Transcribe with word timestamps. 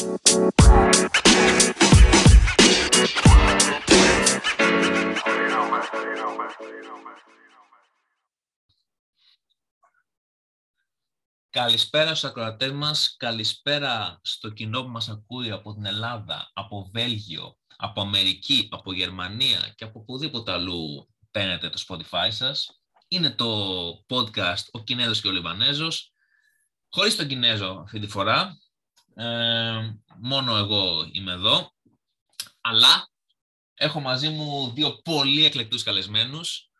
Καλησπέρα 0.00 0.94
στους 12.14 12.30
ακροατές 12.30 12.72
μας, 12.72 13.16
καλησπέρα 13.16 14.20
στο 14.22 14.50
κοινό 14.50 14.82
που 14.82 14.88
μας 14.88 15.08
ακούει 15.08 15.50
από 15.50 15.74
την 15.74 15.86
Ελλάδα, 15.86 16.50
από 16.52 16.90
Βέλγιο, 16.92 17.56
από 17.76 18.00
Αμερική, 18.00 18.68
από 18.70 18.92
Γερμανία 18.92 19.72
και 19.76 19.84
από 19.84 20.00
οπουδήποτε 20.00 20.52
αλλού 20.52 21.08
παίρνετε 21.30 21.70
το 21.70 21.84
Spotify 21.88 22.28
σας. 22.28 22.80
Είναι 23.08 23.30
το 23.30 23.88
podcast 24.08 24.64
«Ο 24.70 24.82
Κινέζος 24.82 25.20
και 25.20 25.28
ο 25.28 25.32
Λιβανέζος». 25.32 26.12
Χωρίς 26.88 27.16
τον 27.16 27.26
Κινέζο 27.26 27.80
αυτή 27.84 27.98
τη 27.98 28.06
φορά, 28.06 28.58
ε, 29.20 30.00
μόνο 30.16 30.56
εγώ 30.56 31.08
είμαι 31.12 31.32
εδώ, 31.32 31.72
αλλά 32.60 33.08
έχω 33.74 34.00
μαζί 34.00 34.28
μου 34.28 34.72
δύο 34.72 35.00
πολύ 35.02 35.44
εκλεκτούς 35.44 35.82
καλεσμένους, 35.82 36.70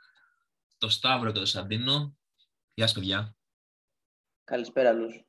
το 0.78 0.88
Σταύρο 0.88 1.32
και 1.32 1.38
το 1.38 1.46
Σαντίνο. 1.46 2.16
Γεια 2.74 2.86
σας 2.86 2.94
παιδιά. 2.94 3.34
Καλησπέρα, 4.44 4.92
Λούς. 4.92 5.24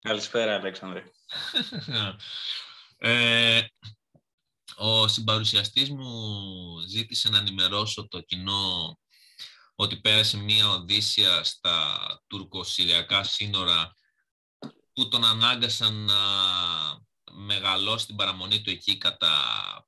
Καλησπέρα, 0.00 0.54
Αλέξανδρε. 0.54 1.04
ε, 2.98 3.62
ο 4.76 5.08
συμπαρουσιαστής 5.08 5.90
μου 5.90 6.78
ζήτησε 6.88 7.28
να 7.28 7.38
ενημερώσω 7.38 8.08
το 8.08 8.20
κοινό 8.20 8.98
ότι 9.74 10.00
πέρασε 10.00 10.36
μία 10.36 10.68
οδύσσια 10.68 11.44
στα 11.44 11.98
τουρκο-συριακά 12.26 13.22
σύνορα 13.22 13.94
που 14.98 15.08
τον 15.08 15.24
ανάγκασαν 15.24 15.94
να 15.94 16.14
μεγαλώσει 17.32 18.06
την 18.06 18.16
παραμονή 18.16 18.60
του 18.60 18.70
εκεί 18.70 18.98
κατά 18.98 19.32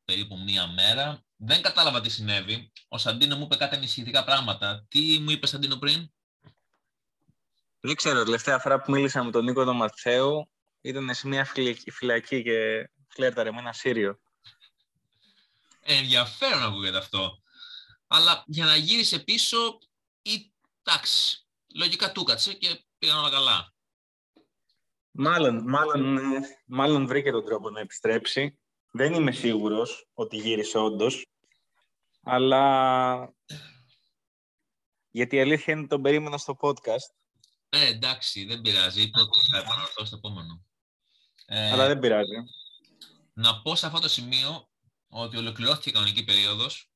περίπου 0.04 0.38
μία 0.38 0.66
μέρα. 0.66 1.24
Δεν 1.36 1.62
κατάλαβα 1.62 2.00
τι 2.00 2.10
συνέβη. 2.10 2.72
Ο 2.88 2.98
Σαντίνο 2.98 3.36
μου 3.36 3.44
είπε 3.44 3.56
κάτι 3.56 3.76
ανησυχητικά 3.76 4.24
πράγματα. 4.24 4.86
Τι 4.88 5.18
μου 5.18 5.30
είπε 5.30 5.46
Σαντίνο 5.46 5.76
πριν; 5.76 6.12
Δεν 7.80 7.94
ξέρω, 7.94 8.24
τελευταία 8.24 8.58
φορά 8.58 8.80
που 8.80 8.90
μίλησα 8.90 9.24
με 9.24 9.30
τον 9.30 9.44
Νίκο 9.44 9.64
τον 9.64 9.76
Ματθέου 9.76 10.50
ήταν 10.80 11.14
σε 11.14 11.28
μια 11.28 11.44
φυλακή 11.92 12.42
και 12.42 12.90
φλέρταρε 13.08 13.52
με 13.52 13.58
ένα 13.58 13.72
Σύριο. 13.72 14.20
Ε, 15.80 15.96
ενδιαφέρον 15.96 16.62
ακούγεται 16.62 16.98
αυτό. 16.98 17.42
Αλλά 18.06 18.44
για 18.46 18.64
να 18.64 18.76
γύρισε 18.76 19.18
πίσω, 19.18 19.78
ή 20.22 20.52
εντάξει, 20.82 21.46
λογικά 21.74 22.12
του 22.12 22.22
κάτσε 22.22 22.52
και 22.52 22.84
πήγαν 22.98 23.18
όλα 23.18 23.30
καλά. 23.30 23.72
Μάλλον, 25.10 25.68
μάλλον, 25.68 26.18
μάλλον 26.66 27.06
βρήκε 27.06 27.30
τον 27.30 27.44
τρόπο 27.44 27.70
να 27.70 27.80
επιστρέψει. 27.80 28.58
Δεν 28.90 29.12
είμαι 29.12 29.32
σίγουρος 29.32 30.08
ότι 30.14 30.36
γύρισε 30.36 30.78
όντως. 30.78 31.26
Αλλά 32.22 33.34
γιατί 35.10 35.36
η 35.36 35.40
αλήθεια 35.40 35.72
είναι 35.72 35.80
ότι 35.80 35.90
τον 35.90 36.02
περίμενα 36.02 36.38
στο 36.38 36.56
podcast 36.60 37.20
ε, 37.72 37.86
εντάξει, 37.86 38.44
δεν 38.44 38.60
πειράζει. 38.60 39.02
Είπε 39.02 39.20
ότι 39.20 39.38
θα 39.50 39.58
επαναλαμβάνω 39.58 40.06
στο 40.06 40.16
επόμενο. 40.16 40.64
Ε, 41.46 41.70
Αλλά 41.70 41.86
δεν 41.86 41.98
πειράζει. 41.98 42.36
Να 43.32 43.62
πω 43.62 43.74
σε 43.74 43.86
αυτό 43.86 44.00
το 44.00 44.08
σημείο 44.08 44.68
ότι 45.08 45.36
ολοκληρώθηκε 45.36 45.90
η 45.90 45.92
κανονική 45.92 46.24
περίοδος. 46.24 46.90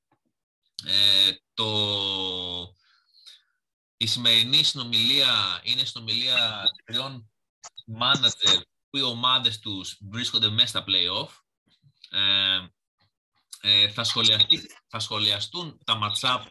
Ε, 0.84 1.32
το... 1.54 1.66
Η 3.96 4.06
σημερινή 4.06 4.62
συνομιλία 4.62 5.60
είναι 5.62 5.84
συνομιλία 5.84 6.62
τριών 6.84 7.32
μάνατζερ 7.86 8.60
που 8.90 8.96
οι 8.96 9.02
ομάδες 9.02 9.58
τους 9.58 9.98
βρίσκονται 10.00 10.48
μέσα 10.48 10.66
στα 10.66 10.84
play-off. 10.86 11.28
Ε, 12.10 12.66
ε, 13.60 13.88
θα, 13.88 14.04
θα 14.88 14.98
σχολιαστούν 14.98 15.80
τα 15.84 15.98
match-up 16.02 16.46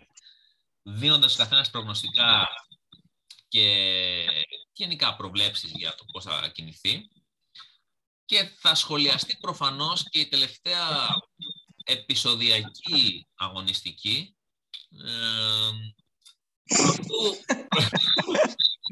δίνοντας 0.82 1.36
καθένας 1.36 1.70
προγνωστικά 1.70 2.48
και 3.48 4.26
γενικά 4.74 5.16
προβλέψεις 5.16 5.72
για 5.72 5.96
το 5.96 6.06
πώς 6.12 6.24
θα 6.24 6.50
κινηθεί. 6.54 7.08
Και 8.26 8.52
θα 8.58 8.76
σχολιαστεί 8.76 9.38
προφανώς 9.38 10.10
και 10.10 10.20
η 10.20 10.28
τελευταία 10.28 11.08
επεισοδιακή 11.84 13.28
αγωνιστική. 13.36 14.36
Ε, 15.06 15.72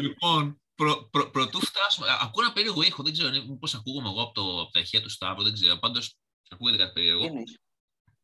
λοιπόν, 0.01 0.61
προ, 0.75 1.09
προ, 1.11 1.31
πρωτού 1.31 1.61
φτάσουμε... 1.61 2.07
Ακούω 2.21 2.45
ένα 2.45 2.53
περίεργο 2.53 2.83
ήχο, 2.83 3.03
δεν 3.03 3.13
ξέρω 3.13 3.57
πώς 3.61 3.75
ακούγομαι 3.75 4.09
εγώ 4.09 4.23
από, 4.23 4.33
το, 4.33 4.61
από 4.61 4.71
τα 4.71 4.81
ηχεία 4.81 5.03
του 5.03 5.09
Σταύρου, 5.09 5.43
δεν 5.43 5.53
ξέρω. 5.53 5.79
Πάντως, 5.79 6.17
ακούγεται 6.49 6.77
κάτι 6.77 6.93
περίεργο. 6.93 7.25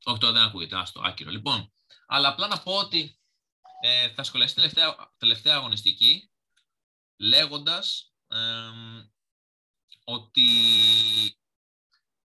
Όχι, 0.05 0.19
τώρα 0.19 0.32
δεν 0.32 0.43
ακούγεται, 0.43 0.77
άστο, 0.77 1.00
άκυρο. 1.05 1.31
Λοιπόν, 1.31 1.72
αλλά 2.06 2.28
απλά 2.28 2.47
να 2.47 2.62
πω 2.62 2.77
ότι 2.77 3.19
ε, 3.81 4.12
θα 4.12 4.22
σχολιαστεί 4.22 4.55
τελευταία, 4.55 5.12
τελευταία 5.16 5.55
αγωνιστική 5.55 6.31
λέγοντας 7.16 8.12
ότι 10.05 10.49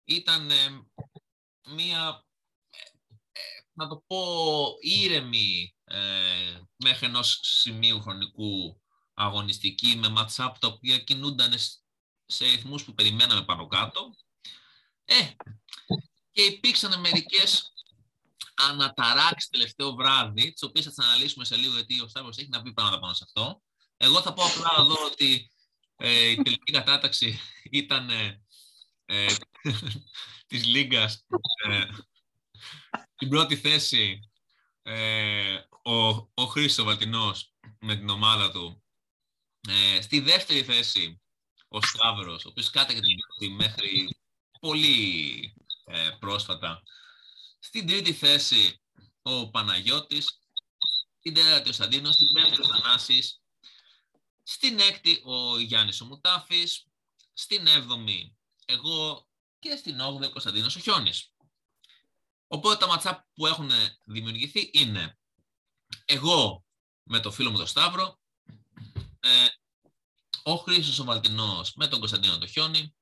ήταν 0.04 0.50
μία, 1.68 2.26
ε, 3.32 3.40
να 3.72 3.88
το 3.88 4.04
πω, 4.06 4.24
ήρεμη 4.80 5.76
ε, 5.84 6.60
μέχρι 6.76 7.06
ενός 7.06 7.40
σημείου 7.42 8.00
χρονικού 8.00 8.82
αγωνιστική 9.14 9.96
με 9.96 10.08
ματσάπ 10.08 10.58
τα 10.58 10.68
οποία 10.68 10.98
κινούνταν 10.98 11.52
σε 12.26 12.44
ρυθμούς 12.44 12.84
που 12.84 12.94
περιμέναμε 12.94 13.44
πάνω 13.44 13.66
κάτω. 13.66 14.14
Ε, 15.04 15.30
και 16.30 16.42
υπήρξαν 16.42 17.00
μερικές 17.00 17.72
αναταράξεις 18.54 19.50
τελευταίο 19.50 19.94
βράδυ, 19.94 20.52
τις 20.52 20.62
οποίες 20.62 20.84
θα 20.84 20.90
τις 20.90 21.04
αναλύσουμε 21.04 21.44
σε 21.44 21.56
λίγο, 21.56 21.74
γιατί 21.74 22.00
ο 22.00 22.08
Σταύρος 22.08 22.38
έχει 22.38 22.48
να 22.48 22.62
πει 22.62 22.72
πράγματα 22.72 23.00
πάνω 23.00 23.14
σε 23.14 23.24
αυτό. 23.26 23.62
Εγώ 23.96 24.22
θα 24.22 24.32
πω 24.32 24.44
απλά 24.44 24.70
εδώ 24.78 25.04
ότι 25.04 25.50
ε, 25.96 26.28
η 26.28 26.42
τελική 26.42 26.72
κατάταξη 26.72 27.40
ήταν 27.70 28.10
ε, 28.10 28.44
ε, 29.04 29.26
της 30.46 30.64
Λίγκας 30.64 31.26
ε, 31.68 31.86
στην 33.14 33.28
πρώτη 33.28 33.56
θέση 33.56 34.30
ε, 34.82 35.56
ο, 35.82 36.06
ο 36.34 36.44
Χρήστος 36.48 36.84
Βατινός 36.84 37.54
με 37.80 37.96
την 37.96 38.08
ομάδα 38.08 38.50
του. 38.50 38.83
Ε, 39.68 40.00
στη 40.00 40.20
δεύτερη 40.20 40.64
θέση 40.64 41.20
ο 41.68 41.82
Σταύρος, 41.82 42.44
ο 42.44 42.48
οποίος 42.48 42.70
κάταγε 42.70 43.00
την 43.38 43.54
μέχρι 43.54 44.16
πολύ 44.60 45.54
ε, 45.84 46.10
πρόσφατα 46.18 46.82
στην 47.58 47.86
τρίτη 47.86 48.12
θέση 48.12 48.80
ο 49.22 49.50
Παναγιώτης, 49.50 50.38
στην 51.18 51.34
τέταρτη 51.34 51.68
ο 51.68 51.72
Σαντίνος, 51.72 52.14
στην 52.14 52.32
πέμπτη 52.32 52.60
ο 52.60 52.66
Θανάσης, 52.66 53.40
στην 54.42 54.78
έκτη 54.78 55.22
ο 55.24 55.58
Γιάννης 55.58 56.00
ο 56.00 56.04
Μουτάφης, 56.04 56.86
στην 57.32 57.66
έβδομη 57.66 58.36
εγώ 58.64 59.28
και 59.58 59.76
στην 59.76 60.00
όγδοη 60.00 60.26
ο 60.26 60.30
Κωνσταντίνος 60.30 60.76
ο 60.76 60.80
Χιόνης. 60.80 61.32
Οπότε 62.46 62.76
τα 62.76 62.86
ματσά 62.86 63.28
που 63.34 63.46
έχουν 63.46 63.70
δημιουργηθεί 64.04 64.70
είναι 64.72 65.18
εγώ 66.04 66.64
με 67.02 67.20
το 67.20 67.30
φίλο 67.30 67.50
μου 67.50 67.56
τον 67.56 67.66
Σταύρο, 67.66 68.18
ε, 69.24 69.46
ο 70.42 70.56
Χρήστος 70.56 70.98
ο 70.98 71.04
Βαλτινός 71.04 71.74
με 71.74 71.88
τον 71.88 71.98
Κωνσταντίνο 71.98 72.38
το 72.38 72.46
Χιόνι, 72.46 72.96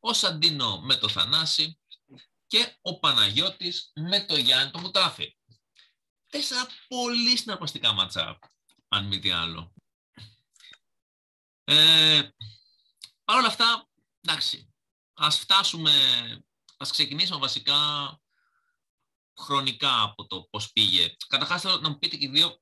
ο 0.00 0.12
Σαντίνο 0.12 0.80
με 0.80 0.96
το 0.96 1.08
Θανάση, 1.08 1.78
και 2.46 2.78
ο 2.80 2.98
Παναγιώτης 2.98 3.92
με 3.94 4.24
το 4.24 4.36
Γιάννη 4.36 4.70
το 4.70 4.78
Μουτάφη. 4.78 5.36
Τέσσερα 6.30 6.66
πολύ 6.88 7.36
συναρπαστικά 7.36 7.92
ματσά, 7.92 8.38
αν 8.88 9.06
μη 9.06 9.18
τι 9.18 9.30
άλλο. 9.30 9.72
Ε, 11.64 12.28
Παρ' 13.24 13.38
όλα 13.38 13.46
αυτά, 13.46 13.88
εντάξει, 14.20 14.74
ας 15.12 15.38
φτάσουμε, 15.38 15.92
ας 16.76 16.90
ξεκινήσουμε 16.90 17.38
βασικά 17.38 17.78
χρονικά 19.40 20.02
από 20.02 20.26
το 20.26 20.42
πώς 20.42 20.72
πήγε. 20.72 21.16
Καταρχάς 21.28 21.60
θέλω 21.60 21.78
να 21.80 21.88
μου 21.88 21.98
πείτε 21.98 22.16
και 22.16 22.28
δύο 22.28 22.60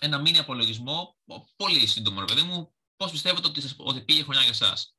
ένα 0.00 0.18
μήνυμα 0.18 0.42
απολογισμό, 0.42 1.16
πολύ 1.56 1.86
σύντομο 1.86 2.20
ρε 2.20 2.26
παιδί 2.26 2.42
μου, 2.42 2.72
πώς 2.96 3.10
πιστεύετε 3.10 3.48
ότι, 3.48 3.62
ότι 3.76 4.00
πήγε 4.00 4.22
χρονιά 4.22 4.40
για 4.40 4.50
εσάς. 4.50 4.96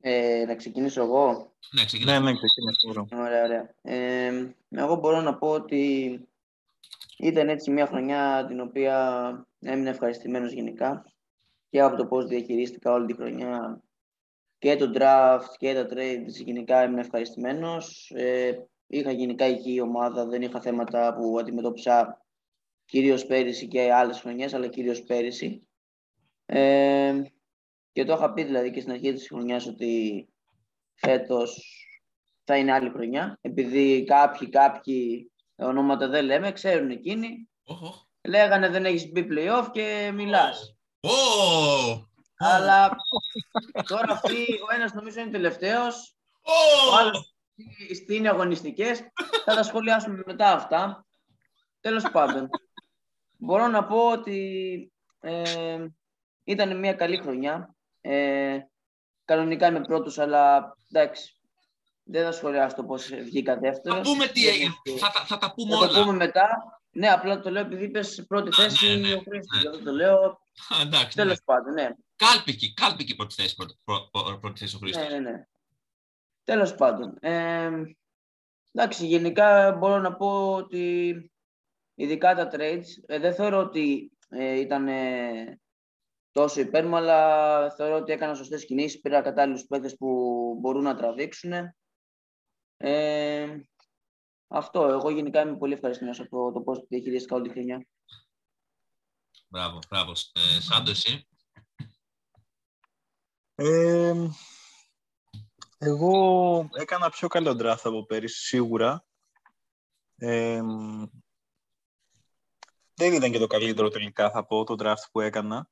Ε, 0.00 0.44
να 0.46 0.54
ξεκινήσω 0.54 1.02
εγώ. 1.02 1.52
Ναι, 1.70 1.84
ξεκινήσω. 1.84 2.20
Ναι, 2.20 2.30
ναι, 2.30 2.36
ξεκινήσω. 2.36 3.16
Ωραία, 3.16 3.44
ωραία. 3.44 3.74
Ε, 3.82 4.54
εγώ 4.68 4.96
μπορώ 4.96 5.20
να 5.20 5.34
πω 5.34 5.48
ότι 5.48 6.14
ήταν 7.18 7.48
έτσι 7.48 7.70
μια 7.70 7.86
χρονιά 7.86 8.44
την 8.48 8.60
οποία 8.60 9.46
έμεινα 9.60 9.90
ευχαριστημένος 9.90 10.52
γενικά 10.52 11.04
και 11.70 11.80
από 11.80 11.96
το 11.96 12.06
πώς 12.06 12.26
διαχειρίστηκα 12.26 12.92
όλη 12.92 13.06
τη 13.06 13.14
χρονιά 13.14 13.82
και 14.58 14.76
το 14.76 14.92
draft 14.94 15.54
και 15.58 15.74
τα 15.74 15.86
trades 15.90 16.44
γενικά 16.44 16.80
έμεινα 16.80 17.00
ευχαριστημένος. 17.00 18.10
Ε, 18.14 18.68
είχα 18.86 19.10
γενικά 19.10 19.46
η 19.46 19.80
ομάδα, 19.80 20.26
δεν 20.26 20.42
είχα 20.42 20.60
θέματα 20.60 21.14
που 21.14 21.38
αντιμετώπισα 21.38 22.19
κυρίως 22.90 23.26
πέρυσι 23.26 23.68
και 23.68 23.92
άλλες 23.92 24.20
χρονιές, 24.20 24.54
αλλά 24.54 24.68
κυρίως 24.68 25.02
πέρυσι. 25.02 25.68
Ε, 26.46 27.22
Και 27.92 28.04
το 28.04 28.12
είχα 28.12 28.32
πει 28.32 28.42
δηλαδή 28.44 28.70
και 28.70 28.80
στην 28.80 28.92
αρχή 28.92 29.12
της 29.12 29.28
χρονιάς 29.28 29.66
ότι 29.66 30.28
φέτος 30.94 31.64
θα 32.44 32.56
είναι 32.56 32.72
άλλη 32.72 32.90
χρονιά. 32.90 33.38
Επειδή 33.40 34.04
κάποιοι, 34.04 34.48
κάποιοι 34.48 35.32
ονόματα 35.56 36.08
δεν 36.08 36.24
λέμε, 36.24 36.52
ξέρουν 36.52 36.90
εκείνοι. 36.90 37.48
Οχ, 37.64 37.82
οχ. 37.82 38.02
Λέγανε 38.28 38.68
δεν 38.68 38.84
έχεις 38.84 39.10
μπει 39.10 39.26
play-off 39.30 39.68
και 39.72 40.10
μιλάς. 40.14 40.76
Ω! 41.00 41.10
Αλλά 42.36 42.96
τώρα 43.88 44.12
αυτοί, 44.12 44.42
ο 44.68 44.74
ένας 44.74 44.92
νομίζω 44.92 45.20
είναι 45.20 45.30
τελευταίος, 45.30 46.16
Ω! 46.42 46.90
ο 46.92 46.96
άλλος 46.96 47.34
είναι 48.08 48.28
αγωνιστικές. 48.28 48.98
Θα 49.44 49.54
τα 49.54 49.62
σχολιάσουμε 49.62 50.22
μετά 50.26 50.52
αυτά. 50.52 51.06
Τέλος 51.80 52.10
πάντων, 52.10 52.48
μπορώ 53.40 53.66
να 53.68 53.84
πω 53.84 54.10
ότι 54.10 54.92
ε, 55.20 55.86
ήταν 56.44 56.78
μια 56.78 56.92
καλή 56.94 57.16
χρονιά. 57.16 57.74
Ε, 58.00 58.58
κανονικά 59.24 59.66
είμαι 59.66 59.80
πρώτος, 59.80 60.18
αλλά 60.18 60.76
εντάξει, 60.92 61.34
δεν 62.02 62.24
θα 62.24 62.32
σχολιάσω 62.32 62.76
το 62.76 62.84
πώς 62.84 63.06
βγήκα 63.08 63.58
δεύτερος. 63.58 63.98
Θα 63.98 64.04
πούμε 64.04 64.26
τι 64.26 64.40
Δεν 64.44 64.52
έγινε. 64.54 64.72
έχει- 64.86 64.98
Θα, 64.98 65.10
τα- 65.10 65.24
θα 65.24 65.38
τα 65.38 65.52
πούμε 65.54 65.76
Θα 65.76 65.86
το 65.86 65.92
όλα. 65.94 66.02
πούμε 66.02 66.16
μετά. 66.16 66.48
Ναι, 66.92 67.08
απλά 67.10 67.40
το 67.40 67.50
λέω 67.50 67.62
επειδή 67.62 67.84
είπες 67.84 68.24
πρώτη 68.28 68.48
Α, 68.48 68.52
θέση 68.52 68.86
ναι, 68.86 68.94
ναι, 69.08 69.14
ο 69.14 69.22
Χρήστος. 69.28 69.56
ναι. 69.56 69.60
γι' 69.60 69.68
αυτό 69.68 69.82
το 69.84 69.92
λέω. 69.92 70.18
Α, 70.68 70.80
Εντάξει, 70.80 71.18
ναι. 71.18 71.22
Τέλος 71.24 71.38
πάντων, 71.44 71.72
ναι. 71.72 71.88
Κάλπικη, 72.16 72.74
κάλπικη 72.74 73.16
πρώτη 73.16 73.34
θέση, 73.34 73.54
πρώτη, 73.54 73.74
πρω- 73.84 74.10
πρω- 74.10 74.38
πρώτη 74.40 74.58
θέση 74.60 74.76
ο 74.76 74.78
Χρήστος. 74.78 75.08
Ναι, 75.08 75.18
ναι, 75.18 75.30
ναι. 75.30 75.44
Τέλος 76.44 76.74
πάντων. 76.74 77.16
Ε, 77.20 77.70
εντάξει, 78.72 79.06
γενικά 79.06 79.72
μπορώ 79.72 79.98
να 79.98 80.14
πω 80.16 80.52
ότι 80.54 81.29
ειδικά 82.00 82.34
τα 82.34 82.48
trades, 82.52 82.84
ε, 83.06 83.18
δεν 83.18 83.34
θεωρώ 83.34 83.58
ότι 83.58 84.12
ε, 84.28 84.60
ήταν 84.60 84.88
ε, 84.88 85.60
τόσο 86.32 86.60
υπέρ 86.60 86.86
μου, 86.86 86.96
αλλά 86.96 87.70
θεωρώ 87.70 87.96
ότι 87.96 88.12
έκανα 88.12 88.34
σωστές 88.34 88.64
κινήσεις, 88.64 89.00
πήρα 89.00 89.22
κατάλληλους 89.22 89.66
παίκτες 89.66 89.96
που 89.96 90.08
μπορούν 90.60 90.82
να 90.82 90.96
τραβήξουν. 90.96 91.52
Ε, 92.76 93.60
αυτό, 94.48 94.84
εγώ 94.84 95.10
γενικά 95.10 95.40
είμαι 95.40 95.56
πολύ 95.56 95.72
ευχαριστημένος 95.72 96.20
από 96.20 96.52
το 96.52 96.60
πώς 96.60 96.84
διαχειρίστηκα 96.88 97.36
όλη 97.36 97.46
τη 97.46 97.52
χρονιά. 97.52 97.86
Μπράβο, 99.48 99.78
μπράβο. 99.88 100.10
Ε, 100.10 100.60
Σάντο, 100.60 100.90
εσύ; 100.90 101.28
Ε, 103.54 104.14
εγώ 105.78 106.68
έκανα 106.72 107.10
πιο 107.10 107.28
καλό 107.28 107.56
draft 107.60 107.82
από 107.84 108.06
πέρυσι, 108.06 108.46
σίγουρα. 108.46 109.04
Ε, 113.00 113.08
δεν 113.08 113.12
ήταν 113.12 113.30
και 113.30 113.38
το 113.38 113.46
καλύτερο 113.46 113.88
τελικά, 113.88 114.30
θα 114.30 114.44
πω, 114.46 114.64
το 114.64 114.74
draft 114.78 115.08
που 115.12 115.20
έκανα. 115.20 115.68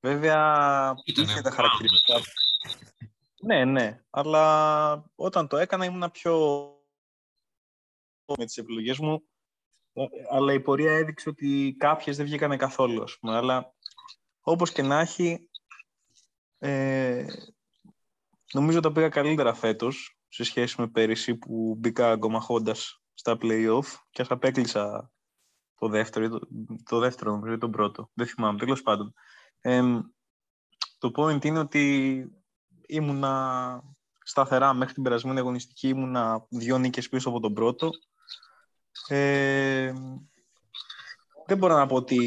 Βέβαια, 0.00 0.40
Ήτανε 1.04 1.30
είχε 1.30 1.40
τα 1.40 1.50
wow, 1.50 1.54
χαρακτηριστικά. 1.54 2.20
Ναι, 3.40 3.64
ναι. 3.64 4.02
Αλλά 4.10 5.04
όταν 5.14 5.48
το 5.48 5.56
έκανα 5.56 5.84
ήμουνα 5.84 6.10
πιο 6.10 6.36
με 8.36 8.44
τις 8.44 8.56
επιλογές 8.56 8.98
μου. 8.98 9.22
Ε, 9.92 10.04
Αλλά 10.30 10.52
η 10.52 10.60
πορεία 10.60 10.92
έδειξε 10.92 11.28
ότι 11.28 11.76
κάποιες 11.78 12.16
δεν 12.16 12.26
βγήκανε 12.26 12.56
καθόλου, 12.56 13.02
ας 13.02 13.18
πούμε. 13.18 13.36
Αλλά 13.36 13.74
όπως 14.40 14.72
και 14.72 14.82
να 14.82 15.00
έχει, 15.00 15.48
ε, 16.58 17.26
νομίζω 18.52 18.80
τα 18.80 18.92
πήγα 18.92 19.08
καλύτερα 19.08 19.54
φέτος 19.54 20.18
σε 20.28 20.44
σχέση 20.44 20.80
με 20.80 20.88
πέρυσι 20.88 21.36
που 21.36 21.74
μπήκα 21.78 22.16
γκομαχώντας 22.16 23.02
στα 23.14 23.38
play-off 23.40 23.86
και 24.10 24.22
ας 24.22 24.30
απέκλεισα 24.30 25.12
το 25.78 25.88
δεύτερο, 25.88 26.24
ή 26.24 26.28
το, 26.28 26.48
το 26.84 26.98
δεύτερο 26.98 27.30
νομίζω 27.30 27.52
ή 27.52 27.58
τον 27.58 27.70
πρώτο. 27.70 28.10
Δεν 28.14 28.26
θυμάμαι, 28.26 28.58
τέλος 28.58 28.82
πάντων. 28.82 29.14
Ε, 29.60 29.82
το 30.98 31.10
point 31.16 31.44
είναι 31.44 31.58
ότι 31.58 32.24
ήμουνα 32.86 33.82
σταθερά 34.22 34.72
μέχρι 34.72 34.94
την 34.94 35.02
περασμένη 35.02 35.38
αγωνιστική, 35.38 35.88
ήμουνα 35.88 36.46
δύο 36.48 36.78
νίκες 36.78 37.08
πίσω 37.08 37.28
από 37.28 37.40
τον 37.40 37.54
πρώτο. 37.54 37.90
Ε, 39.08 39.92
δεν 41.46 41.58
μπορώ 41.58 41.76
να 41.76 41.86
πω 41.86 41.94
ότι 41.94 42.18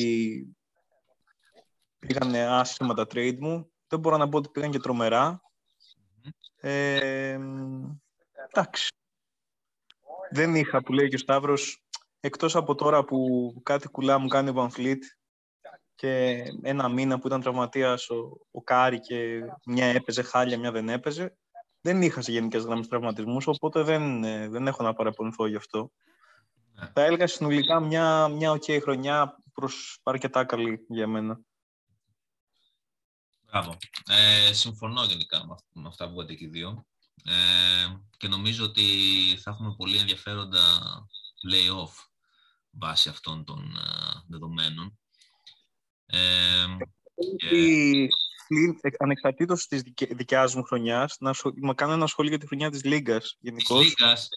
πήγαν 2.00 2.36
άσχημα 2.36 2.94
τα 2.94 3.04
trade 3.04 3.38
μου. 3.40 3.72
Δεν 3.88 4.00
μπορώ 4.00 4.18
να 4.18 4.30
πω 4.30 4.38
ότι 4.38 4.50
πήγαν 4.50 4.72
και 4.72 4.80
τρομερά. 4.80 5.42
Ε, 6.56 7.40
εντάξει. 8.50 8.88
Δεν 10.32 10.56
είχα, 10.56 10.84
που 10.84 10.94
λέει 10.94 11.08
και 11.08 11.16
ο 11.16 11.20
Σταύρος, 11.20 11.84
εκτός 12.22 12.56
από 12.56 12.76
τώρα 12.76 13.04
που 13.04 13.52
κάτι 13.64 13.88
κουλά 13.88 14.18
μου 14.18 14.28
κάνει 14.28 14.50
ο 14.50 14.54
VanVleet 14.58 15.00
και 15.96 16.44
ένα 16.62 16.90
μήνα 16.90 17.20
που 17.20 17.28
ήταν 17.28 17.42
τραυματίας 17.42 18.10
ο, 18.10 18.38
ο 18.52 18.62
Κάρι 18.62 19.00
και 19.00 19.40
μια 19.66 19.86
έπαιζε 19.86 20.22
χάλια, 20.22 20.60
μια 20.60 20.72
δεν 20.72 20.90
έπαιζε, 20.90 21.38
δεν 21.82 22.02
είχα 22.02 22.22
σε 22.22 22.32
γενικές 22.32 22.64
γραμμές 22.64 22.88
τραυματισμούς, 22.88 23.48
οπότε 23.48 23.82
δεν, 23.84 24.24
ε, 24.24 24.50
δεν 24.50 24.68
έχω 24.68 24.84
να 24.84 24.94
παραπονηθώ 24.94 25.48
γι' 25.48 25.56
αυτό. 25.56 25.92
Ναι. 26.74 26.92
Θα 26.94 27.02
έλεγα 27.02 27.28
συνολικά 27.28 27.80
μια, 27.80 28.28
μια 28.28 28.52
ok 28.52 28.80
χρονιά 28.82 29.38
προς 29.54 30.00
αρκετά 30.04 30.46
καλή 30.46 30.86
για 30.90 31.08
μένα. 31.08 31.40
Μπράβο. 33.42 33.78
Ε, 34.10 34.54
συμφωνώ 34.54 35.04
γενικά 35.04 35.46
με, 35.46 35.54
αυ- 35.54 35.76
με 35.76 35.88
αυτά 35.88 36.06
που 36.06 36.14
είπατε 36.14 36.34
και 36.34 36.46
οι 36.46 36.48
δύο. 36.48 36.86
Ε, 37.24 37.96
και 38.18 38.28
νομίζω 38.28 38.66
ότι 38.66 38.84
θα 39.42 39.52
έχουμε 39.52 39.76
πολύ 39.78 39.98
ενδιαφέροντα 39.98 40.62
play-off 41.48 42.11
βάσει 42.72 43.10
αυτών 43.10 43.44
των 43.46 43.76
ε, 43.78 44.24
δεδομένων. 44.28 45.00
Ε, 46.06 46.66
Ότι 47.16 48.08
πλην- 48.48 48.78
ε, 48.82 48.90
ανεξαρτήτως 49.00 49.68
της 49.68 49.82
δικαι- 49.82 50.16
δικιάς 50.16 50.56
μου 50.56 50.64
χρονιάς, 50.64 51.16
να, 51.20 51.34
σχο- 51.34 51.54
να 51.56 51.74
κάνω 51.74 51.94
ένα 51.94 52.08
σχόλιο 52.08 52.30
για 52.32 52.40
τη 52.40 52.48
χρονιά 52.48 52.70
της 52.72 52.84
Λίγκας 52.84 53.24
της 53.24 53.36
γενικώς. 53.40 53.84
Λίγκας. 53.84 54.28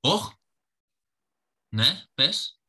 Όχ. 0.00 0.32
Ναι, 1.74 2.04
πες. 2.14 2.60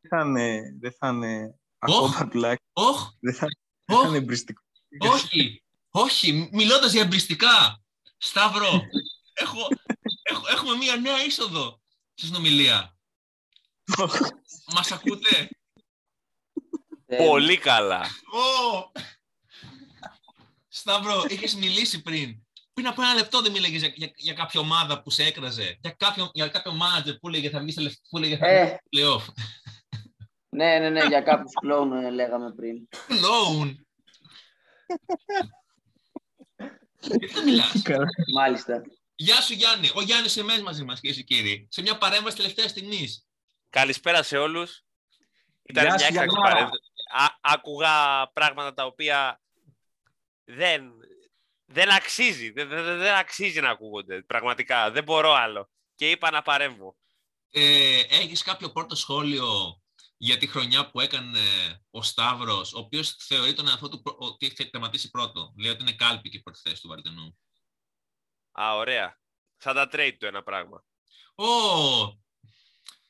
Δεν 0.00 0.10
θα 0.20 0.26
είναι, 0.28 0.60
δεν 0.80 0.92
θα 0.98 1.08
είναι 1.08 1.58
Οχ. 1.78 2.04
ακόμα 2.14 2.28
τουλάχιστον, 2.30 2.68
Όχ. 2.72 3.10
δεν 3.20 3.34
θα, 3.34 3.46
δεν 3.84 3.96
θα 3.96 4.02
Όχ. 4.02 4.08
είναι 4.08 4.16
εμπριστικό. 4.16 4.62
Όχι, 4.98 5.64
όχι, 5.90 6.48
μιλώντας 6.52 6.92
για 6.92 7.02
εμπριστικά. 7.02 7.82
Σταύρο, 8.16 8.70
έχω, 9.42 9.58
έχω, 10.22 10.48
έχουμε 10.48 10.76
μία 10.76 10.96
νέα 10.96 11.24
είσοδο 11.24 11.80
στη 12.14 12.26
συνομιλία. 12.26 12.93
Μας 14.74 14.92
ακούτε; 14.92 15.48
Ε, 17.06 17.16
Πολύ 17.16 17.58
καλά. 17.58 18.00
Ω! 18.32 18.90
Σταύρο, 20.68 21.24
είχες 21.28 21.54
μιλήσει 21.54 22.02
πριν. 22.02 22.42
Πριν 22.72 22.86
από 22.86 23.02
ένα 23.02 23.14
λεπτό 23.14 23.40
δεν 23.42 23.52
μίλαγες 23.52 23.80
για, 23.80 23.92
για, 23.94 24.12
για 24.14 24.32
κάποια 24.32 24.60
ομάδα 24.60 25.02
που 25.02 25.10
σε 25.10 25.24
έκραζε. 25.24 25.78
Για 25.80 25.90
κάποιο, 25.90 26.30
για 26.32 26.48
κάποιο 26.48 26.72
manager 26.72 27.20
που 27.20 27.28
έλεγε 27.28 27.50
θα 27.50 27.60
βγεις 27.60 27.74
σε 27.74 27.98
που 28.10 28.16
έλεγε 28.18 28.36
θα 28.36 28.46
Ε. 28.46 28.64
βγεις 28.64 28.70
στο 28.70 28.88
play-off. 28.90 29.32
Ναι, 30.48 30.78
ναι, 30.78 30.90
ναι, 30.90 31.04
για 31.06 31.20
κάποιους 31.20 31.52
κλόουν 31.60 31.92
ε, 31.92 32.10
λέγαμε 32.10 32.52
πριν. 32.54 32.88
Κλόουν. 33.06 33.86
Γιατί 37.00 37.26
δεν 37.26 37.44
μιλάς. 37.44 37.82
Μάλιστα. 38.34 38.82
Γεια 39.14 39.40
σου 39.40 39.52
Γιάννη. 39.52 39.90
Ο 39.94 40.02
Γιάννης 40.02 40.36
Εμές 40.36 40.62
μαζί 40.62 40.84
μας 40.84 41.00
κυρίες 41.00 41.18
και 41.18 41.22
κύριοι. 41.34 41.68
Σε 41.70 41.82
μια 41.82 41.98
παρέμβαση 41.98 42.36
τελευταία 42.36 42.68
στιγμής. 42.68 43.26
Καλησπέρα 43.78 44.22
σε 44.22 44.38
όλους. 44.38 44.84
Ήταν 45.62 45.84
Γεια 45.84 45.94
μια 45.94 45.98
σου, 45.98 46.06
έκτακτη 46.12 46.28
Γιαννάρα. 46.30 46.54
παρέμβαση. 46.54 46.82
Α- 47.12 47.38
Άκουγα 47.40 48.26
πράγματα 48.32 48.74
τα 48.74 48.84
οποία 48.84 49.40
δεν, 50.44 50.92
δεν 51.64 51.90
αξίζει. 51.92 52.50
Δεν, 52.50 52.68
δεν, 52.68 52.84
δεν 52.84 53.14
αξίζει 53.14 53.60
να 53.60 53.70
ακούγονται. 53.70 54.22
Πραγματικά. 54.22 54.90
Δεν 54.90 55.04
μπορώ 55.04 55.32
άλλο. 55.32 55.70
Και 55.94 56.10
είπα 56.10 56.30
να 56.30 56.42
παρέμβω. 56.42 56.96
Ε, 57.50 58.00
έχεις 58.00 58.42
κάποιο 58.42 58.72
πρώτο 58.72 58.94
σχόλιο 58.94 59.80
για 60.16 60.36
τη 60.38 60.46
χρονιά 60.46 60.90
που 60.90 61.00
έκανε 61.00 61.40
ο 61.90 62.02
Σταύρος, 62.02 62.72
ο 62.74 62.78
οποίος 62.78 63.10
θεωρεί 63.18 63.52
τον 63.52 63.68
εαυτό 63.68 63.88
του 63.88 64.02
προ- 64.02 64.16
ότι 64.18 64.46
έχει 64.46 64.70
τερματίσει 64.70 65.10
πρώτο; 65.10 65.52
Λέει 65.58 65.70
ότι 65.70 65.82
είναι 65.82 65.92
κάλπη 65.94 66.28
και 66.28 66.36
η 66.36 66.42
πρώτη 66.42 66.60
θέση 66.62 66.82
του 66.82 66.88
Βαρτενού. 66.88 67.38
Α, 68.60 68.76
ωραία. 68.76 69.18
Σαν 69.56 69.74
τα 69.74 69.88
trade 69.92 70.16
του 70.18 70.26
ένα 70.26 70.42
πράγμα. 70.42 70.84
Ω! 71.34 71.46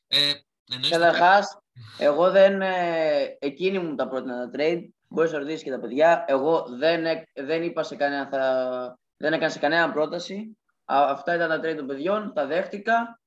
Ε, 0.06 0.18
εννοείς 0.18 0.42
το- 0.42 0.53
Καταρχάς, 0.90 1.58
εγώ 1.98 2.30
δεν. 2.30 2.62
Ε, 2.62 3.36
εκείνη 3.38 3.78
μου 3.78 3.94
τα 3.94 4.08
πρότεινα 4.08 4.50
τα 4.50 4.58
trade. 4.58 4.82
Μπορείς 5.08 5.32
να 5.32 5.38
ρωτήσεις 5.38 5.62
και 5.62 5.70
τα 5.70 5.80
παιδιά. 5.80 6.24
Εγώ 6.28 6.64
δεν, 6.78 7.06
εκ- 7.06 7.28
δεν 7.34 7.62
είπα 7.62 7.82
σε 7.82 7.96
κανένα. 7.96 8.28
Θα, 8.28 8.98
δεν 9.16 9.32
έκανα 9.32 9.50
σε 9.50 9.58
κανένα 9.58 9.92
πρόταση. 9.92 10.58
Α, 10.84 10.96
αυτά 11.10 11.34
ήταν 11.34 11.48
τα 11.48 11.58
trade 11.68 11.76
των 11.76 11.86
παιδιών. 11.86 12.32
Τα 12.34 12.46
δέχτηκα. 12.46 13.20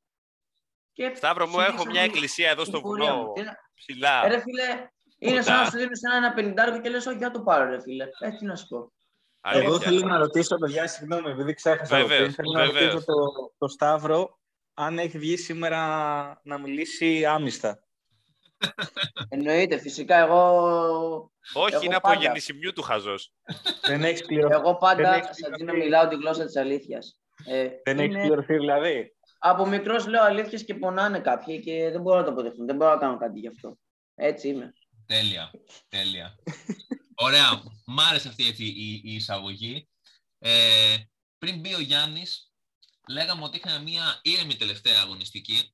Και 0.94 1.12
Σταύρο 1.16 1.48
μου, 1.48 1.60
έχω 1.60 1.68
συνέχισα 1.68 1.90
μια 1.92 2.02
την- 2.02 2.10
εκκλησία 2.12 2.50
εδώ 2.50 2.62
την 2.64 2.72
στο 2.72 2.82
πορεία 2.82 3.12
βουνό 3.12 3.24
μου. 3.26 3.34
Τι 3.34 3.42
να- 3.42 3.56
ψηλά. 3.76 4.26
Ε, 4.26 4.28
ρε 4.30 4.40
φίλε, 4.40 4.88
είναι 5.18 5.42
σαν 5.42 5.54
Κοντά. 5.54 5.64
να 5.64 5.70
σου 5.70 5.78
δίνει 5.78 5.90
ένα, 6.08 6.16
ένα 6.26 6.34
πενιντάρικο 6.34 6.80
και 6.82 6.90
λες: 6.90 7.06
Όχι, 7.06 7.18
για 7.18 7.32
το 7.32 7.42
πάρω, 7.42 7.70
ρε 7.70 7.82
φίλε. 7.82 8.04
Ε, 8.20 8.30
τι 8.32 8.46
να 8.46 8.56
σου 8.56 8.68
πω. 8.68 8.92
Εγώ 9.42 9.68
Αλήθεια. 9.74 9.88
θέλω 9.92 10.08
να 10.08 10.18
ρωτήσω, 10.18 10.56
παιδιά, 10.58 10.88
συγγνώμη, 10.88 11.30
επειδή 11.32 11.54
ξέχασα 11.54 11.98
από 11.98 12.08
Βεβαίως, 12.08 12.36
πριν, 12.36 12.46
θέλω 12.46 12.52
να 12.66 12.72
βεβαίως. 12.72 12.94
ρωτήσω 12.94 13.06
το, 13.14 13.54
το 13.58 13.68
Σταύρο 13.68 14.38
αν 14.80 15.00
έχει 15.00 15.18
βγει 15.18 15.38
σήμερα 15.38 15.80
να 16.44 16.58
μιλήσει 16.60 17.26
άμυστα. 17.26 17.80
Εννοείται, 19.30 19.80
φυσικά 19.80 20.16
εγώ. 20.18 20.42
Όχι, 21.54 21.74
Εγώ 21.74 21.84
είναι 21.84 21.96
από 21.96 22.08
πάντα. 22.10 22.22
γεννησιμιού 22.22 22.74
του 22.74 22.82
χαζός. 22.82 23.34
Δεν 23.88 24.04
έχεις 24.04 24.26
πληρωθεί, 24.26 24.54
Εγώ 24.54 24.64
Δεν 24.70 24.78
πάντα 24.80 25.14
έχεις 25.16 25.38
σαν 25.38 25.52
να 25.52 25.58
πληρωθεί. 25.58 25.78
μιλάω 25.80 26.08
τη 26.08 26.16
γλώσσα 26.16 26.46
της 26.46 26.56
αλήθειας. 26.56 27.20
Ε, 27.46 27.68
δεν 27.84 28.00
έχεις 28.00 28.14
είναι- 28.16 28.26
πληρωθεί 28.26 28.54
δηλαδή. 28.58 29.16
από 29.40 29.66
μικρός 29.66 30.08
λέω 30.08 30.24
αλήθειες 30.24 30.64
και 30.66 30.76
πονάνε 30.76 31.20
κάποιοι 31.20 31.60
και 31.62 31.90
δεν 31.92 32.02
μπορώ 32.02 32.18
να 32.18 32.24
το 32.26 32.32
αποδεχτούν. 32.32 32.66
Δεν 32.66 32.76
μπορώ 32.76 32.92
να 32.92 32.98
κάνω 32.98 33.18
κάτι 33.18 33.40
γι' 33.40 33.48
αυτό. 33.48 33.78
Έτσι 34.16 34.48
είμαι. 34.48 34.74
Τέλεια. 35.06 35.52
Τέλεια. 35.88 36.36
Ωραία. 37.16 37.62
Μ' 37.86 38.00
άρεσε 38.00 38.28
αυτή 38.28 38.48
έτσι, 38.48 38.64
η, 38.66 39.02
η 39.04 39.14
εισαγωγή. 39.14 39.90
Ε, 40.40 40.96
πριν 41.38 41.60
μπει 41.60 41.74
ο 41.74 41.80
Γιάννης, 41.80 42.47
λέγαμε 43.10 43.44
ότι 43.44 43.58
είχαμε 43.58 43.84
μία 43.84 44.20
ήρεμη 44.22 44.56
τελευταία 44.56 45.02
αγωνιστική, 45.02 45.74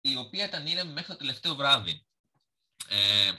η 0.00 0.16
οποία 0.16 0.44
ήταν 0.44 0.66
ήρεμη 0.66 0.92
μέχρι 0.92 1.12
το 1.12 1.16
τελευταίο 1.18 1.54
βράδυ. 1.54 2.06
Ε, 2.88 3.32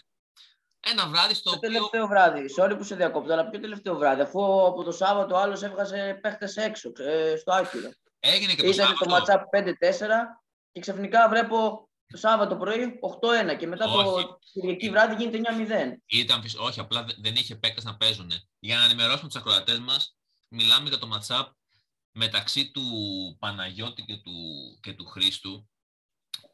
ένα 0.92 1.08
βράδυ 1.08 1.34
στο 1.34 1.50
Το 1.50 1.56
οποίο... 1.56 1.70
τελευταίο 1.70 2.08
βράδυ. 2.08 2.46
Sorry 2.60 2.74
που 2.78 2.84
σε 2.84 2.96
διακόπτω, 2.96 3.34
αλλά 3.34 3.50
ποιο 3.50 3.60
τελευταίο 3.60 3.96
βράδυ. 3.98 4.22
Αφού 4.22 4.66
από 4.68 4.84
το 4.84 4.92
Σάββατο 4.92 5.36
ο 5.36 5.38
άλλος 5.38 5.62
έβγαζε 5.62 6.20
παίχτες 6.22 6.56
έξω, 6.58 6.92
ε, 6.98 7.36
στο 7.38 7.52
άκυρο. 7.54 7.90
Έγινε 8.20 8.54
και 8.54 8.62
το 8.62 8.68
Ήταν 8.70 8.88
το 9.00 9.10
Σάββατο. 9.10 9.34
matchup 9.34 9.60
5-4 9.60 10.42
και 10.72 10.80
ξαφνικά 10.80 11.30
βλέπω 11.30 11.90
το 12.08 12.18
Σάββατο 12.18 12.56
πρωί 12.58 13.00
8-1 13.02 13.56
και 13.58 13.68
μετά 13.68 13.86
Όχι. 13.86 14.04
το 14.26 14.40
Κυριακή 14.52 14.90
βράδυ 14.90 15.16
γίνεται 15.16 15.38
9-0. 15.38 16.02
Ήταν, 16.06 16.42
φυσ- 16.42 16.60
όχι, 16.60 16.80
απλά 16.80 17.04
δε- 17.04 17.14
δεν 17.18 17.36
είχε 17.36 17.56
παίκτες 17.56 17.84
να 17.84 17.98
παίζουν. 17.98 18.32
Για 18.60 18.78
να 18.78 18.84
ενημερώσουμε 18.84 19.28
τους 19.30 19.36
ακροατές 19.40 19.80
μας, 19.80 20.16
μιλάμε 20.48 20.90
για 20.90 20.98
το 20.98 21.10
matchup 21.14 21.46
μεταξύ 22.20 22.72
του 22.72 22.86
Παναγιώτη 23.40 24.04
και 24.04 24.18
του, 24.18 24.34
και 24.82 24.94
του 24.94 25.06
Χρήστου, 25.06 25.70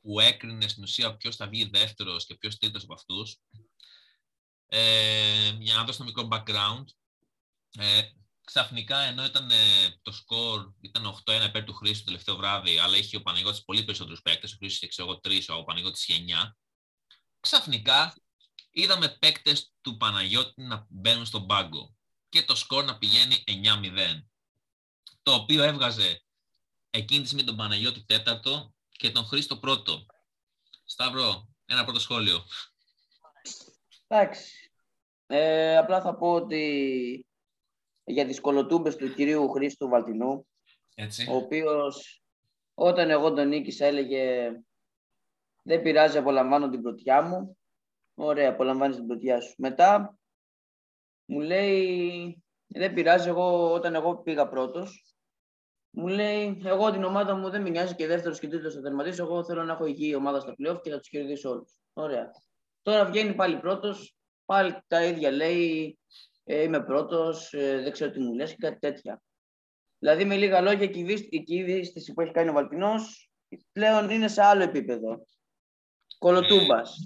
που 0.02 0.20
έκρινε 0.20 0.68
στην 0.68 0.84
ουσία 0.84 1.16
ποιος 1.16 1.36
θα 1.36 1.48
βγει 1.48 1.66
δεύτερος 1.66 2.26
και 2.26 2.36
ποιος 2.36 2.58
τρίτος 2.58 2.84
από 2.84 2.94
αυτούς. 2.94 3.38
Ε, 4.66 5.50
για 5.60 5.76
να 5.76 5.84
δώσω 5.84 6.04
ένα 6.04 6.12
μικρό 6.16 6.28
background, 6.32 6.86
ε, 7.78 8.02
ξαφνικά 8.44 9.00
ενώ 9.00 9.26
ήταν 9.26 9.52
ε, 9.52 9.56
το 10.02 10.12
σκορ 10.12 10.74
ήταν 10.82 11.06
8-1 11.26 11.46
υπέρ 11.48 11.64
του 11.64 11.74
Χρήστου 11.74 12.00
το 12.00 12.06
τελευταίο 12.06 12.36
βράδυ, 12.36 12.78
αλλά 12.78 12.98
είχε 12.98 13.18
ο 13.18 13.22
Παναγιώτης 13.22 13.64
πολύ 13.64 13.84
περισσότερους 13.84 14.22
παίκτες, 14.22 14.54
ο 14.54 14.56
Χρήστος 14.58 14.78
είχε 14.78 14.88
ξέρω 14.88 15.10
εγώ 15.10 15.20
3, 15.24 15.60
ο 15.60 15.64
Παναγιώτης 15.64 16.08
είχε 16.08 16.24
9, 16.28 16.56
ξαφνικά 17.40 18.16
είδαμε 18.72 19.18
παίκτες 19.20 19.74
του 19.82 19.98
Παναγιώτη 19.98 20.62
να 20.62 20.86
μπαίνουν 20.90 21.26
στον 21.26 21.46
πάγκο 21.46 21.96
και 22.30 22.44
το 22.44 22.56
σκορ 22.56 22.86
να 22.86 22.98
πηγαίνει 22.98 23.44
9-0. 23.48 24.26
Το 25.26 25.34
οποίο 25.34 25.64
έβγαζε 25.64 26.22
εκείνη 26.90 27.22
τη 27.22 27.28
στιγμή 27.28 27.46
τον 27.46 27.56
Παναγιώτη 27.56 28.06
τέταρτο 28.06 28.74
και 28.90 29.12
τον 29.12 29.24
Χρήστο 29.24 29.58
πρώτο. 29.58 30.06
Σταύρο, 30.86 31.48
ένα 31.66 31.84
πρώτο 31.84 32.00
σχόλιο. 32.00 32.44
Εντάξει. 34.08 34.72
Ε, 35.28 35.78
απλά 35.78 36.02
θα 36.02 36.16
πω 36.16 36.34
ότι 36.34 37.26
για 38.04 38.26
τις 38.26 38.42
κολοτούμπες 38.42 38.96
του 38.96 39.14
κυρίου 39.14 39.50
Χρήστου 39.50 39.88
Βαλτινού, 39.88 40.48
Έτσι. 40.96 41.30
ο 41.30 41.36
οποίος 41.36 42.24
όταν 42.74 43.10
εγώ 43.10 43.34
τον 43.34 43.48
νίκησα 43.48 43.86
έλεγε 43.86 44.52
δεν 45.64 45.82
πειράζει, 45.82 46.18
απολαμβάνω 46.18 46.70
την 46.70 46.82
πρωτιά 46.82 47.22
μου. 47.22 47.58
Ωραία, 48.14 48.50
απολαμβάνεις 48.50 48.96
την 48.96 49.08
πρωτιά 49.08 49.42
σου. 49.42 49.54
Μετά 49.58 50.18
μου 51.26 51.40
λέει 51.40 52.44
δεν 52.68 52.94
πειράζει, 52.94 53.28
εγώ, 53.28 53.74
όταν 53.74 53.96
εγώ 53.96 54.18
πήγα 54.18 54.50
πρώτος, 54.50 55.15
μου 55.96 56.08
λέει 56.08 56.62
εγώ 56.64 56.92
την 56.92 57.04
ομάδα 57.04 57.36
μου 57.36 57.50
δεν 57.50 57.62
με 57.62 57.70
νοιάζει 57.70 57.96
και 57.96 58.08
δεύτερος 58.08 58.40
και 58.40 58.48
τρίτος 58.48 58.74
θα 58.74 58.82
τερματίσω, 58.82 59.24
εγώ 59.24 59.44
θέλω 59.44 59.64
να 59.64 59.74
έχω 59.74 59.86
υγιή 59.86 60.14
ομάδα 60.18 60.40
στα 60.40 60.56
playoff 60.58 60.82
και 60.82 60.90
θα 60.90 60.98
τους 60.98 61.10
κερδίσω 61.10 61.50
όλους. 61.50 61.74
Ωραία. 61.94 62.32
Τώρα 62.82 63.06
βγαίνει 63.06 63.34
πάλι 63.34 63.60
πρώτος, 63.60 64.16
πάλι 64.46 64.78
τα 64.88 65.04
ίδια 65.06 65.32
λέει, 65.32 65.98
ε, 66.44 66.62
είμαι 66.62 66.84
πρώτος, 66.84 67.54
ε, 67.54 67.82
δεν 67.82 67.92
ξέρω 67.92 68.12
τι 68.12 68.20
μου 68.20 68.34
λες 68.34 68.50
και 68.52 68.58
κάτι 68.60 68.80
τέτοια. 68.80 69.22
Δηλαδή 70.00 70.26
με 70.26 70.36
λίγα 70.36 70.62
λόγια 70.62 70.84
η 70.84 70.90
κυβίσ- 70.90 71.34
η 71.34 71.44
κυβίστηση 71.44 72.14
που 72.14 72.22
έχει 72.22 72.32
κάνει 72.32 72.50
ο 72.50 72.54
Βαλτινός 72.54 73.30
πλέον 73.72 74.10
είναι 74.10 74.28
σε 74.28 74.42
άλλο 74.42 74.64
επίπεδο. 74.64 75.26
Κολοτούμπας. 76.18 76.98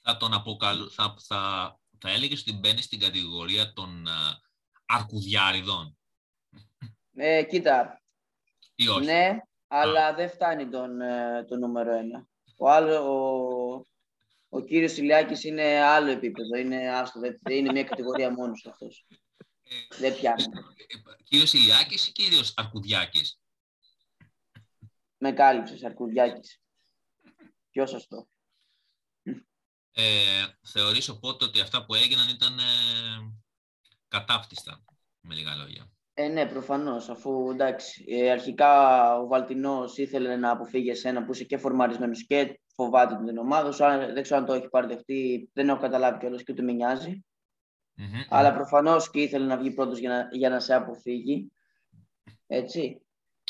Θα 0.00 0.16
τον 0.16 0.34
αποκαλού... 0.34 0.90
θα, 0.90 1.14
θα, 1.26 1.74
θα 1.98 2.10
έλεγες 2.10 2.40
ότι 2.40 2.58
μπαίνει 2.58 2.82
στην 2.82 2.98
κατηγορία 3.00 3.72
των 3.72 4.08
α, 4.08 4.12
αρκουδιάριδων 4.86 5.98
Ε, 7.20 7.44
κοίτα, 7.44 7.97
ή 8.80 8.88
όχι. 8.88 9.04
ναι, 9.04 9.38
αλλά 9.66 10.14
δεν 10.14 10.30
φτάνει 10.30 10.68
τον, 10.68 11.00
ε, 11.00 11.44
το 11.48 11.56
νούμερο 11.56 11.92
ένα. 11.92 12.26
Ο, 12.56 12.70
άλλο, 12.70 12.94
ο, 12.94 13.86
ο 14.48 14.60
κύριος 14.60 14.96
Ηλιάκης 14.96 15.44
είναι 15.44 15.78
άλλο 15.80 16.10
επίπεδο, 16.10 16.56
είναι, 16.56 16.88
άστο, 16.90 17.20
δεν- 17.20 17.38
είναι 17.44 17.72
μια 17.72 17.84
κατηγορία 17.84 18.32
μόνος 18.32 18.60
του 18.62 18.70
αυτός. 18.70 19.06
Ε, 19.62 19.96
Δεν 19.98 20.14
πιάνει. 20.14 20.42
ε, 20.42 21.22
κύριος 21.24 21.52
Ηλιάκης 21.52 22.06
ή 22.08 22.12
κύριος 22.12 22.52
Αρκουδιάκης; 22.56 23.40
Με 25.18 25.32
κάλυψες, 25.32 25.84
Αρκουδιάκης. 25.84 26.60
Πιο 27.70 27.86
σωστό. 27.86 28.28
Ε, 29.92 30.44
θεωρείς 30.62 31.08
οπότε 31.08 31.44
ότι 31.44 31.60
αυτά 31.60 31.84
που 31.84 31.94
έγιναν 31.94 32.28
ήταν 32.28 32.58
ε, 32.58 32.62
κατάπτυστα, 34.08 34.84
με 35.20 35.34
λίγα 35.34 35.54
λόγια. 35.54 35.90
Ε, 36.20 36.28
ναι, 36.28 36.46
προφανώς, 36.46 37.08
αφού 37.08 37.50
εντάξει, 37.50 38.04
ε, 38.08 38.30
αρχικά 38.30 38.70
ο 39.18 39.26
Βαλτινός 39.26 39.96
ήθελε 39.98 40.36
να 40.36 40.50
αποφύγει 40.50 40.90
εσένα 40.90 41.24
που 41.24 41.32
είσαι 41.32 41.44
και 41.44 41.56
φορμαρισμένος 41.56 42.26
και 42.26 42.60
φοβάται 42.74 43.24
την 43.24 43.38
ομάδα 43.38 43.72
σου. 43.72 43.84
Αν- 43.84 44.12
Δεν 44.14 44.22
ξέρω 44.22 44.40
αν 44.40 44.46
το 44.46 44.52
έχει 44.52 44.68
παρδεχτεί, 44.68 45.50
δεν 45.52 45.68
έχω 45.68 45.80
καταλάβει 45.80 46.18
κιόλας 46.18 46.42
και 46.42 46.52
ούτε 46.52 46.62
με 46.62 46.72
νοιάζει. 46.72 47.24
Μμμ. 47.94 48.06
Αλλά 48.28 48.52
προφανώς 48.54 49.10
και 49.10 49.20
ήθελε 49.20 49.44
να 49.46 49.56
βγει 49.56 49.70
πρώτος 49.70 49.98
για 49.98 50.08
να, 50.08 50.28
για 50.32 50.48
να 50.48 50.60
σε 50.60 50.74
αποφύγει. 50.74 51.52
Έτσι. 52.46 53.02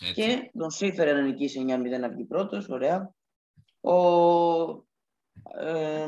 Έτσι. 0.02 0.14
Και 0.14 0.50
τον 0.58 0.70
σύφερε 0.70 1.12
να 1.12 1.20
νικήσει 1.20 1.64
9-0 1.68 1.98
να 1.98 2.08
βγει 2.08 2.24
πρώτος, 2.24 2.68
ωραία. 2.68 3.12
Ο, 3.80 3.92
ε, 5.60 6.06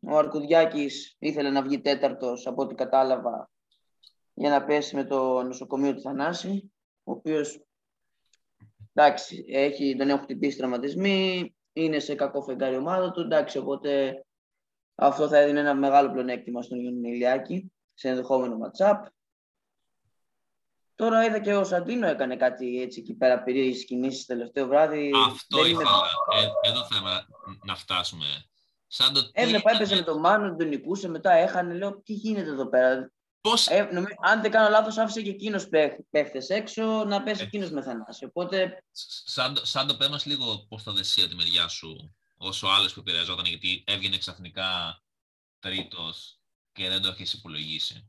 ο 0.00 0.16
Αρκουδιάκης 0.16 1.16
ήθελε 1.18 1.50
να 1.50 1.62
βγει 1.62 1.80
τέταρτος, 1.80 2.46
από 2.46 2.62
ό,τι 2.62 2.74
κατάλαβα, 2.74 3.50
για 4.40 4.50
να 4.50 4.64
πέσει 4.64 4.96
με 4.96 5.04
το 5.04 5.42
νοσοκομείο 5.42 5.94
του 5.94 6.00
Θανάση, 6.00 6.72
ο 7.04 7.12
οποίος, 7.12 7.60
εντάξει, 8.94 9.44
έχει, 9.48 9.96
τον 9.96 10.08
έχουν 10.08 10.22
χτυπήσει 10.22 10.56
τραυματισμοί, 10.56 11.54
είναι 11.72 11.98
σε 11.98 12.14
κακό 12.14 12.42
φεγγάρι 12.42 12.74
η 12.74 12.78
ομάδα 12.78 13.10
του, 13.10 13.20
εντάξει, 13.20 13.58
οπότε 13.58 14.24
αυτό 14.94 15.28
θα 15.28 15.38
έδινε 15.38 15.60
ένα 15.60 15.74
μεγάλο 15.74 16.10
πλεονέκτημα 16.10 16.62
στον 16.62 16.80
Ιωάννη 16.80 17.10
Ηλιάκη, 17.10 17.72
σε 17.94 18.08
ενδεχόμενο 18.08 18.56
ματσάπ. 18.56 19.04
Τώρα 20.94 21.24
είδα 21.24 21.38
και 21.38 21.54
ο 21.54 21.64
Σαντίνο 21.64 22.06
έκανε 22.06 22.36
κάτι 22.36 22.82
έτσι 22.82 23.00
εκεί 23.00 23.14
πέρα 23.14 23.42
περίεργες 23.42 23.84
κινήσεις 23.84 24.26
τελευταίο 24.26 24.66
βράδυ. 24.66 25.10
Αυτό 25.26 25.62
Δεν 25.62 25.70
είμαι- 25.70 25.82
ήθελα. 25.82 26.00
Ε, 26.64 26.68
εδώ 26.70 26.84
θέλουμε 26.84 27.10
να, 27.10 27.26
να 27.64 27.74
φτάσουμε. 27.76 28.24
Σαν 28.86 29.12
το 29.12 29.22
τι 29.24 29.30
Έβλεπα, 29.32 29.70
έπαιζε 29.70 29.94
με 29.94 30.00
ήταν- 30.00 30.12
τον 30.14 30.20
Μάνο, 30.22 30.56
τον 30.56 30.68
νικούσε, 30.68 31.08
μετά 31.08 31.32
έχανε. 31.32 31.74
Λέω, 31.74 32.00
τι 32.02 32.12
γίνεται 32.12 32.48
εδώ 32.48 32.66
πέρα; 32.68 33.12
Πώς, 33.40 33.66
Ε, 33.68 33.82
νομι- 33.92 34.14
αν 34.20 34.40
δεν 34.42 34.50
κάνω 34.50 34.68
λάθος, 34.68 34.98
άφησε 34.98 35.22
και 35.22 35.30
εκείνος 35.30 35.68
παίχτες 36.10 36.48
έξω 36.48 37.04
να 37.04 37.22
πέσει 37.22 37.42
Ε. 37.42 37.44
εκείνος 37.44 37.70
με 37.70 37.82
θανάση. 37.82 38.24
Οπότε 38.24 38.84
σαν, 39.24 39.54
το- 39.54 39.64
σαν 39.64 39.86
το 39.86 39.96
πες 39.96 40.08
μας 40.08 40.26
λίγο 40.26 40.66
πώς 40.68 40.82
θα 40.82 40.92
δεσία 40.92 41.28
τη 41.28 41.34
μεριά 41.34 41.68
σου 41.68 42.14
όσο 42.36 42.66
άλλος 42.66 42.94
που 42.94 43.00
επηρεαζόταν 43.00 43.44
γιατί 43.44 43.84
έβγαινε 43.86 44.18
ξαφνικά 44.18 45.00
τρίτος 45.58 46.40
και 46.72 46.88
δεν 46.88 47.02
το 47.02 47.08
έχεις 47.08 47.32
υπολογίσει. 47.32 48.08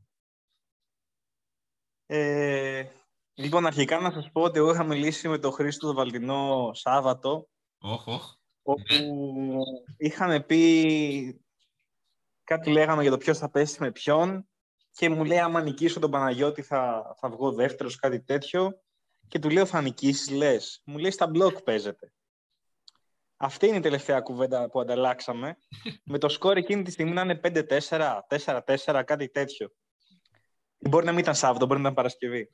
Ε, 2.06 2.86
λοιπόν, 3.34 3.66
αρχικά 3.66 4.00
να 4.00 4.10
σας 4.12 4.30
πω 4.32 4.42
ότι 4.42 4.58
εγώ 4.58 4.70
είχα 4.72 4.84
μιλήσει 4.84 5.28
με 5.28 5.38
τον 5.38 5.52
Χρήστο 5.52 5.86
τον 5.86 5.96
Βαλτινό 5.96 6.70
Σάββατο, 6.74 7.48
Όχι, 7.78 8.10
όχι. 8.10 8.34
όπου 8.62 9.64
είχαμε 9.96 10.40
πει 10.40 11.44
κάτι 12.44 12.70
λέγαμε 12.70 13.02
για 13.02 13.10
το 13.10 13.16
ποιος 13.16 13.38
θα 13.38 13.50
πέσει 13.50 13.80
με 13.80 13.92
ποιον 13.92 14.46
και 14.92 15.08
μου 15.08 15.24
λέει 15.24 15.38
άμα 15.38 15.62
νικήσω 15.62 16.00
τον 16.00 16.10
Παναγιώτη 16.10 16.62
θα, 16.62 17.14
θα 17.18 17.28
βγω 17.28 17.52
δεύτερος, 17.52 17.96
κάτι 17.96 18.22
τέτοιο 18.22 18.82
και 19.28 19.38
του 19.38 19.50
λέω 19.50 19.66
θα 19.66 19.80
νικήσεις, 19.80 20.30
λες. 20.30 20.82
Μου 20.84 20.98
λέει 20.98 21.10
στα 21.10 21.26
μπλοκ 21.26 21.62
παίζεται. 21.62 22.12
Αυτή 23.36 23.66
είναι 23.66 23.76
η 23.76 23.80
τελευταία 23.80 24.20
κουβέντα 24.20 24.70
που 24.70 24.80
ανταλλάξαμε. 24.80 25.56
με 26.04 26.18
το 26.18 26.28
σκορ 26.28 26.56
εκείνη 26.56 26.82
τη 26.82 26.90
στιγμή 26.90 27.12
να 27.12 27.20
είναι 27.20 27.40
5-4, 27.42 28.18
4-4, 28.84 29.02
κάτι 29.06 29.28
τέτοιο. 29.28 29.72
Μπορεί 30.78 31.04
να 31.04 31.10
μην 31.10 31.20
ήταν 31.20 31.34
Σάββατο, 31.34 31.66
μπορεί 31.66 31.80
να 31.80 31.84
ήταν 31.84 31.94
Παρασκευή 31.94 32.52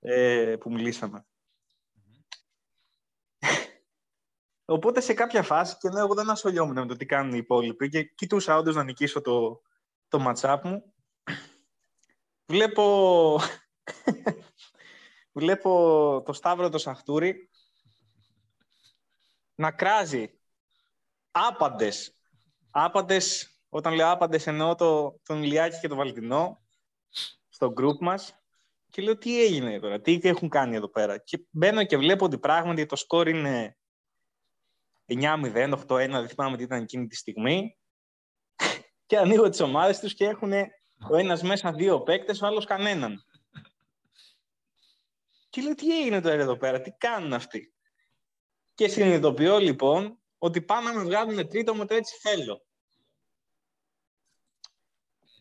ε, 0.00 0.56
που 0.60 0.72
μιλήσαμε. 0.72 1.26
Οπότε 4.64 5.00
σε 5.00 5.14
κάποια 5.14 5.42
φάση, 5.42 5.76
και 5.78 5.88
ναι, 5.88 6.00
εγώ 6.00 6.14
δεν 6.14 6.30
ασχολιόμουν 6.30 6.78
με 6.78 6.86
το 6.86 6.96
τι 6.96 7.06
κάνουν 7.06 7.34
οι 7.34 7.38
υπόλοιποι 7.38 7.88
και 7.88 8.02
κοιτούσα 8.02 8.56
όντως 8.56 8.74
να 8.74 8.84
νικήσω 8.84 9.20
το, 9.20 9.62
το 10.08 10.26
matchup 10.28 10.60
μου. 10.62 10.93
Βλέπω, 12.46 13.38
βλέπω 15.32 16.22
το 16.24 16.32
Σταύρο 16.32 16.68
το 16.68 16.78
Σαχτούρη 16.78 17.50
να 19.54 19.72
κράζει 19.72 20.38
άπαντες 21.30 22.14
άπαντες, 22.74 23.58
όταν 23.68 23.94
λέω 23.94 24.10
άπαντες 24.10 24.46
εννοώ 24.46 24.74
το, 24.74 25.20
τον 25.22 25.42
Ηλιάκη 25.42 25.78
και 25.78 25.88
τον 25.88 25.96
Βαλτινό 25.96 26.62
στο 27.48 27.72
group 27.76 27.98
μας 28.00 28.38
και 28.90 29.02
λέω 29.02 29.18
τι 29.18 29.42
έγινε 29.42 29.80
τώρα, 29.80 30.00
τι 30.00 30.20
έχουν 30.22 30.48
κάνει 30.48 30.76
εδώ 30.76 30.88
πέρα. 30.88 31.18
Και 31.18 31.46
μπαίνω 31.50 31.84
και 31.84 31.96
βλέπω 31.96 32.24
ότι 32.24 32.38
πράγματι 32.38 32.86
το 32.86 32.96
σκορ 32.96 33.28
είναι 33.28 33.76
9-0, 35.06 35.74
8-1, 35.86 35.86
δεν 35.86 36.28
θυμάμαι 36.28 36.56
τι 36.56 36.62
ήταν 36.62 36.82
εκείνη 36.82 37.06
τη 37.06 37.16
στιγμή. 37.16 37.78
και 39.06 39.18
ανοίγω 39.18 39.48
τις 39.48 39.60
ομάδες 39.60 40.00
τους 40.00 40.14
και 40.14 40.24
έχουν 40.24 40.52
ο 41.10 41.16
ένας 41.16 41.42
μέσα 41.42 41.72
δύο 41.72 42.00
παίκτες, 42.00 42.42
ο 42.42 42.46
άλλος 42.46 42.64
κανέναν. 42.64 43.24
Και 45.50 45.62
λέω 45.62 45.74
τι 45.74 46.00
έγινε 46.00 46.20
τώρα 46.20 46.34
εδώ 46.34 46.56
πέρα, 46.56 46.80
τι 46.80 46.90
κάνουν 46.90 47.32
αυτοί; 47.32 47.74
Και 48.74 48.88
συνειδητοποιώ 48.88 49.58
λοιπόν 49.58 50.18
ότι 50.38 50.62
πάμε 50.62 50.90
να 50.90 50.98
με 50.98 51.04
βγάλουν 51.04 51.48
τρίτο 51.48 51.74
μου 51.74 51.86
το 51.86 51.94
έτσι 51.94 52.18
θέλω. 52.20 52.64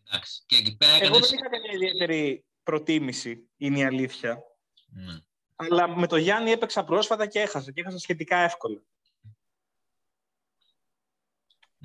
Εντάξει. 0.08 0.44
Και 0.46 0.56
εκεί 0.56 0.78
πέρα 0.78 1.06
Εγώ 1.06 1.20
δεν 1.20 1.30
είχα 1.34 1.50
καμία 1.50 1.74
ιδιαίτερη 1.74 2.46
προτίμηση, 2.64 3.50
είναι 3.58 3.80
η 3.80 3.84
αλήθεια. 3.84 4.44
Ναι. 4.86 5.20
Αλλά 5.56 5.98
με 5.98 6.08
το 6.08 6.18
Γιάννη 6.18 6.52
έπαιξα 6.52 6.84
πρόσφατα 6.84 7.28
και 7.28 7.40
έχασα. 7.40 7.72
Και 7.72 7.82
έχασα 7.82 7.98
σχετικά 7.98 8.38
εύκολα. 8.38 8.82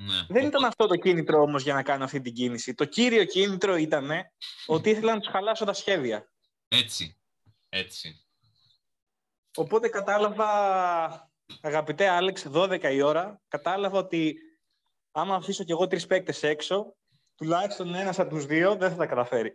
Ναι. 0.01 0.25
Δεν 0.27 0.45
ήταν 0.47 0.63
αυτό 0.63 0.87
το 0.87 0.95
κίνητρο 0.95 1.41
όμως 1.41 1.63
για 1.63 1.73
να 1.73 1.83
κάνω 1.83 2.03
αυτή 2.03 2.21
την 2.21 2.33
κίνηση. 2.33 2.73
Το 2.73 2.85
κύριο 2.85 3.25
κίνητρο 3.25 3.75
ήταν 3.75 4.11
ότι 4.65 4.89
ήθελα 4.89 5.13
να 5.13 5.19
τους 5.19 5.29
χαλάσω 5.31 5.65
τα 5.65 5.73
σχέδια. 5.73 6.31
Έτσι. 6.67 7.17
Έτσι. 7.69 8.25
Οπότε 9.55 9.87
κατάλαβα, 9.89 10.47
αγαπητέ 11.61 12.07
Άλεξ, 12.09 12.45
12 12.51 12.83
η 12.83 13.01
ώρα, 13.01 13.41
κατάλαβα 13.47 13.97
ότι 13.97 14.35
άμα 15.11 15.35
αφήσω 15.35 15.63
κι 15.63 15.71
εγώ 15.71 15.87
τρεις 15.87 16.05
παίκτες 16.05 16.43
έξω, 16.43 16.95
τουλάχιστον 17.35 17.95
ένας 17.95 18.19
από 18.19 18.29
τους 18.29 18.45
δύο 18.45 18.75
δεν 18.75 18.89
θα 18.89 18.95
τα 18.95 19.05
καταφέρει. 19.05 19.53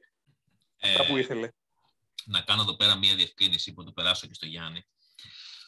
Ε, 0.76 0.96
Τα 0.96 1.06
που 1.06 1.16
ήθελε. 1.16 1.48
να 2.24 2.40
κάνω 2.40 2.62
εδώ 2.62 2.76
πέρα 2.76 2.96
μία 2.96 3.14
διευκρίνηση 3.14 3.72
που 3.72 3.84
το 3.84 3.92
περάσω 3.92 4.26
και 4.26 4.34
στο 4.34 4.46
Γιάννη. 4.46 4.86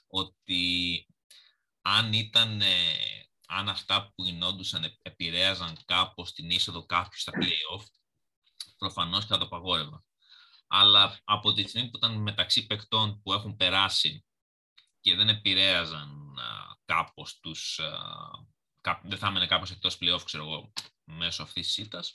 Ότι 0.07 1.07
αν 1.83 2.13
ήταν, 2.13 2.61
ε, 2.61 2.67
αν 3.47 3.69
αυτά 3.69 4.13
που 4.15 4.25
γινόντουσαν 4.25 4.85
ε- 4.85 4.99
επηρέαζαν 5.03 5.77
κάπως 5.85 6.33
την 6.33 6.51
είσοδο 6.51 6.87
κάποιου 6.87 7.19
στα 7.19 7.33
play-off, 7.33 7.85
προφανώς 8.79 9.27
θα 9.27 9.39
το 9.39 9.45
απαγόρευα. 9.45 10.05
Αλλά 10.67 11.21
από 11.25 11.53
τη 11.53 11.69
στιγμή 11.69 11.91
που 11.91 11.97
ήταν 11.97 12.15
μεταξύ 12.15 12.67
παικτών 12.67 13.23
που 13.23 13.33
έχουν 13.33 13.57
περάσει 13.57 14.25
και 15.01 15.15
δεν 15.15 15.29
επηρέαζαν 15.29 16.39
α, 16.39 16.77
κάπως 16.85 17.41
τους... 17.41 17.79
α, 17.79 17.91
κά- 18.81 19.03
δεν 19.05 19.19
θα 19.19 19.27
έμενε 19.27 19.47
κάπως 19.47 19.71
εκτός 19.71 19.99
play-off, 20.01 20.23
ξέρω 20.25 20.45
εγώ, 20.45 20.73
μέσω 21.05 21.43
αυτής 21.43 21.67
της 21.67 21.75
σίτας, 21.75 22.11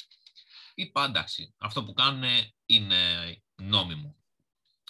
είπα 0.73 1.03
εντάξει, 1.03 1.55
αυτό 1.57 1.83
που 1.83 1.93
κάνουν 1.93 2.29
είναι 2.65 2.97
νόμιμο. 3.55 4.15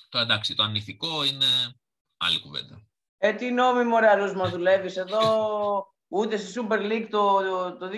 Τώρα 0.10 0.25
εντάξει, 0.25 0.55
το 0.55 0.63
ανηθικό 0.63 1.24
είναι 1.24 1.79
άλλη 2.17 2.39
κουβέντα. 2.39 2.86
Ε, 3.17 3.33
τι 3.33 3.51
νόμιμο 3.51 4.00
ρε 4.00 4.10
Αρούς 4.10 4.33
μας 4.33 4.50
δουλεύεις 4.50 4.98
εδώ. 4.98 5.19
Ούτε 6.13 6.38
στη 6.38 6.62
Super 6.62 6.80
League 6.80 7.08
το, 7.10 7.41
το, 7.41 7.77
το 7.77 7.88
2005 7.88 7.94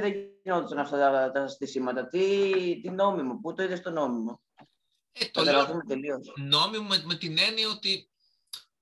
δεν 0.00 0.12
γινόντουσαν 0.42 0.78
αυτά 0.78 0.98
τα, 0.98 1.30
τα 1.30 1.48
στήσιματα. 1.48 2.06
Τι, 2.08 2.20
τι 2.80 2.90
νόμιμο, 2.90 3.38
πού 3.40 3.54
το 3.54 3.62
είδες 3.62 3.80
το 3.80 3.90
νόμιμο; 3.90 4.40
Ε, 5.12 5.24
Το 5.24 5.30
το 5.32 5.42
λέω 5.42 5.52
τρελαθούμε 5.52 5.82
τελείως. 5.84 6.32
νόμιμο 6.36 6.88
με, 6.88 7.02
με 7.04 7.14
την 7.14 7.38
έννοια 7.38 7.68
ότι 7.68 8.10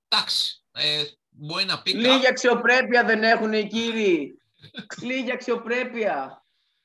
εντάξει, 0.08 0.62
ε, 0.72 1.04
μπορεί 1.28 1.64
να 1.64 1.82
πει 1.82 1.90
Λίγη 1.90 2.06
κάποιος, 2.06 2.26
αξιοπρέπεια 2.30 3.04
δεν 3.04 3.22
έχουν 3.22 3.52
οι 3.52 3.66
κύριοι. 3.68 4.36
Λίγη 5.02 5.32
αξιοπρέπεια. 5.32 6.44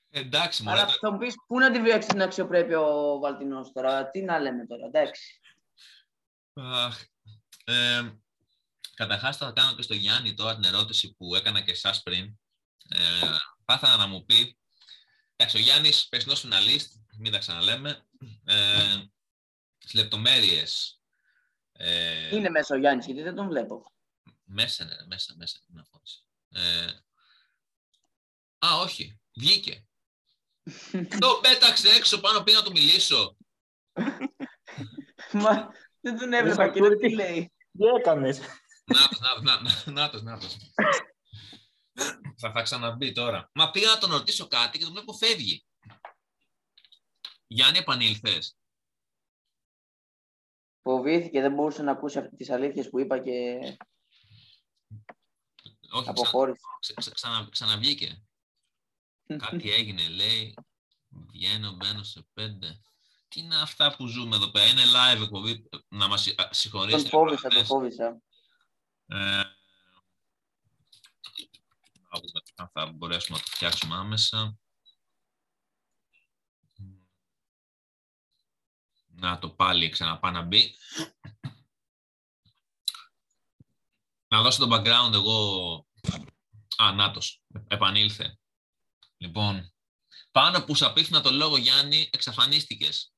εντάξει, 0.09 0.63
μωρέ, 0.63 0.79
Αλλά 0.79 0.89
θα 0.99 1.11
μου 1.11 1.17
πεις 1.17 1.35
πού 1.47 1.59
να 1.59 1.71
τη 1.71 1.81
βιάξει 1.81 2.07
την 2.07 2.21
αξιοπρέπεια 2.21 2.79
ο 2.79 3.19
Βαλτινός 3.19 3.71
τώρα; 3.71 4.09
Τι 4.09 4.21
να 4.21 4.39
λέμε 4.39 4.65
τώρα, 4.65 4.85
εντάξει. 4.85 5.39
Αχ, 6.53 7.01
ε, 7.65 8.01
καταρχάς 8.97 9.37
θα 9.37 9.51
κάνω 9.55 9.75
και 9.75 9.81
στο 9.81 9.93
Γιάννη 9.93 10.33
τώρα 10.33 10.55
την 10.55 10.63
ερώτηση 10.63 11.13
που 11.13 11.35
έκανα 11.35 11.61
και 11.61 11.71
εσάς 11.71 12.01
πριν. 12.03 12.39
Ε, 12.89 13.19
θα 13.65 13.73
ήθελα 13.73 13.95
να 13.97 14.07
μου 14.07 14.25
πει, 14.25 14.57
εντάξει, 15.35 15.57
ο 15.57 15.59
Γιάννης 15.59 16.07
περσινός 16.07 16.39
φιναλίστ, 16.39 16.93
μην 17.17 17.31
τα 17.31 17.37
ξαναλέμε, 17.37 18.05
ε, 18.45 19.03
στις 19.77 19.93
λεπτομέρειες. 19.93 21.01
Ε, 21.71 22.35
Είναι 22.35 22.49
μέσα 22.49 22.75
ο 22.75 22.77
Γιάννης, 22.77 23.05
γιατί 23.05 23.21
δεν 23.21 23.35
τον 23.35 23.47
βλέπω. 23.47 23.91
Μέσα, 24.43 24.85
ναι, 24.85 24.95
μέσα, 25.05 25.33
μέσα. 25.37 25.59
την 25.65 25.79
αφώνηση. 25.79 26.23
Ε, 26.49 26.87
α, 28.65 28.79
όχι. 28.79 29.19
Βγήκε. 29.35 29.87
το 31.19 31.39
πέταξε 31.41 31.89
έξω 31.89 32.19
πάνω 32.19 32.43
πήγα 32.43 32.57
να 32.57 32.63
του 32.63 32.71
μιλήσω. 32.71 33.37
Μα 35.31 35.69
δεν 36.01 36.17
τον 36.17 36.33
έβλεπα 36.33 36.63
Δεν 36.63 36.73
και 36.73 36.79
ακούω 36.79 36.97
τι 36.97 37.07
τι- 37.07 37.13
λέει. 37.15 37.51
Τι 37.77 37.85
έκανες; 37.99 38.39
Νάτος, 38.93 39.19
νάτος, 39.19 39.41
να- 39.43 39.61
να- 39.61 39.91
νάτος, 39.91 40.21
νάτος. 40.21 40.57
θα, 42.37 42.51
θα 42.51 42.61
ξαναμπεί 42.61 43.11
τώρα. 43.11 43.49
Μα 43.53 43.71
πήγα 43.71 43.87
να 43.89 43.97
τον 43.97 44.11
ρωτήσω 44.11 44.47
κάτι 44.47 44.77
και 44.77 44.83
τον 44.83 44.93
βλέπω 44.93 45.13
φεύγει. 45.13 45.65
Γιάννη, 47.47 47.77
επανήλθες. 47.77 48.55
Φοβήθηκε, 50.81 51.41
δεν 51.41 51.53
μπορούσε 51.53 51.83
να 51.83 51.91
ακούσει 51.91 52.17
αυτές 52.17 52.37
τις 52.37 52.49
αλήθειες 52.49 52.89
που 52.89 52.99
είπα 52.99 53.19
και 53.19 53.57
Όχι, 55.91 56.01
ξα, 56.01 56.09
αποχώρησε. 56.11 56.59
ξα, 56.79 56.93
ξα- 56.93 57.11
ξανα- 57.13 57.47
ξαναβγήκε. 57.51 58.23
Κάτι 59.47 59.71
έγινε, 59.71 60.07
λέει. 60.09 60.53
Βγαίνω, 61.09 61.71
μπαίνω 61.71 62.03
σε 62.03 62.27
πέντε. 62.33 62.81
Τι 63.27 63.39
είναι 63.39 63.55
αυτά 63.61 63.95
που 63.95 64.07
ζούμε 64.07 64.35
εδώ 64.35 64.51
πέρα; 64.51 64.65
Είναι 64.69 64.81
live 64.85 65.21
εκπομπή. 65.23 65.69
Να 65.87 66.07
μας 66.07 66.21
συγ- 66.21 66.41
α, 66.41 66.43
Τον 66.43 66.53
συγχωρήσετε. 66.53 67.09
φόβησα, 67.09 67.35
τον 67.35 67.45
ακροατές. 67.45 67.67
φόβησα. 67.67 68.21
Ε, 69.07 69.43
να 72.09 72.19
δούμε 72.19 72.41
αν 72.55 72.69
θα 72.73 72.91
μπορέσουμε 72.91 73.37
να 73.37 73.43
το 73.43 73.51
φτιάξουμε 73.51 73.95
άμεσα. 73.95 74.59
Να 79.05 79.39
το 79.39 79.49
πάλι 79.49 79.89
ξαναπά 79.89 80.31
να 80.31 80.41
μπει. 80.41 80.75
Να 84.27 84.41
δώσω 84.41 84.67
το 84.67 84.75
background 84.75 85.13
εγώ. 85.13 85.87
Α, 86.77 86.91
νάτος. 86.93 87.41
Επανήλθε. 87.67 88.39
Λοιπόν, 89.17 89.73
πάνω 90.31 90.63
που 90.63 90.75
σου 90.75 90.85
απίθυνα 90.85 91.21
το 91.21 91.31
λόγο, 91.31 91.57
Γιάννη, 91.57 92.09
εξαφανίστηκες. 92.11 93.13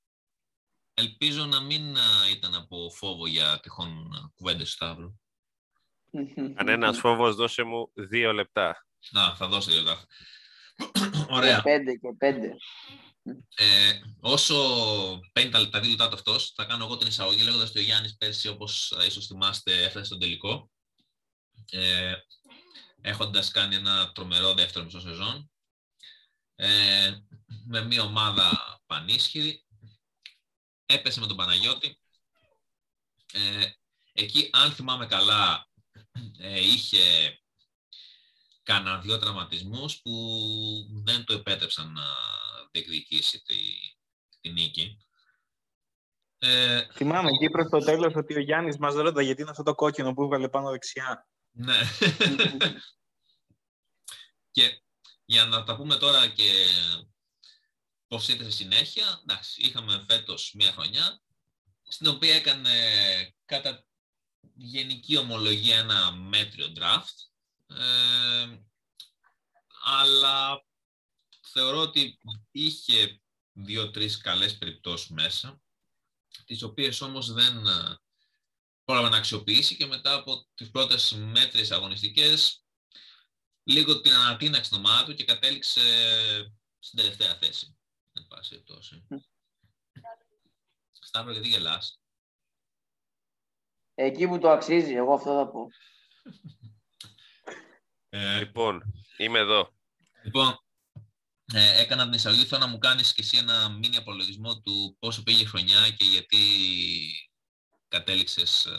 Ελπίζω 0.93 1.45
να 1.45 1.59
μην 1.59 1.97
α, 1.97 2.29
ήταν 2.29 2.55
από 2.55 2.89
φόβο 2.89 3.27
για 3.27 3.59
τυχόν 3.59 4.15
α, 4.15 4.31
κουβέντες 4.35 4.67
του 4.67 4.73
Σταύρου. 4.73 5.19
Κανένας 6.55 6.99
φόβος, 6.99 7.35
δώσε 7.35 7.63
μου 7.63 7.91
δύο 7.93 8.33
λεπτά. 8.33 8.85
Να, 9.11 9.35
θα 9.35 9.47
δώσω 9.47 9.71
δύο 9.71 9.81
λεπτά. 9.81 10.05
Ωραία. 11.35 11.55
Και 11.55 11.61
πέντε 11.61 11.91
και 11.91 12.07
πέντε. 12.17 12.55
Ε, 13.55 13.99
όσο 14.19 14.55
παίρνει 15.31 15.51
τα, 15.51 15.69
τα 15.69 15.79
δύο 15.79 15.89
λεπτά 15.89 16.07
του 16.07 16.15
αυτός, 16.15 16.51
θα 16.55 16.65
κάνω 16.65 16.85
εγώ 16.85 16.97
την 16.97 17.07
εισαγωγή 17.07 17.43
λέγοντας 17.43 17.69
ότι 17.69 17.79
ο 17.79 17.81
Γιάννης 17.81 18.17
πέρσι, 18.17 18.47
όπως 18.47 18.97
ίσως 19.07 19.27
θυμάστε, 19.27 19.83
έφτασε 19.83 20.05
στον 20.05 20.19
τελικό. 20.19 20.71
Ε, 21.71 22.13
Έχοντας 23.01 23.51
κάνει 23.51 23.75
ένα 23.75 24.11
τρομερό 24.11 24.53
δεύτερο 24.53 24.85
μισό 24.85 24.99
σεζόν. 24.99 25.51
Ε, 26.55 27.17
με 27.65 27.81
μια 27.81 28.03
ομάδα 28.03 28.79
πανίσχυρη. 28.85 29.63
Έπεσε 30.85 31.19
με 31.19 31.27
τον 31.27 31.37
Παναγιώτη. 31.37 31.99
Ε, 33.33 33.65
εκεί, 34.13 34.49
αν 34.51 34.71
θυμάμαι 34.71 35.05
καλά, 35.05 35.68
ε, 36.37 36.59
είχε 36.59 37.39
κάνα 38.63 38.97
δύο 38.97 39.19
τραυματισμούς 39.19 40.01
που 40.01 40.11
δεν 41.03 41.23
του 41.23 41.33
επέτρεψαν 41.33 41.91
να 41.91 42.03
διεκδικήσει 42.71 43.41
τη, 43.41 43.55
τη 44.39 44.49
νίκη. 44.49 44.97
Ε, 46.37 46.87
Θυμάμαι 46.91 47.29
εκεί 47.29 47.49
προς 47.49 47.69
το 47.69 47.79
τέλος 47.79 48.15
ότι 48.15 48.35
ο 48.35 48.39
Γιάννης 48.39 48.77
μας 48.77 48.93
ρώτα 48.93 49.21
γιατί 49.21 49.41
είναι 49.41 49.49
αυτό 49.49 49.63
το 49.63 49.75
κόκκινο 49.75 50.13
που 50.13 50.23
έβγαλε 50.23 50.49
πάνω 50.49 50.69
δεξιά. 50.69 51.27
ναι. 51.51 51.77
και 54.51 54.81
για 55.25 55.45
να 55.45 55.63
τα 55.63 55.75
πούμε 55.75 55.95
τώρα 55.95 56.27
και 56.27 56.65
πώς 58.07 58.27
ήρθε 58.27 58.43
στη 58.43 58.51
συνέχεια, 58.51 59.19
εντάξει, 59.21 59.61
είχαμε 59.61 60.05
φέτος 60.07 60.53
μία 60.53 60.71
χρονιά, 60.71 61.21
στην 61.83 62.07
οποία 62.07 62.35
έκανε 62.35 62.71
κατά 63.45 63.85
γενική 64.55 65.17
ομολογία 65.17 65.77
ένα 65.77 66.11
μέτριο 66.11 66.73
draft, 66.75 67.29
ε, 67.67 68.59
αλλά 69.83 70.65
θεωρώ 71.41 71.79
ότι 71.79 72.17
είχε 72.51 73.21
δύο-τρεις 73.53 74.17
καλές 74.17 74.57
περιπτώσεις 74.57 75.09
μέσα, 75.09 75.61
τις 76.45 76.63
οποίες 76.63 77.01
όμως 77.01 77.31
δεν 77.33 77.67
ε, 77.67 77.97
πρόλαβε 78.83 79.09
να 79.09 79.17
αξιοποιήσει 79.17 79.75
και 79.75 79.85
μετά 79.85 80.13
από 80.13 80.47
τις 80.55 80.69
πρώτες 80.69 81.11
μέτρες 81.11 81.71
αγωνιστικές 81.71 82.63
λίγο 83.63 84.01
την 84.01 84.11
ανατείναξε 84.11 84.63
στην 84.63 84.77
ομάδα 84.77 85.05
του 85.05 85.13
και 85.13 85.23
κατέληξε 85.23 85.81
στην 86.79 86.97
τελευταία 86.97 87.35
θέση. 87.35 87.77
Εν 88.13 88.27
πάση 88.27 88.49
περιπτώσει. 88.49 89.07
Σταύρο, 90.91 91.31
γιατί 91.31 91.47
γελάς; 91.47 91.98
Εκεί 94.01 94.27
που 94.27 94.39
το 94.39 94.49
αξίζει, 94.49 94.93
εγώ 94.93 95.13
αυτό 95.13 95.35
θα 95.35 95.47
πω. 95.47 95.67
Ε, 98.09 98.37
Λοιπόν, 98.37 98.93
είμαι 99.17 99.39
εδώ. 99.39 99.73
λοιπόν, 100.23 100.59
ε, 101.53 101.81
έκανα 101.81 102.03
την 102.03 102.13
εισαγωγή. 102.13 102.45
Θέλω 102.45 102.61
να 102.61 102.67
μου 102.67 102.77
κάνεις 102.77 103.13
και 103.13 103.21
εσύ 103.21 103.37
ένα 103.37 103.69
μήνυ 103.69 103.97
απολογισμό 103.97 104.59
του 104.59 104.95
πόσο 104.99 105.23
πήγε 105.23 105.41
η 105.41 105.45
χρονιά 105.45 105.89
και 105.97 106.05
γιατί 106.05 106.37
κατέληξες 107.87 108.65
ε, 108.65 108.75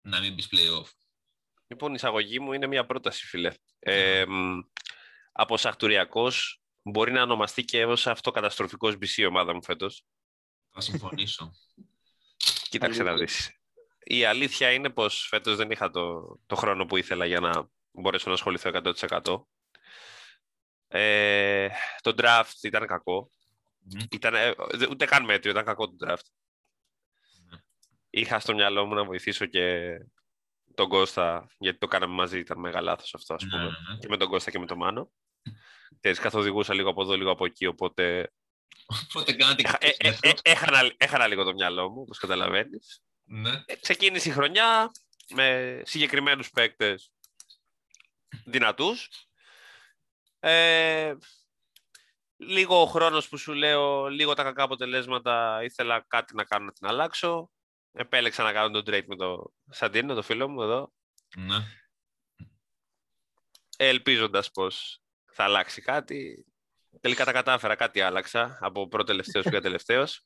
να 0.00 0.20
μην 0.20 0.34
μπεις 0.34 0.48
play-off. 0.50 0.90
Λοιπόν, 1.66 1.90
η 1.90 1.94
εισαγωγή 1.96 2.40
μου 2.40 2.52
είναι 2.52 2.66
μια 2.66 2.86
πρόταση, 2.86 3.26
φίλε. 3.26 3.52
Ε, 3.78 4.24
μ, 4.28 4.58
από 5.32 5.56
Σαχτουριακός 5.56 6.62
μπορεί 6.82 7.12
να 7.12 7.22
ονομαστεί 7.22 7.64
και 7.64 7.84
ως 7.84 8.06
αυτοκαταστροφικός 8.06 8.94
BC 8.94 9.16
η 9.16 9.24
ομάδα 9.24 9.54
μου 9.54 9.64
φέτος. 9.64 10.04
Θα 10.70 10.80
συμφωνήσω. 10.80 11.52
Κοίταξε 12.68 13.02
να 13.02 13.16
δεις. 13.16 13.59
Η 14.12 14.24
αλήθεια 14.24 14.72
είναι 14.72 14.90
πως 14.90 15.26
φέτος 15.28 15.56
δεν 15.56 15.70
είχα 15.70 15.90
το, 15.90 16.20
το 16.46 16.54
χρόνο 16.56 16.84
που 16.86 16.96
ήθελα 16.96 17.26
για 17.26 17.40
να 17.40 17.68
μπορέσω 17.90 18.28
να 18.28 18.34
ασχοληθώ 18.34 18.70
100%. 18.72 19.42
Ε, 20.88 21.68
το 22.00 22.14
draft 22.16 22.52
ήταν 22.62 22.86
κακό. 22.86 23.30
Μμμ. 23.78 24.00
Ήταν, 24.10 24.34
ε, 24.34 24.54
δε- 24.72 24.86
ούτε 24.90 25.04
καν 25.04 25.24
μέτριο, 25.24 25.50
ήταν 25.52 25.64
κακό 25.64 25.88
το 25.88 26.06
draft. 26.06 26.24
Ναι. 27.50 27.58
Είχα 28.10 28.40
στο 28.40 28.54
μυαλό 28.54 28.86
μου 28.86 28.94
να 28.94 29.04
βοηθήσω 29.04 29.46
και 29.46 29.88
τον 30.74 30.88
Κώστα, 30.88 31.46
γιατί 31.58 31.78
το 31.78 31.86
κάναμε 31.86 32.14
μαζί, 32.14 32.38
ήταν 32.38 32.58
μεγάλο 32.60 32.84
λάθος 32.84 33.14
αυτό, 33.14 33.34
ας 33.34 33.42
Ναι, 33.42 33.50
πούμε. 33.50 33.62
ναι, 33.62 33.68
ναι. 33.68 33.98
Και 33.98 34.08
με 34.08 34.16
τον 34.16 34.28
Κώστα 34.28 34.50
και 34.50 34.58
με 34.58 34.66
τον 34.66 34.76
Μάνο. 34.78 35.12
Ξέρεις, 36.00 36.18
καθοδηγούσα 36.18 36.74
λίγο 36.74 36.90
από 36.90 37.02
εδώ, 37.02 37.16
λίγο 37.16 37.30
από 37.30 37.44
εκεί, 37.44 37.66
οπότε 37.66 38.32
Οπότε 39.08 39.32
κάνατε 39.32 39.62
έχα- 39.66 39.78
και 39.78 39.94
ε, 39.98 40.08
ε, 40.08 40.16
ε, 40.20 40.32
έχανα, 40.42 40.92
έχανα 40.96 41.26
λίγο 41.26 41.44
το 41.44 41.52
μυαλό 41.52 41.90
μου, 41.90 42.00
όπως 42.00 42.18
καταλαβαίνεις. 42.18 43.02
Ναι. 43.32 43.62
Ε, 43.66 43.74
ξεκίνησε 43.74 44.28
η 44.28 44.32
χρονιά 44.32 44.90
με 45.34 45.80
συγκεκριμένους 45.84 46.50
παίκτες 46.50 47.12
δυνατούς. 48.44 49.08
Ε, 50.40 51.14
λίγο 52.36 52.80
ο 52.80 52.86
χρόνος 52.86 53.28
που 53.28 53.36
σου 53.36 53.52
λέω, 53.52 54.08
λίγο 54.08 54.34
τα 54.34 54.42
κακά 54.42 54.62
αποτελέσματα, 54.62 55.62
ήθελα 55.62 56.04
κάτι 56.08 56.34
να 56.34 56.44
κάνω 56.44 56.64
να 56.64 56.72
την 56.72 56.86
αλλάξω. 56.86 57.50
Επέλεξα 57.92 58.42
να 58.42 58.52
κάνω 58.52 58.70
τον 58.70 58.82
trade 58.86 59.06
με 59.06 59.16
το 59.16 59.52
Σαντίνο, 59.70 60.14
το 60.14 60.22
φίλο 60.22 60.48
μου 60.48 60.62
εδώ, 60.62 60.92
ναι. 61.36 61.56
ελπίζοντας 63.76 64.50
πως 64.50 65.02
θα 65.32 65.44
αλλάξει 65.44 65.80
κάτι. 65.82 66.46
Τελικά 67.00 67.24
τα 67.24 67.32
κατάφερα, 67.32 67.74
κάτι 67.74 68.00
άλλαξα, 68.00 68.58
από 68.60 68.88
πρώτο 68.88 69.04
τελευταίος 69.04 69.44
πήγα 69.44 69.60
τελευταίος. 69.70 70.24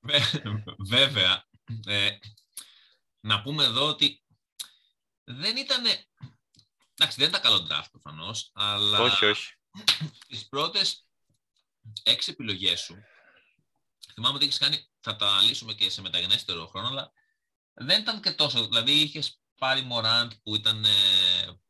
Βέ- 0.00 0.42
Βέβαια, 0.78 1.46
ε, 1.86 2.10
να 3.20 3.42
πούμε 3.42 3.64
εδώ 3.64 3.86
ότι 3.88 4.22
δεν 5.24 5.56
ήταν. 5.56 5.84
Εντάξει, 6.94 7.20
δεν 7.20 7.28
ήταν 7.28 7.40
καλό 7.40 7.66
draft 7.70 7.86
προφανώς, 7.90 8.50
αλλά 8.54 9.00
όχι, 9.00 9.24
όχι. 9.24 9.54
τις 10.26 10.48
πρώτες 10.48 11.06
έξι 12.02 12.30
επιλογές 12.30 12.80
σου, 12.80 12.96
θυμάμαι 14.14 14.34
ότι 14.36 14.44
έχεις 14.44 14.58
κάνει, 14.58 14.88
θα 15.00 15.16
τα 15.16 15.40
λύσουμε 15.42 15.72
και 15.72 15.90
σε 15.90 16.00
μεταγενέστερο 16.00 16.66
χρόνο, 16.66 16.88
αλλά 16.88 17.12
δεν 17.72 18.00
ήταν 18.00 18.20
και 18.20 18.30
τόσο. 18.30 18.66
Δηλαδή 18.68 18.92
είχες 18.92 19.40
πάρει 19.58 19.82
Μωράντ 19.82 20.32
που 20.42 20.54
ήταν 20.54 20.84
ε, 20.84 20.90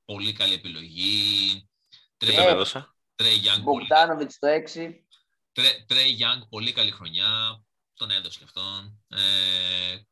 πολύ 0.05 0.33
καλή 0.33 0.55
επιλογή, 0.55 1.69
Δεν 2.17 2.29
Ε, 2.29 2.35
τον 2.35 2.47
έδωσα. 2.47 2.95
Τρέι 3.15 3.41
Young, 3.45 3.63
πολύ 3.65 3.87
Μπογκδάνοβιτ 3.87 4.31
στο 4.31 4.49
6. 4.49 5.05
Τρέ- 5.53 5.87
Τρέι 5.87 6.19
Young, 6.21 6.49
πολύ 6.49 6.73
καλή 6.73 6.91
χρονιά. 6.91 7.61
Τον 8.01 8.11
έδωσε 8.11 8.39
και 8.39 8.45
αυτόν. 8.45 9.03
Ε, 9.09 9.19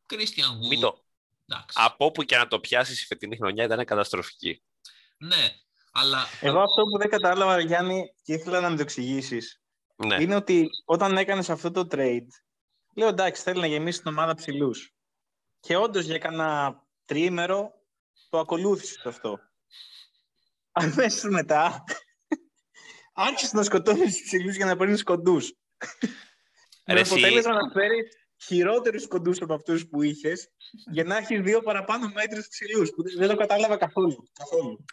Christian 0.07 0.64
Wood. 0.64 0.68
Μην 0.68 0.81
το, 0.81 1.05
Εντάξει. 1.46 1.77
από 1.81 2.05
όπου 2.05 2.22
και 2.22 2.37
να 2.37 2.48
το 2.48 2.61
πιάσεις 2.61 3.03
η 3.03 3.07
φετινή 3.07 3.37
χρονιά 3.37 3.64
ήταν 3.64 3.85
καταστροφική. 3.85 4.62
Ναι, 5.18 5.55
αλλά. 5.92 6.27
Εγώ 6.40 6.61
αυτό 6.61 6.83
που 6.83 6.98
δεν 6.98 7.09
κατάλαβα, 7.09 7.61
Γιάννη, 7.61 8.14
και 8.22 8.33
ήθελα 8.33 8.61
να 8.61 8.70
μου 8.70 8.77
το 8.77 8.83
εξηγήσεις, 8.83 9.62
Ναι. 9.96 10.22
είναι 10.22 10.35
ότι 10.35 10.68
όταν 10.85 11.16
έκανες 11.16 11.51
αυτό 11.51 11.70
το 11.70 11.87
trade, 11.90 12.27
λέω 12.94 13.09
εντάξει, 13.09 13.42
θέλει 13.42 13.61
να 13.61 13.66
γεμίσει 13.66 13.98
την 14.03 14.11
ομάδα 14.11 14.35
ψηλούς. 14.35 14.94
Και 15.61 15.77
όντως 15.77 16.05
για 16.05 16.18
κανένα 16.18 16.83
τριήμερο 17.05 17.70
το 18.29 18.38
ακολούθησες 18.38 19.07
αυτό. 19.07 19.38
Αμέσως 20.72 21.31
μετά 21.31 21.85
άρχισε 23.29 23.57
να 23.57 23.62
σκοτώνεις 23.62 24.16
τους 24.16 24.22
ψηλούς 24.27 24.57
για 24.57 24.66
να 24.66 24.77
παίρνεις 24.77 25.03
κοντούς. 25.03 25.53
Με 26.88 26.94
Ρε, 26.94 27.01
εσύ- 27.01 27.12
αποτέλεσμα 27.12 27.53
να 27.53 27.70
φέρεις 27.72 28.16
χειρότερους 28.44 29.07
κοντούς 29.09 29.40
από 29.40 29.55
αυτούς 29.55 29.88
που 29.88 30.03
είχες 30.03 30.48
για 30.92 31.05
να 31.05 31.16
έχεις 31.16 31.40
δύο 31.40 31.61
παραπάνω 31.62 32.11
μέτρους 32.14 32.48
ψηλού. 32.48 32.88
Που 32.88 33.03
δεν- 33.03 33.14
δεν 33.18 33.29
το 33.29 33.37
κατάλαβα 33.37 33.77
καθόλου. 33.77 34.29
καθόλου. 34.33 34.85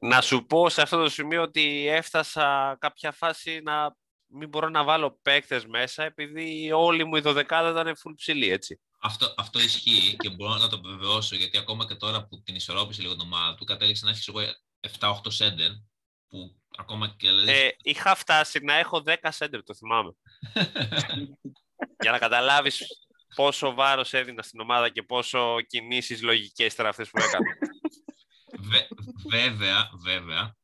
Να 0.00 0.20
σου 0.20 0.46
πω 0.46 0.68
σε 0.68 0.82
αυτό 0.82 1.02
το 1.02 1.08
σημείο 1.08 1.42
ότι 1.42 1.86
έφτασα 1.88 2.76
κάποια 2.80 3.12
φάση 3.12 3.60
να 3.64 3.96
μην 4.26 4.48
μπορώ 4.48 4.68
να 4.68 4.84
βάλω 4.84 5.18
παίκτες 5.22 5.66
μέσα 5.66 6.04
επειδή 6.04 6.72
όλη 6.72 7.04
μου 7.04 7.16
η 7.16 7.20
δωδεκάδα 7.20 7.80
ήταν 7.80 7.94
full 7.96 8.12
ψηλή, 8.16 8.48
έτσι. 8.50 8.80
Αυτό, 9.00 9.34
αυτό 9.36 9.58
ισχύει 9.58 10.16
και 10.16 10.30
μπορώ 10.30 10.56
να 10.56 10.68
το 10.68 10.80
βεβαιώσω 10.80 11.36
γιατί 11.36 11.58
ακόμα 11.58 11.86
και 11.86 11.94
τώρα 11.94 12.26
που 12.26 12.42
την 12.42 12.54
ισορρόπησε 12.54 13.02
λίγο 13.02 13.12
την 13.16 13.26
ομάδα 13.26 13.54
του, 13.54 13.64
κατέληξε 13.64 14.04
να 14.04 14.10
έχεις 14.10 14.28
εγώ 14.28 14.40
7-8 14.80 15.30
σέντερ. 15.30 15.70
Που 16.28 16.57
ακόμα 16.78 17.14
και 17.16 17.28
δηλαδή. 17.28 17.50
Ε, 17.50 17.76
είχα 17.82 18.14
φτάσει 18.14 18.58
να 18.62 18.74
έχω 18.74 19.02
10 19.06 19.14
center, 19.38 19.60
το 19.64 19.74
θυμάμαι. 19.74 20.12
Για 22.02 22.10
να 22.10 22.18
καταλάβεις 22.18 22.86
πόσο 23.34 23.74
βάρος 23.74 24.12
έδινα 24.12 24.42
στην 24.42 24.60
ομάδα 24.60 24.88
και 24.88 25.02
πόσο 25.02 25.60
κινήσεις 25.60 26.22
λογικές 26.22 26.72
ήταν 26.72 26.86
αυτές 26.86 27.10
που 27.10 27.18
έκανα. 27.18 27.46
Βε- 28.58 28.88
βέβαια, 29.30 29.90
βέβαια, 30.02 30.56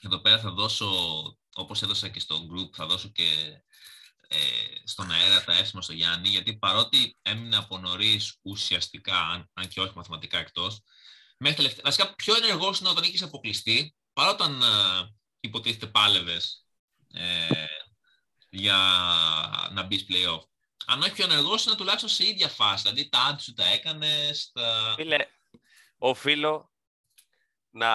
εδώ 0.00 0.20
πέρα 0.20 0.38
θα 0.38 0.50
δώσω, 0.50 0.88
όπως 1.54 1.82
έδωσα 1.82 2.08
και 2.08 2.20
στο 2.20 2.36
group, 2.36 2.70
θα 2.72 2.86
δώσω 2.86 3.08
και 3.08 3.28
ε, 4.28 4.36
στον 4.84 5.10
αέρα 5.10 5.44
τα 5.44 5.52
εύσημα 5.52 5.82
στο 5.82 5.92
Γιάννη, 5.92 6.28
γιατί 6.28 6.56
παρότι 6.56 7.16
έμεινε 7.22 7.56
από 7.56 7.78
νωρίς 7.78 8.38
ουσιαστικά, 8.42 9.18
αν, 9.18 9.50
αν 9.52 9.68
και 9.68 9.80
όχι 9.80 9.92
μαθηματικά 9.96 10.38
εκτός, 10.38 10.80
μέχρι 11.38 11.56
τελευταία, 11.56 11.82
βασικά 11.84 12.14
πιο 12.14 12.34
ενεργός 12.36 12.80
είναι 12.80 12.88
όταν 12.88 13.04
είχες 13.04 13.22
αποκλειστεί, 13.22 13.94
παρά 14.12 14.30
όταν 14.30 14.62
ε, 14.62 14.66
υποτίθεται 15.42 15.86
πάλευες 15.86 16.66
ε, 17.14 17.64
για 18.50 18.76
να 19.72 19.82
μπεις 19.82 20.06
play-off. 20.08 20.40
Αν 20.86 21.02
όχι 21.02 21.12
πιο 21.12 21.24
ενεργός 21.24 21.64
είναι 21.64 21.74
τουλάχιστον 21.74 22.08
σε 22.08 22.26
ίδια 22.26 22.48
φάση, 22.48 22.82
δηλαδή 22.82 23.08
τα 23.08 23.18
άντι 23.18 23.42
σου 23.42 23.52
τα 23.52 23.64
έκανες, 23.64 24.50
τα... 24.52 24.92
Φίλε, 24.96 25.26
οφείλω 25.98 26.72
να 27.70 27.90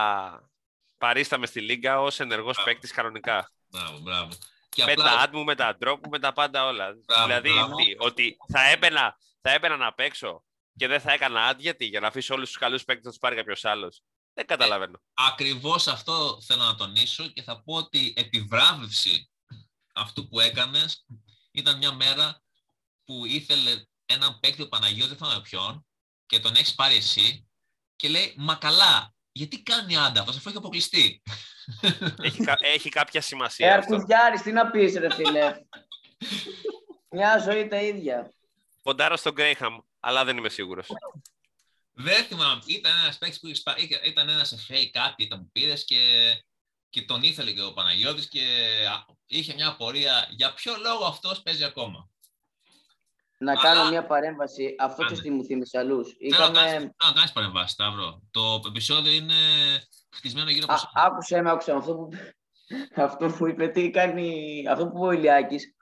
παρίσταμε 0.98 1.46
στη 1.46 1.62
Λίγκα 1.62 2.02
ως 2.02 2.20
ενεργός 2.20 2.58
Α. 2.58 2.64
παίκτης 2.64 2.92
κανονικά. 2.92 3.52
Μπράβο, 3.68 3.98
μπράβο. 4.00 4.34
Και 4.70 4.84
Με 4.84 4.92
απλά- 4.92 5.04
τα 5.04 5.24
ad 5.26 5.30
μου, 5.32 5.44
με 5.44 5.56
τα 5.56 5.78
drop 5.82 5.98
μου, 6.04 6.10
με 6.10 6.20
τα 6.20 6.34
πάντα 6.34 6.66
όλα. 6.66 6.94
Μπράβο, 7.06 7.26
δηλαδή, 7.26 7.52
μπράβο. 7.52 7.76
τι, 7.76 7.96
ότι 7.98 8.38
θα 8.48 8.70
έμπαινα, 8.70 9.18
θα 9.42 9.52
έμπαινα 9.52 9.78
να 9.78 9.94
παίξω 9.94 10.44
και 10.76 10.88
δεν 10.88 11.02
θα 11.02 11.12
έκανα 11.12 11.52
ad 11.54 11.58
γιατί, 11.58 11.86
για 11.86 12.00
να 12.00 12.08
αφήσω 12.08 12.34
όλους 12.34 12.48
τους 12.50 12.58
καλούς 12.58 12.84
παίκτες 12.84 13.06
να 13.06 13.10
τους 13.12 13.20
πάρει 13.20 13.36
κάποιος 13.36 13.66
άλλος. 13.66 14.02
Δεν 14.38 14.46
καταλαβαίνω. 14.46 15.02
Ακριβώς 15.14 15.88
αυτό 15.88 16.42
θέλω 16.42 16.64
να 16.64 16.76
τονίσω 16.76 17.28
και 17.28 17.42
θα 17.42 17.64
πω 17.64 17.74
ότι 17.76 18.14
επιβράβευση 18.16 19.30
αυτού 19.94 20.28
που 20.28 20.40
έκανες 20.40 21.06
ήταν 21.52 21.78
μια 21.78 21.92
μέρα 21.94 22.42
που 23.06 23.26
ήθελε 23.26 23.72
έναν 24.06 24.40
παίκτη 24.40 24.62
ο 24.62 24.68
Παναγιώτης, 24.68 25.08
δεν 25.08 25.18
θυμάμαι 25.18 25.42
ποιον, 25.42 25.88
και 26.26 26.40
τον 26.40 26.56
έχεις 26.56 26.76
πάρει 26.76 26.96
εσύ 26.96 27.48
και 27.96 28.08
λέει 28.08 28.34
«Μα 28.38 28.56
καλά, 28.56 29.14
γιατί 29.32 29.64
κάνει 29.64 29.98
άντα 29.98 30.20
αυτός 30.20 30.36
αφού 30.38 30.50
έχει 30.50 30.58
αποκλειστεί». 30.58 31.22
έχει, 32.22 32.44
κα- 32.44 32.58
έχει 32.62 32.90
κάποια 32.90 33.20
Ε, 33.20 33.24
σημασία 33.24 33.78
αυτό. 33.78 33.94
Αρκουδιάρης, 33.96 34.42
τι 34.42 34.52
να 34.52 34.72
πεις 34.72 34.96
ρε 34.96 35.14
φίλε. 35.14 35.62
Μια 37.10 37.38
ζωή 37.40 37.68
τα 37.68 37.82
ίδια. 37.82 38.32
Ποντάρω 38.82 39.16
στον 39.18 39.34
Γκρέιχαμ, 39.34 39.78
αλλά 40.00 40.26
δεν 40.26 40.38
είμαι 40.38 40.50
σίγουρος. 40.50 40.88
Δεν 42.00 42.24
θυμάμαι, 42.24 42.62
ήταν 42.66 42.92
ένας 43.04 43.18
παίκτης 43.18 43.40
που 43.40 43.48
είχες 43.48 43.62
πάρει- 43.62 43.82
είχε- 43.84 44.02
ήταν 44.04 44.30
ένας 44.30 44.66
FA 44.70 44.86
κάτι 44.92 45.24
ήταν 45.24 45.40
που 45.40 45.50
πήρες 45.52 45.86
και, 45.86 45.98
και 46.90 47.02
τον 47.02 47.24
ήθελε 47.24 47.52
και 47.52 47.62
ο 47.64 47.74
Παναγιώτης 47.74 48.28
και 48.30 48.42
α, 48.90 49.06
είχε 49.26 49.54
μια 49.54 49.68
απορία 49.68 50.28
για 50.30 50.54
ποιο 50.54 50.74
λόγο 50.84 51.06
αυτός 51.06 51.42
παίζει 51.42 51.64
ακόμα; 51.64 52.10
Να 53.40 53.52
Αλλά- 53.52 53.62
κάνω 53.62 53.90
μια 53.90 54.06
παρέμβαση. 54.06 54.76
Αυτό 54.80 55.02
Κάνε. 55.02 55.10
και 55.10 55.20
στη 55.20 55.30
μου 55.32 55.44
θύμισε 55.46 55.78
αλλούς. 55.78 56.16
Θέλω 56.32 56.48
να 56.48 56.52
κάνεις, 56.54 56.72
Είχαμε... 56.72 56.80
θέλω 56.98 57.10
να 57.10 57.14
κάνεις 57.14 57.32
παρεμβάσεις, 57.32 57.72
Σταύρο. 57.72 58.22
Το 58.32 58.62
επεισόδιο 58.68 59.12
είναι 59.12 59.34
χτισμένο 60.16 60.50
γύρω 60.50 60.64
από 60.70 60.74
Α, 60.74 60.78
σένα. 60.78 60.92
άκουσε 61.06 61.42
με, 61.42 61.50
άκουσε 61.52 61.72
με. 61.72 61.78
Αυτό 61.78 61.96
που, 61.96 62.10
αυτό 63.08 63.28
που 63.38 63.48
είπε, 63.48 63.68
τι 63.68 63.90
κάνει, 63.90 64.64
αυτό 64.70 64.88
που 64.88 64.98
είπε 64.98 65.06
ο 65.06 65.12
Ηλιάκης, 65.12 65.76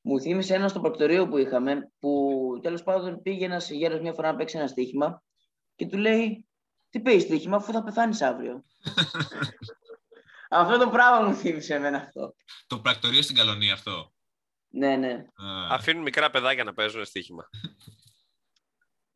μου 0.00 0.20
θύμισε 0.20 0.54
ένα 0.54 0.68
στο 0.68 0.80
πρακτορείο 0.80 1.28
που 1.28 1.36
είχαμε, 1.38 1.92
που 1.98 2.28
τέλος 2.62 2.82
πάντων 2.82 3.22
πήγε 3.22 3.44
ένας 3.44 3.70
γέρος 3.70 4.00
μια 4.00 4.12
φορά 4.12 4.30
να 4.32 4.36
παίξει 4.36 4.58
ένα 4.58 4.66
στοίχημα 4.66 5.22
και 5.84 5.88
του 5.88 5.98
λέει, 5.98 6.46
Τι 6.90 7.00
παίζεις 7.00 7.22
στοίχημα 7.22 7.56
αφού 7.56 7.72
θα 7.72 7.82
πεθάνεις 7.82 8.22
αύριο. 8.22 8.64
αυτό 10.48 10.78
το 10.78 10.88
πράγμα 10.90 11.28
μου 11.28 11.34
θύμισε 11.34 11.74
εμένα 11.74 11.98
αυτό. 11.98 12.34
Το 12.66 12.78
πρακτορείο 12.80 13.22
στην 13.22 13.36
Καλονία 13.36 13.72
αυτό. 13.72 14.12
Ναι, 14.68 14.96
ναι. 14.96 15.12
Α, 15.34 15.74
Αφήνουν 15.74 16.02
μικρά 16.02 16.30
παιδάκια 16.30 16.64
να 16.64 16.74
παίζουν 16.74 17.04
στοίχημα. 17.04 17.48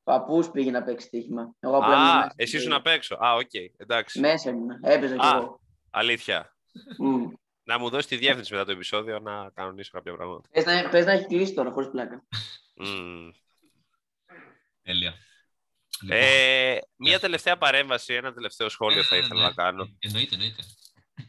Παππούς 0.03 0.51
πήγε 0.51 0.71
να 0.71 0.83
παίξει 0.83 1.07
στοίχημα. 1.07 1.55
Εγώ 1.59 1.77
απλά 1.77 1.95
ήμουν 1.95 2.07
Α, 2.09 2.15
μέσα 2.17 2.33
εσύ 2.37 2.49
στο- 2.51 2.59
ήσουν 2.59 2.73
απ' 2.73 2.87
έξω. 2.87 3.15
Α, 3.15 3.35
οκ, 3.35 3.51
εντάξει. 3.77 4.21
Μέσα 4.21 4.51
ήμουν. 4.51 4.71
Έπαιζα 4.83 5.17
κι 5.17 5.27
Α. 5.27 5.37
εγώ. 5.37 5.61
Αλήθεια. 5.91 6.57
Μμ. 6.99 7.27
Να 7.63 7.79
μου 7.79 7.89
δώσεις 7.91 8.07
τη 8.07 8.17
διεύθυνση 8.17 8.53
μετά 8.53 8.65
το 8.65 8.71
επεισόδιο 8.73 9.19
να 9.19 9.51
κανονίσω 9.51 9.91
κάποια 9.93 10.13
πράγματα. 10.17 10.49
Πες 10.53 10.65
να, 10.65 10.89
πες 10.89 11.05
να 11.07 11.13
έχει 11.13 11.27
κλείσει 11.27 11.55
τώρα, 11.55 11.71
χωρίς 11.73 11.91
πλάκα. 11.91 12.25
Μμμ. 12.77 13.31
τέλεια. 14.83 15.15
Λοιπόν, 16.03 16.19
Ε, 16.19 16.79
μία 16.97 17.21
τελευταία 17.21 17.59
παρέμβαση, 17.59 18.15
ένα 18.15 18.33
τελευταίο 18.33 18.69
σχόλιο 18.69 19.03
θα 19.03 19.17
ναι, 19.17 19.23
ήθελα 19.25 19.41
ναι. 19.41 19.47
να 19.47 19.55
κάνω. 19.55 19.97
Εννοείται, 19.99 20.35
εννοείται. 20.35 20.63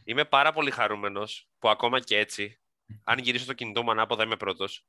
Είμαι 0.04 0.24
πάρα 0.24 0.52
πολύ 0.52 0.70
χαρούμενος 0.70 1.48
που 1.58 1.68
ακόμα 1.68 2.00
και 2.00 2.18
έτσι, 2.18 2.60
αν 3.04 3.18
γυρίσω 3.18 3.46
το 3.46 3.52
κινητό 3.52 3.82
μου 3.82 3.90
ανάποδα, 3.90 4.22
είμαι 4.22 4.36
πρώτος. 4.36 4.86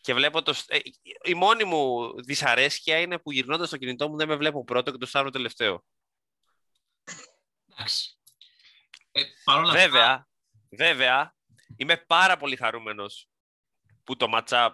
Και 0.00 0.14
βλέπω 0.14 0.42
το... 0.42 0.52
σ- 0.52 0.72
ε, 0.72 0.78
η 1.24 1.34
μόνη 1.34 1.64
μου 1.64 2.12
δυσαρέσκεια 2.22 3.00
είναι 3.00 3.18
που 3.18 3.32
γυρνώντας 3.32 3.70
το 3.70 3.76
κινητό 3.76 4.08
μου 4.08 4.16
δεν 4.16 4.28
με 4.28 4.36
βλέπω 4.36 4.64
πρώτο 4.64 4.90
και 4.90 4.98
το 4.98 5.06
Σταύρο 5.06 5.30
τελευταίο. 5.30 5.84
Εντάξει. 7.72 8.18
Ε, 9.12 9.22
Παρ' 9.44 9.58
όλα 9.58 9.68
αυτά, 9.68 9.80
Βέβαια, 9.82 10.28
βέβαια, 10.68 11.34
είμαι 11.76 11.96
πάρα 11.96 12.36
πολύ 12.36 12.56
χαρούμενος 12.56 13.28
που 14.04 14.16
το 14.16 14.26
match-up 14.34 14.70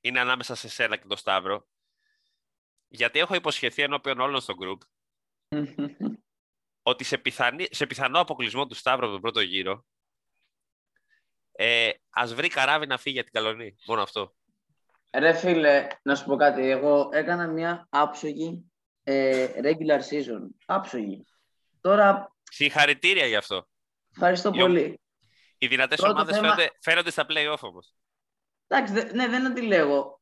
είναι 0.00 0.20
ανάμεσα 0.20 0.54
σε 0.54 0.68
σένα 0.68 0.96
και 0.96 1.06
τον 1.06 1.16
Σταύρο. 1.16 1.66
Γιατί 2.88 3.18
έχω 3.18 3.34
υποσχεθεί 3.34 3.82
ενώπιον 3.82 4.20
όλων 4.20 4.40
στο 4.40 4.54
group 4.60 4.78
ότι 6.82 7.04
σε, 7.04 7.18
πιθανή, 7.18 7.66
σε 7.70 7.86
πιθανό 7.86 8.20
αποκλεισμό 8.20 8.66
του 8.66 8.74
Σταύρου 8.74 9.04
από 9.04 9.12
τον 9.12 9.20
πρώτο 9.22 9.40
γύρο 9.40 9.84
ε, 11.52 11.90
ας 12.10 12.34
βρει 12.34 12.48
καράβι 12.48 12.86
να 12.86 12.98
φύγει 12.98 13.14
για 13.14 13.24
την 13.24 13.32
Καλονή. 13.32 13.76
Μόνο 13.86 14.02
αυτό. 14.02 14.34
Ρε 15.12 15.32
φίλε, 15.32 15.86
να 16.02 16.14
σου 16.14 16.24
πω 16.24 16.36
κάτι. 16.36 16.70
Εγώ 16.70 17.08
έκανα 17.12 17.46
μια 17.46 17.86
άψογη 17.90 18.72
ε, 19.02 19.46
regular 19.62 20.00
season. 20.10 20.40
Άψογη. 20.66 21.24
Τώρα, 21.80 22.34
Συγχαρητήρια 22.50 23.26
γι' 23.26 23.36
αυτό. 23.36 23.68
ευχαριστώ 24.14 24.50
Ιω- 24.54 24.66
πολύ. 24.66 25.00
Οι 25.58 25.66
δυνατές 25.66 25.96
Πρώτο 25.98 26.12
ομάδες 26.12 26.34
θέμα- 26.36 26.48
φαίνονται, 26.54 26.72
φαίνονται 26.80 27.10
στα 27.10 27.26
play-off 27.28 27.58
όμως. 27.60 27.94
Εντάξει, 28.66 28.92
δε- 28.92 29.12
ναι, 29.12 29.28
δεν 29.28 29.46
αντιλέγω. 29.46 30.20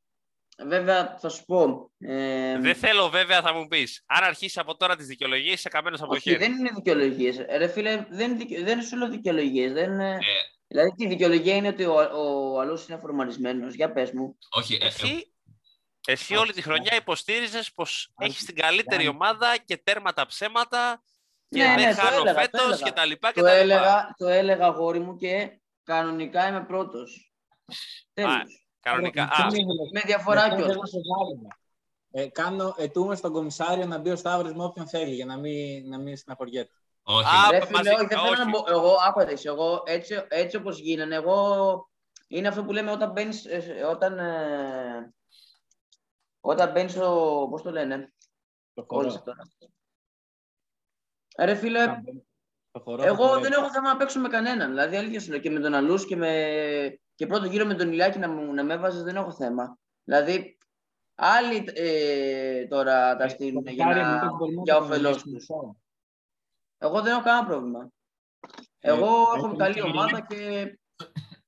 Βέβαια, 0.67 1.17
θα 1.21 1.29
σου 1.29 1.45
πω. 1.45 1.91
Ε, 1.99 2.59
Δεν 2.59 2.75
θέλω 2.75 3.09
βέβαια 3.09 3.43
θα 3.43 3.53
μου 3.55 3.67
πεις. 3.67 4.03
Αν 4.07 4.25
αρχίσει 4.25 4.59
από 4.61 4.77
τώρα 4.77 4.97
τις 4.97 5.07
δικαιολογίες 5.07 5.55
είσαι 5.55 5.69
καμένος 5.69 6.01
από 6.01 6.11
το 6.11 6.17
όχι, 6.17 6.31
χέρι. 6.31 6.39
δεν 6.45 6.53
είναι 6.53 6.71
δικαιολογίε. 6.75 7.47
Ρε 7.57 7.69
φίλε, 7.69 8.07
δεν, 8.11 8.31
είναι 8.31 8.45
δικαι- 8.45 8.65
δεν 8.65 8.83
σου 8.83 8.97
λέω 8.97 9.09
δικαιολογίε. 9.09 9.73
Δεν... 9.73 9.93
είναι- 9.93 10.15
Ε, 10.15 10.19
Δηλαδή, 10.67 10.91
τη 10.91 11.07
δικαιολογία 11.07 11.55
είναι 11.57 11.69
ότι 11.69 11.85
ο, 11.85 11.95
ο 11.95 12.61
άλλο 12.61 12.85
είναι 12.89 12.99
φορμαρισμένο. 12.99 13.67
Για 13.69 13.93
πε 13.93 14.11
μου. 14.15 14.39
όχι, 14.51 14.75
ε, 14.75 14.85
ε, 14.85 14.87
Εσύ, 14.87 15.33
εσύ 16.07 16.37
όλη 16.37 16.53
τη 16.53 16.63
χρονιά 16.63 16.97
υποστήριζες 16.97 17.73
πως 17.75 18.11
Αν- 18.15 18.27
έχεις 18.29 18.45
την 18.45 18.55
καλύτερη 18.55 19.03
Γιάννη. 19.03 19.21
ομάδα 19.23 19.57
και 19.65 19.77
τέρματα 19.77 20.27
ψέματα 20.27 21.03
και 21.49 21.59
Ναι, 21.63 21.75
δεν 21.75 21.75
ναι, 21.89 21.95
το 21.95 22.01
χάνω 22.01 22.17
έλεγα, 22.17 22.33
το 22.35 22.41
φέτος 22.41 22.61
έλεγα. 22.65 22.83
και 22.83 22.93
τα 22.93 23.05
λοιπά 23.05 23.33
και 23.33 23.41
Το 23.41 23.47
τα 23.47 23.53
λοιπά. 23.53 23.63
έλεγα, 23.63 24.15
το 24.17 24.27
έλεγα 24.29 24.67
αγόρι 24.67 24.99
μου 25.01 25.17
και 25.17 25.61
κανονικά 25.83 26.49
είμαι 26.49 26.65
πρώτο. 26.65 26.99
Τέλος. 28.13 28.64
Κανονικά. 28.85 29.23
Άρα, 29.33 29.45
Α, 29.47 29.49
τι 29.49 29.55
ήθελες- 29.61 29.91
Με 29.93 30.01
διαφορά 30.01 30.43
Μετά 30.43 30.55
κιόλας. 30.57 30.73
θέλω 30.73 30.87
σε 30.87 30.99
βάλουμε. 31.17 31.49
Ε, 32.11 32.27
κάνω, 32.29 32.75
ετούμε 32.79 33.15
στον 33.15 33.33
κομισάριο 33.33 33.87
να 33.87 33.99
μπει 33.99 34.11
ο 34.11 34.17
Σταύρος 34.17 34.53
με 34.55 34.65
όποιον 34.65 34.89
θέλει 34.89 35.15
για 35.15 35.25
να 35.27 35.37
μην, 35.39 35.89
να 35.89 35.99
μην 35.99 36.17
στεναχωριέται. 36.17 36.71
όχι. 37.03 37.27
Α, 37.47 37.51
Ρε 37.51 37.59
μαζί- 37.59 37.67
φίλε, 37.75 37.91
όχι, 37.91 38.07
δεν 38.07 38.09
θέλω 38.19 38.31
όχι. 38.31 38.39
να 38.39 38.49
μπω. 38.49 38.65
Εγώ, 38.69 38.97
άκουατε, 39.09 39.35
εγώ 39.43 39.83
έτσι, 39.87 40.25
έτσι 40.29 40.57
όπως 40.57 40.79
γίνανε, 40.79 41.15
εγώ 41.15 41.89
είναι 42.29 42.49
αυτό 42.49 42.65
που 42.65 42.73
λέμε 42.73 42.91
όταν 42.91 43.11
μπαίνεις, 43.13 43.45
ε, 43.47 43.85
όταν, 43.91 44.19
ε, 44.19 45.15
όταν 46.41 46.73
μπαίνεις 46.73 46.93
στο, 46.93 47.47
πώς 47.51 47.63
το 47.63 47.71
λένε, 47.71 48.13
Το 48.75 48.85
κόλλησε 48.85 49.19
χορό. 49.19 49.25
τώρα. 49.25 49.49
Ρε 51.49 51.55
φίλε, 51.55 51.85
Το 52.71 52.81
χορό 52.81 53.03
εγώ 53.03 53.17
το 53.17 53.23
χορεύει. 53.23 53.43
δεν 53.43 53.53
έχω 53.53 53.71
θέμα 53.71 53.89
να 53.93 53.97
παίξω 53.97 54.21
με 54.21 54.29
κανέναν. 54.29 54.69
Δηλαδή, 54.71 54.97
αλήθεια 54.97 55.21
σου 55.21 55.31
λέω 55.31 55.41
και 55.41 55.51
με 55.51 55.61
τον 55.61 55.75
Αλούς 55.75 56.07
και, 56.07 56.17
με... 56.17 57.01
και 57.15 57.27
πρώτο 57.27 57.47
γύρο 57.47 57.67
με 57.67 57.75
τον 57.75 57.89
Ηλιάκη 57.93 58.19
να, 58.19 58.29
μου, 58.29 58.53
να 58.55 58.65
με 58.65 58.75
έβαζες 58.75 59.03
δεν 59.03 59.17
έχω 59.17 59.33
θέμα. 59.33 59.79
Δηλαδή, 60.05 60.59
άλλοι 61.15 61.65
ε, 61.75 62.67
τώρα 62.67 63.17
τα 63.17 63.29
στείλουν 63.29 63.67
για, 63.67 63.85
Κάρι, 63.85 64.01
να... 64.01 64.13
μήπως 64.15 64.37
μπορούμε 64.39 64.57
να 64.57 64.63
για 64.63 64.75
το 64.75 64.81
όφελός 64.85 65.01
κανονίσουμε 65.03 65.39
τους. 65.39 65.51
αυτό. 65.51 65.77
Εγώ 66.79 67.03
δεν 67.03 67.13
έχω 67.13 67.23
κανένα 67.23 67.47
πρόβλημα. 67.47 67.89
Ε, 68.79 68.89
Εγώ 68.91 69.07
έχω 69.07 69.33
έχουμε 69.37 69.57
καλή 69.57 69.75
και- 69.75 69.83
ομάδα 69.83 70.27
και 70.29 70.67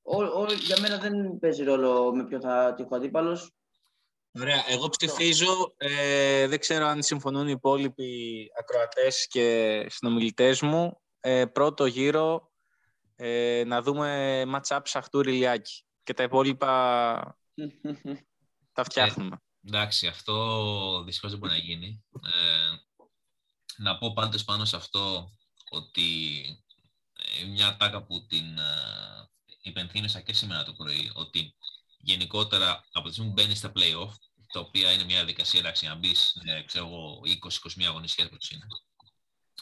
ό, 0.02 0.22
ό, 0.24 0.46
για 0.52 0.80
μένα 0.80 0.98
δεν 0.98 1.38
παίζει 1.40 1.64
ρόλο 1.64 2.14
με 2.14 2.24
ποιο 2.24 2.40
θα 2.40 2.74
τύχω 2.76 2.96
αντίπαλος. 2.96 3.50
Ωραία. 4.40 4.64
Εγώ 4.68 4.88
ψηφίζω, 4.88 5.74
ε, 5.76 6.46
δεν 6.46 6.58
ξέρω 6.58 6.86
αν 6.86 7.02
συμφωνούν 7.02 7.48
οι 7.48 7.52
υπόλοιποι 7.56 8.46
ακροατές 8.58 9.26
και 9.26 9.86
συνομιλητές 9.88 10.60
μου, 10.60 11.00
ε, 11.20 11.44
πρώτο 11.44 11.86
γύρο 11.86 12.50
ε, 13.16 13.62
να 13.66 13.82
δούμε 13.82 14.42
match-up 14.46 14.80
Σαχτούρη 14.84 15.32
Ηλιάκη 15.32 15.84
και 16.02 16.14
τα 16.14 16.22
υπόλοιπα 16.22 17.38
τα 18.72 18.84
φτιάχνουμε. 18.84 19.36
Εντάξει, 19.66 20.06
αυτό 20.06 21.02
δυστυχώς 21.04 21.30
δεν 21.30 21.38
μπορεί 21.38 21.52
να 21.52 21.58
γίνει. 21.58 22.04
Ε, 22.12 22.76
να 23.76 23.98
πω 23.98 24.12
πάντως 24.12 24.44
πάνω 24.44 24.64
σε 24.64 24.76
αυτό 24.76 25.30
ότι 25.70 26.40
ε, 27.40 27.44
μια 27.44 27.76
τάκα 27.76 28.04
που 28.04 28.26
την 28.26 28.58
ε, 28.58 29.30
υπενθύμισα 29.62 30.20
και 30.20 30.32
σήμερα 30.32 30.64
το 30.64 30.72
πρωί, 30.72 31.10
ότι 31.14 31.56
γενικότερα 31.98 32.84
από 32.92 33.06
τη 33.06 33.12
στιγμή 33.12 33.32
που 33.32 33.42
μπαίνει 33.42 33.54
στα 33.54 33.72
play-off, 33.74 34.12
τα 34.52 34.60
οποία 34.60 34.92
είναι 34.92 35.04
μια 35.04 35.16
διαδικασία 35.16 35.60
εντάξει, 35.60 35.86
να 35.86 35.94
μπεις, 35.94 36.34
ε, 36.44 36.62
ξέρω 36.62 36.86
εγώ, 36.86 37.20
20-21 37.78 37.84
αγωνιστικές 37.86 38.28
που 38.28 38.36
είναι. 38.50 38.66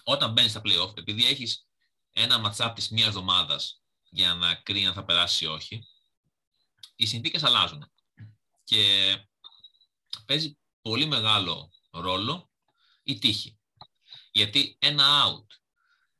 Όταν 0.04 0.32
μπαίνεις 0.32 0.50
στα 0.50 0.60
play-off, 0.64 0.98
επειδή 0.98 1.26
έχεις 1.26 1.66
ένα 2.16 2.40
match-up 2.44 2.72
της 2.74 2.88
μίας 2.88 3.06
εβδομάδας 3.06 3.82
για 4.10 4.34
να 4.34 4.54
κρίνει 4.54 4.86
αν 4.86 4.94
θα 4.94 5.04
περάσει 5.04 5.44
ή 5.44 5.48
όχι, 5.48 5.86
οι 6.96 7.06
συνθήκες 7.06 7.42
αλλάζουν. 7.42 7.92
Και 8.64 9.16
παίζει 10.26 10.58
πολύ 10.82 11.06
μεγάλο 11.06 11.70
ρόλο 11.90 12.50
η 13.02 13.18
τύχη. 13.18 13.58
Γιατί 14.32 14.76
ένα 14.78 15.24
out, 15.26 15.46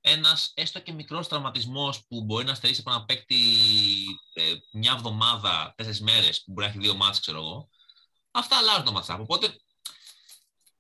ένας 0.01 0.53
έστω 0.55 0.81
και 0.81 0.93
μικρός 0.93 1.29
τραυματισμός 1.29 2.07
που 2.07 2.25
μπορεί 2.25 2.45
να 2.45 2.55
στερήσει 2.55 2.81
από 2.81 2.91
ένα 2.91 3.05
παίκτη 3.05 3.37
ε, 4.33 4.55
μια 4.73 4.93
εβδομάδα, 4.93 5.75
τέσσερις 5.77 6.01
μέρες, 6.01 6.43
που 6.45 6.53
μπορεί 6.53 6.67
να 6.67 6.73
έχει 6.73 6.83
δύο 6.83 6.95
μάτς, 6.95 7.21
ξέρω 7.21 7.39
εγώ, 7.39 7.69
αυτά 8.31 8.57
αλλάζουν 8.57 8.85
το 8.85 9.03
matchup. 9.03 9.19
Οπότε, 9.21 9.57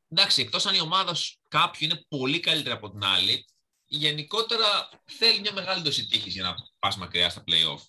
εντάξει, 0.08 0.42
εκτός 0.42 0.66
αν 0.66 0.74
η 0.74 0.80
ομάδα 0.80 1.14
σου 1.14 1.38
κάποιου 1.48 1.84
είναι 1.84 2.04
πολύ 2.08 2.40
καλύτερη 2.40 2.74
από 2.74 2.90
την 2.90 3.04
άλλη, 3.04 3.46
γενικότερα 3.86 4.88
θέλει 5.04 5.40
μια 5.40 5.52
μεγάλη 5.52 5.82
δόση 5.82 6.06
τύχης 6.06 6.32
για 6.34 6.42
να 6.42 6.54
πας 6.78 6.96
μακριά 6.96 7.28
στα 7.30 7.40
play-off. 7.46 7.82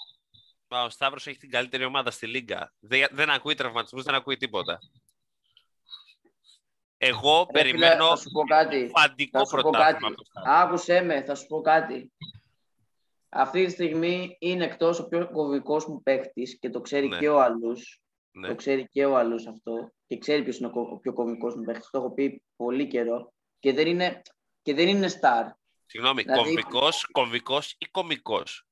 Μα 0.67 0.83
ο 0.83 0.89
Σταύρος 0.89 1.27
έχει 1.27 1.37
την 1.37 1.49
καλύτερη 1.49 1.83
ομάδα 1.85 2.11
στη 2.11 2.27
Λίγκα. 2.27 2.73
Δεν, 2.79 3.07
δεν 3.11 3.29
ακούει 3.29 3.55
τραυματισμούς, 3.55 4.03
δεν 4.03 4.15
ακούει 4.15 4.37
τίποτα. 4.37 4.79
Εγώ 6.97 7.47
Ρε 7.53 7.59
φίλε, 7.61 7.71
περιμένω 7.77 8.07
θα 8.07 8.15
σου 8.15 8.29
πω 8.29 8.41
κάτι. 8.43 8.89
φαντικό 8.93 9.39
Θα 9.39 9.45
σου 9.45 9.55
πω 9.55 9.61
πρωτάθλημα 9.61 9.91
κάτι. 9.99 10.05
από 10.05 10.15
το 10.15 10.23
Σταύρο. 10.25 10.51
Άκουσέ 10.53 11.01
με, 11.01 11.23
θα 11.23 11.35
σου 11.35 11.45
πω 11.47 11.61
κάτι. 11.61 12.11
Αυτή 13.29 13.65
τη 13.65 13.71
στιγμή 13.71 14.35
είναι 14.39 14.65
εκτός 14.65 14.99
ο 14.99 15.07
πιο 15.07 15.29
κομβικός 15.31 15.85
μου 15.87 16.01
παίκτης 16.03 16.59
και 16.59 16.69
το 16.69 16.81
ξέρει 16.81 17.07
Ναι. 17.07 17.17
και 17.17 17.29
ο 17.29 17.41
Αλούς. 17.41 17.99
Ναι. 18.31 18.47
Το 18.47 18.55
ξέρει 18.55 18.87
και 18.91 19.05
ο 19.05 19.17
Αλούς 19.17 19.47
αυτό 19.47 19.91
και 20.07 20.17
ξέρει 20.17 20.43
ποιος 20.43 20.57
είναι 20.57 20.67
ο 20.67 20.69
κο- 20.69 20.89
ο 20.91 20.97
πιο 20.99 21.13
κομβικός 21.13 21.55
μου 21.55 21.63
παίκτης. 21.63 21.89
Το 21.89 21.97
έχω 21.97 22.11
πει 22.13 22.43
πολύ 22.55 22.87
καιρό 22.87 23.33
και 23.59 23.73
δεν 23.73 23.87
είναι, 23.87 24.21
και 24.61 24.73
δεν 24.73 24.87
είναι 24.87 25.09
star. 25.21 25.43
Συγγνώμη, 25.85 26.21
Δηλαδή- 26.21 26.43
κομβικός, 26.43 27.05
κομβικός 27.11 27.75
ή 27.77 27.85
κομικός; 27.85 28.67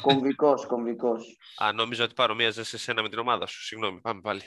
κομβικός, 0.00 0.66
κομβικός. 0.66 1.38
Α, 1.62 1.72
νόμιζα 1.72 2.04
ότι 2.04 2.14
παρομοίαζε 2.14 2.64
σε 2.64 2.78
σένα 2.78 3.02
με 3.02 3.08
την 3.08 3.18
ομάδα 3.18 3.46
σου. 3.46 3.62
Συγγνώμη, 3.64 4.00
πάμε 4.00 4.20
πάλι. 4.20 4.42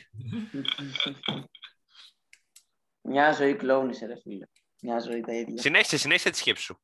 Μια 3.02 3.32
ζωή 3.32 3.56
κλόουν 3.56 3.90
είσαι 3.90 4.06
ρε 4.06 4.20
φίλε. 4.22 4.46
Μια 4.82 5.00
ζωή 5.00 5.22
τα 5.22 5.34
ίδια. 5.34 5.62
Συνέχισε, 5.62 5.98
συνέχισε 5.98 6.30
τη 6.30 6.38
σκέψη 6.38 6.64
σου. 6.64 6.82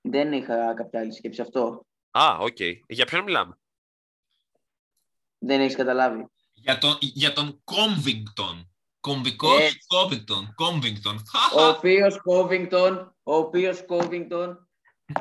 Δεν 0.00 0.32
είχα 0.32 0.74
κάποια 0.74 1.00
άλλη 1.00 1.12
σκέψη 1.14 1.40
αυτό. 1.40 1.86
Α, 2.10 2.36
οκ. 2.38 2.56
Για 2.86 3.06
ποιον 3.06 3.22
μιλάμε; 3.24 3.58
Δεν 5.38 5.60
έχεις 5.60 5.76
καταλάβει. 5.76 6.26
Για 6.52 6.78
τον, 6.78 6.98
για 7.00 7.32
τον 7.32 7.62
Covington. 7.64 8.66
Κομβικός 9.00 9.60
Έτσι. 9.60 9.78
Covington. 9.94 10.42
Covington. 10.64 11.16
Ο 11.56 11.62
οποίος 11.62 12.20
Covington, 12.30 13.06
ο 13.22 13.34
οποίος 13.34 13.84
Covington 13.88 14.56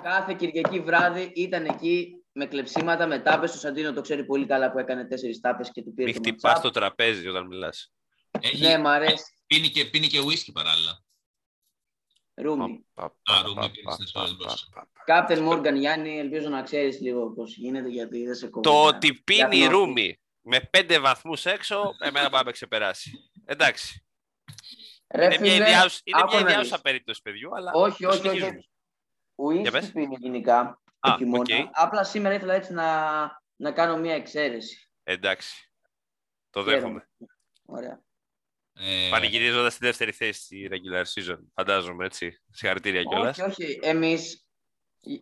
κάθε 0.01 0.33
Κυριακή 0.33 0.79
βράδυ 0.79 1.31
ήταν 1.35 1.65
εκεί 1.65 2.11
με 2.31 2.45
κλεψίματα, 2.45 3.07
με 3.07 3.19
τάπες. 3.19 3.53
Ο 3.55 3.57
Σαντίνο 3.57 3.93
το 3.93 4.01
ξέρει 4.01 4.25
πολύ 4.25 4.45
καλά 4.45 4.71
που 4.71 4.79
έκανε 4.79 5.05
τέσσερις 5.05 5.39
τάπες 5.39 5.71
και 5.71 5.81
του 5.83 5.93
πήρε 5.93 6.11
Μην 6.11 6.21
το 6.23 6.29
χτυπάς 6.29 6.57
matchup. 6.57 6.61
το 6.61 6.69
τραπέζι 6.69 7.27
όταν 7.27 7.47
μιλάς. 7.47 7.91
Έχει, 8.41 8.61
Ναι, 8.65 8.77
μ' 8.77 8.87
αρέσει. 8.87 9.23
Πίνει 9.47 9.69
και, 9.69 9.85
πίνει 9.85 10.07
και 10.07 10.19
whisky 10.19 10.51
παράλληλα. 10.53 11.03
Ρούμι. 12.33 12.85
Α, 12.95 13.07
Ρούμι 13.45 13.69
πίνεις 13.69 13.93
στην 13.93 14.05
εσόδη 14.05 14.35
Κάπτεν 15.05 15.43
Μόργαν 15.43 15.75
Γιάννη, 15.75 16.17
ελπίζω 16.17 16.49
να 16.49 16.61
ξέρεις 16.61 16.99
λίγο 17.01 17.33
πώς 17.33 17.55
γίνεται 17.55 17.89
γιατί 17.89 18.25
δεν 18.25 18.35
σε 18.35 18.47
κόβω. 18.47 18.61
Το 18.69 18.83
ότι 18.83 19.13
πίνει 19.13 19.65
ρούμι 19.65 20.19
με 20.41 20.59
πέντε 20.59 20.99
βαθμούς 20.99 21.45
έξω, 21.45 21.95
εμένα 21.99 22.29
πάει 22.29 22.43
να 22.43 22.51
ξεπεράσει. 22.51 23.26
Εντάξει. 23.49 24.05
Ρε 25.13 25.25
είναι 25.25 25.37
μια 25.39 25.51
φίλε, 25.51 25.63
ιδιάζουσα- 25.69 26.01
είναι 26.03 26.17
άκου 26.21 26.29
μια 26.31 26.39
να 26.43 26.49
ιδιάζουσα 26.49 26.73
δεις. 26.75 26.81
περίπτωση 26.81 27.21
παιδιού, 27.21 27.55
αλλά 27.55 27.71
Όχι, 27.73 28.03
το 28.03 28.09
όχι, 28.09 28.17
όχι. 28.17 28.27
συνεχίζουμε. 28.39 28.61
Για 29.61 29.71
πες. 29.71 29.81
Ουίσκι 29.81 29.93
πίνει 29.93 30.15
γενικά 30.19 30.81
το 30.99 31.11
Α, 31.11 31.15
χειμώνα. 31.17 31.57
οκ. 31.57 31.69
Απλά 31.71 32.03
σήμερα 32.03 32.35
ήθελα 32.35 32.53
έτσι 32.53 32.73
να, 32.73 33.21
να 33.55 33.71
κάνω 33.71 33.97
μια 33.97 34.13
εξαίρεση. 34.15 34.89
Εντάξει. 35.03 35.71
Το 36.49 36.63
Χαίρομαι. 36.63 36.79
δέχομαι. 36.79 37.09
Ωραία. 37.65 38.01
Ε, 38.79 39.07
Πανηγυρίζοντας 39.09 39.77
τη 39.77 39.85
δεύτερη 39.85 40.11
θέση 40.11 40.41
στη 40.41 40.69
regular 40.71 41.03
season, 41.13 41.37
φαντάζομαι 41.53 42.05
έτσι. 42.05 42.41
Συγχαρητήρια 42.51 43.03
κιόλας. 43.03 43.37
Όχι, 43.37 43.63
όχι. 43.63 43.79
Εμείς, 43.81 44.47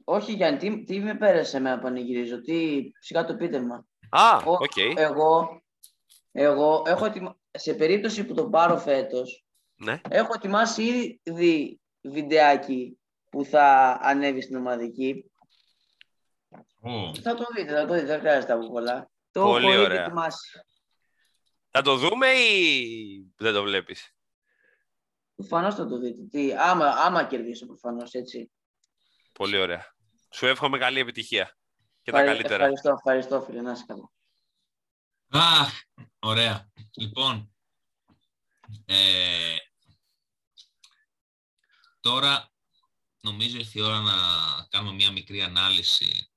όχι 0.04 0.32
Γιάννη, 0.34 0.60
τι, 0.60 0.84
τι 0.84 1.00
με 1.00 1.16
πέρασε 1.16 1.60
με 1.60 1.80
πανηγυρίζω, 1.80 2.42
τι, 2.42 2.82
σιγά 3.00 3.26
το 3.26 3.34
επίτευγμα. 3.34 3.86
Α, 4.10 4.36
Ο- 4.38 4.52
οκ. 4.52 4.78
Εγώ, 4.96 5.62
εγώ 6.32 6.84
έχω 6.86 7.06
ετοιμα... 7.06 7.38
σε 7.56 7.74
περίπτωση 7.74 8.26
που 8.26 8.34
το 8.34 8.50
πάρω 8.50 8.78
φέτος, 8.78 9.46
Ναι. 9.76 10.02
έχω 10.10 10.32
ετοιμάσει 10.36 11.20
ήδη 11.24 11.80
βιντεάκι 12.02 13.00
που 13.30 13.46
θα 13.46 13.98
ανέβει 14.02 14.42
στην 14.42 14.56
ομαδική. 14.56 15.32
ω, 16.82 17.16
Θα 17.22 17.36
το 17.36 17.46
δείτε, 17.56 17.74
θα 17.74 17.86
το 17.86 17.94
δείτε, 17.94 18.06
δεν 18.06 18.20
χρειάζεται 18.20 18.54
από 18.54 18.68
πολλά. 18.70 19.10
Το 19.32 19.42
Πολύ 19.42 19.66
έχω 19.66 19.74
ήδη 19.74 19.84
ωραία. 19.84 20.04
ετοιμάσει. 20.04 20.60
Θα 21.70 21.82
το 21.82 21.96
δούμε 21.96 22.28
ή 22.28 23.34
δεν 23.38 23.54
το 23.54 23.64
βλέπεις; 23.64 24.16
Προφανώς 25.36 25.76
θα 25.76 25.88
το 25.88 25.98
δείτε. 26.00 26.22
Τι, 26.32 26.54
άμα, 26.54 26.86
άμα 26.88 27.24
κερδίσω 27.24 27.66
προφανώς, 27.66 28.14
έτσι. 28.14 28.52
Πολύ 29.34 29.58
ωραία. 29.58 29.96
Σου 30.30 30.46
εύχομαι 30.46 30.78
καλή 30.78 31.00
επιτυχία. 31.00 31.58
Και 32.02 32.12
τα 32.12 32.18
Ευχαρι- 32.20 32.28
καλύτερα. 32.28 32.56
Ευχαριστώ, 32.64 32.90
ευχαριστώ, 32.90 33.42
φίλε. 33.42 33.62
Να 33.62 33.72
είσαι 33.72 33.84
καλά. 33.88 34.12
Αχ, 35.38 35.82
ωραία. 36.20 36.72
Λοιπόν, 36.94 37.54
ε, 38.86 39.56
τώρα 42.00 42.52
νομίζω 43.22 43.58
ήρθε 43.58 43.80
η 43.80 43.82
ώρα 43.82 44.00
να 44.00 44.14
κάνουμε 44.70 44.96
μια 44.96 45.12
μικρή 45.12 45.42
ανάλυση 45.42 46.32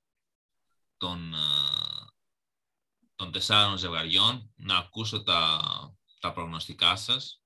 των, 0.97 1.33
ε, 1.33 1.37
των 3.15 3.31
τεσσάρων 3.31 3.77
ζευγαριών, 3.77 4.53
να 4.55 4.77
ακούσω 4.77 5.23
τα, 5.23 5.61
τα 6.19 6.31
προγνωστικά 6.31 6.95
σας. 6.95 7.41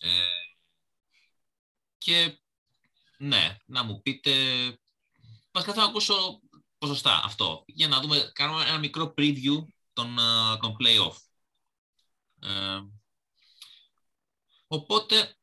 Ε, 0.00 0.24
και 1.98 2.40
ναι, 3.18 3.56
να 3.66 3.82
μου 3.82 4.00
πείτε, 4.02 4.32
βασικά 5.50 5.72
θα 5.72 5.82
ακούσω 5.82 6.40
ποσοστά 6.78 7.22
αυτό, 7.24 7.64
για 7.66 7.88
να 7.88 8.00
δούμε, 8.00 8.30
κάνουμε 8.34 8.64
ένα 8.64 8.78
μικρό 8.78 9.14
preview 9.16 9.64
των, 10.00 10.18
ε, 10.18 10.56
των 10.60 10.76
play-off. 10.80 11.16
Ε, 12.40 12.80
οπότε, 14.66 15.36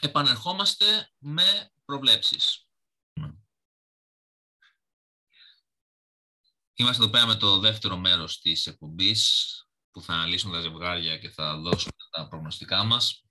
επανερχόμαστε 0.00 1.10
με 1.18 1.72
προβλέψεις. 1.84 2.66
Είμαστε 6.74 7.02
εδώ 7.02 7.12
πέρα 7.12 7.26
με 7.26 7.36
το 7.36 7.58
δεύτερο 7.58 7.96
μέρος 7.96 8.40
της 8.40 8.66
εκπομπής 8.66 9.52
που 9.90 10.02
θα 10.02 10.12
αναλύσουμε 10.12 10.54
τα 10.56 10.60
ζευγάρια 10.60 11.18
και 11.18 11.30
θα 11.30 11.56
δώσουμε 11.56 11.92
τα 12.10 12.28
προγνωστικά 12.28 12.84
μας. 12.84 13.24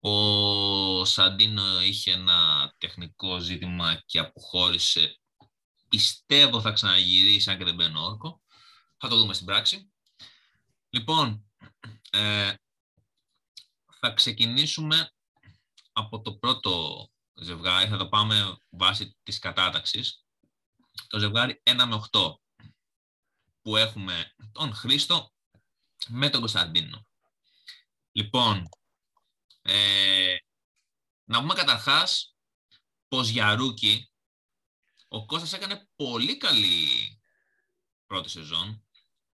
Ο 0.00 1.04
Σαντίνο 1.04 1.82
είχε 1.82 2.12
ένα 2.12 2.72
τεχνικό 2.78 3.38
ζήτημα 3.38 4.02
και 4.06 4.18
αποχώρησε. 4.18 5.20
Πιστεύω 5.88 6.60
θα 6.60 6.72
ξαναγυρίσει, 6.72 7.50
αν 7.50 7.58
και 7.58 7.64
δεν 7.64 7.74
μπαίνω 7.74 8.04
όρκο. 8.04 8.40
Θα 8.96 9.08
το 9.08 9.16
δούμε 9.16 9.34
στην 9.34 9.46
πράξη. 9.46 9.92
Λοιπόν, 10.88 11.50
ε, 12.10 12.54
θα 14.00 14.10
ξεκινήσουμε 14.10 15.12
από 15.92 16.20
το 16.20 16.36
πρώτο 16.36 17.06
ζευγάρι. 17.34 17.88
Θα 17.88 17.96
το 17.96 18.08
πάμε 18.08 18.56
βάσει 18.70 19.16
της 19.22 19.38
κατάταξης. 19.38 20.24
Το 21.06 21.18
ζευγάρι 21.18 21.62
1 21.64 21.86
με 21.86 21.94
8 22.10 22.34
που 23.62 23.76
έχουμε 23.76 24.34
τον 24.52 24.74
Χρήστο 24.74 25.32
με 26.08 26.30
τον 26.30 26.40
Κωνσταντίνο. 26.40 27.06
Λοιπόν, 28.12 28.68
ε, 29.62 30.36
να 31.24 31.40
πούμε 31.40 31.54
καταρχάς 31.54 32.36
πως 33.08 33.28
για 33.28 33.54
rookie 33.54 34.10
ο 35.08 35.26
Κώστας 35.26 35.52
έκανε 35.52 35.88
πολύ 35.96 36.36
καλή 36.36 37.20
πρώτη 38.06 38.28
σεζόν. 38.28 38.85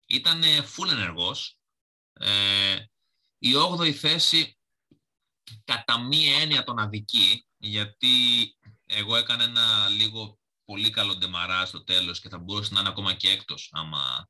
Ήταν 0.07 0.43
full 0.43 0.89
ενεργός. 0.89 1.59
Ε, 2.13 2.75
η 3.37 3.51
8η 3.55 3.91
θέση 3.91 4.57
κατά 5.63 5.99
μία 5.99 6.41
έννοια 6.41 6.63
τον 6.63 6.79
αδικεί, 6.79 7.45
γιατί 7.57 8.55
εγώ 8.85 9.15
έκανα 9.15 9.43
ένα 9.43 9.89
λίγο 9.89 10.39
πολύ 10.65 10.89
καλό 10.89 11.15
ντεμαρά 11.15 11.65
στο 11.65 11.83
τέλος 11.83 12.19
και 12.19 12.29
θα 12.29 12.37
μπορούσε 12.37 12.73
να 12.73 12.79
είναι 12.79 12.89
ακόμα 12.89 13.13
και 13.13 13.29
έκτος 13.29 13.69
άμα 13.71 14.29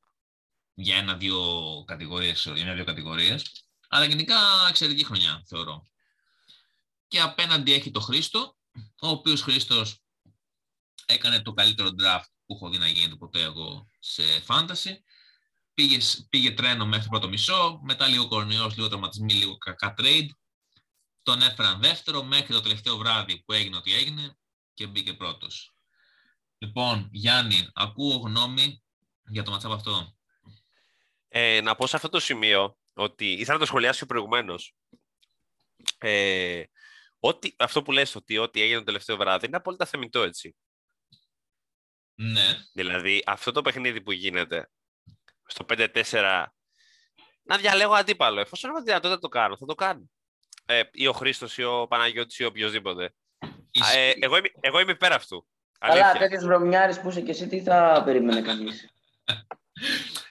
για 0.74 0.98
ένα-δύο 0.98 1.84
κατηγορίες, 1.88 2.44
για 2.44 2.64
μια-δύο 2.64 2.84
κατηγορίες. 2.84 3.66
Αλλά 3.90 4.06
γενικά 4.06 4.36
εξαιρετική 4.70 5.06
χρονιά, 5.06 5.44
θεωρώ. 5.48 5.88
Και 7.08 7.22
απέναντι 7.22 7.74
έχει 7.74 7.92
το 7.92 8.00
Χρήστο, 8.00 8.58
ο 9.02 9.08
οποίος 9.08 9.42
Χρήστος 9.42 10.02
έκανε 11.06 11.42
το 11.42 11.54
καλύτερο 11.54 11.90
draft 12.00 12.30
που 12.46 12.54
έχω 12.54 12.70
δει 12.70 12.78
να 12.78 12.88
γίνεται 12.88 13.16
ποτέ 13.16 13.42
εγώ 13.42 13.90
σε 14.00 14.24
fantasy. 14.48 14.94
Πήγε, 15.78 15.98
πήγε 16.30 16.52
τρένο 16.52 16.86
μέχρι 16.86 17.04
το 17.04 17.10
πρώτο 17.10 17.28
μισό, 17.28 17.80
μετά 17.84 18.08
λίγο 18.08 18.28
κορονοϊός, 18.28 18.76
λίγο 18.76 18.88
τραυματισμοί, 18.88 19.34
λίγο 19.34 19.58
κακά 19.58 19.94
trade. 19.98 20.28
Τον 21.24 21.42
έφεραν 21.42 21.82
δεύτερο 21.82 22.24
μέχρι 22.24 22.54
το 22.54 22.62
τελευταίο 22.62 22.98
βράδυ 22.98 23.44
που 23.44 23.54
έγινε 23.54 23.78
ό,τι 23.78 23.94
έγινε 23.94 24.38
και 24.74 24.88
μπήκε 24.88 25.14
πρώτος. 25.14 25.74
Λοιπόν, 26.58 27.10
Γιάννη, 27.12 27.70
ακούω 27.74 28.18
γνώμη 28.18 28.84
για 29.24 29.44
το 29.44 29.52
ματσάπ 29.52 29.72
αυτό. 29.72 30.18
Ε, 31.28 31.62
να 31.62 31.76
πω 31.76 31.88
σε 31.88 31.96
αυτό 31.96 32.10
το 32.10 32.20
σημείο 32.20 32.78
ότι 32.94 33.32
ήθελα 33.32 33.54
να 33.54 33.60
το 33.60 33.66
σχολιάσω 33.66 34.06
προηγουμένως. 34.06 34.76
Ε, 35.98 36.64
ότι, 37.20 37.56
αυτό 37.58 37.82
που 37.82 37.92
λες 37.92 38.16
ότι 38.16 38.38
ό,τι 38.38 38.62
έγινε 38.62 38.78
το 38.78 38.86
τελευταίο 38.86 39.18
βράδυ 39.18 39.46
είναι 39.46 39.58
απόλυτα 39.58 39.86
θεμητό 39.86 40.22
έτσι. 40.22 40.56
Ναι, 42.16 42.58
Δηλαδή 42.74 43.24
αυτό 43.26 43.52
το 43.52 43.62
παιχνίδι 43.62 44.02
που 44.02 44.12
γίνεται 44.12 44.70
στο 45.48 45.66
5-4 45.70 46.44
να 47.44 47.58
διαλέγω 47.58 47.94
αντίπαλο. 47.94 48.40
Εφόσον 48.40 48.70
έχω 48.70 48.80
τη 48.80 48.86
δυνατότητα 48.86 49.16
να 49.16 49.22
το 49.22 49.28
κάνω, 49.28 49.58
θα 49.58 49.66
το 49.66 49.76
κάνω. 49.76 50.10
Ε, 50.66 50.82
ή 50.92 51.08
ο 51.08 51.12
Χρήστος 51.14 51.58
ή 51.58 51.64
ο 51.64 51.88
Παναγιώτης 51.90 52.40
ή 52.40 52.46
οποιοδήποτε. 52.46 53.14
Ισχύει. 53.72 53.98
Ε, 53.98 54.12
εγώ, 54.20 54.38
είμαι, 54.38 54.48
εγώ 54.60 54.80
είμαι 54.80 54.92
υπέρ 54.92 55.14
αυτού. 55.14 55.48
Καλά, 55.80 55.94
Αλήθεια. 55.94 56.20
τέτοιος 56.20 56.44
βρωμιάρης 56.44 57.00
που 57.00 57.10
είσαι 57.10 57.22
και 57.22 57.32
εσύ, 57.32 57.48
τι 57.48 57.62
θα 57.62 58.02
περίμενε 58.06 58.42
κανείς; 58.42 58.90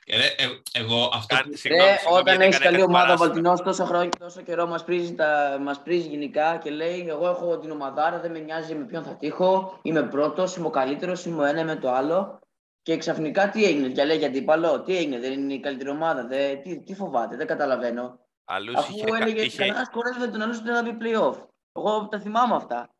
Ε, 0.06 0.16
ρε, 0.16 0.26
ε, 0.26 0.60
εγώ 0.72 1.10
αυτό 1.14 1.36
Κα- 1.36 1.42
που... 1.42 1.56
συγγνώμη, 1.56 1.90
Ρε, 1.90 1.96
συγγνώμη, 1.96 2.20
όταν 2.20 2.26
γιατί 2.26 2.42
έχεις 2.42 2.56
έκανα 2.56 2.70
καλή 2.70 2.76
κάτι 2.76 2.88
ομάδα 2.90 3.04
ο 3.04 3.06
παράσιτο. 3.06 3.28
Βαλτινός 3.28 3.62
τόσο, 3.62 3.84
χρόνο, 3.84 4.08
τόσο 4.18 4.42
καιρό 4.42 4.66
μας 4.66 4.84
πρίζεις, 4.84 5.14
τα, 5.14 5.58
μας 5.60 5.82
πρίζεις 5.82 6.06
γενικά 6.06 6.56
και 6.56 6.70
λέει: 6.70 7.06
Εγώ 7.08 7.28
έχω 7.28 7.58
την 7.58 7.70
ομαδάρα, 7.70 8.20
δεν 8.20 8.30
με 8.30 8.38
νοιάζει 8.38 8.74
με 8.74 8.84
ποιον 8.84 9.04
θα 9.04 9.16
τύχω. 9.16 9.78
Είμαι 9.82 10.02
πρώτος, 10.02 10.56
είμαι 10.56 10.66
ο 10.66 10.70
καλύτερος, 10.70 11.24
είμαι 11.24 11.42
ο 11.42 11.44
ένα 11.44 11.64
με 11.64 11.76
το 11.76 11.92
άλλο. 11.92 12.38
Και 12.86 12.96
ξαφνικά 12.96 13.50
τι 13.50 13.64
έγινε, 13.64 13.88
διαλέγει 13.88 14.24
αντίπαλο, 14.24 14.82
τι 14.82 14.96
έγινε, 14.96 15.18
δεν 15.18 15.32
είναι 15.32 15.54
η 15.54 15.60
καλύτερη 15.60 15.90
ομάδα, 15.90 16.26
δεν, 16.26 16.62
τι, 16.62 16.82
τι 16.82 16.94
φοβάται, 16.94 17.36
δεν 17.36 17.46
καταλαβαίνω. 17.46 18.18
Αλλούς 18.44 18.74
Αφού 18.74 18.92
είχε, 18.96 19.04
κα- 19.04 19.16
έλεγε 19.16 19.42
είχε, 19.42 19.58
κανένας 19.58 19.90
κορέδευε 19.90 20.26
τον 20.26 20.42
άλλο 20.42 20.52
ότι 20.54 20.62
δεν 20.62 20.74
θα 20.74 20.82
μπει 20.82 20.96
playoff. 21.00 21.46
Εγώ 21.72 22.08
τα 22.08 22.20
θυμάμαι 22.20 22.54
αυτά. 22.54 22.94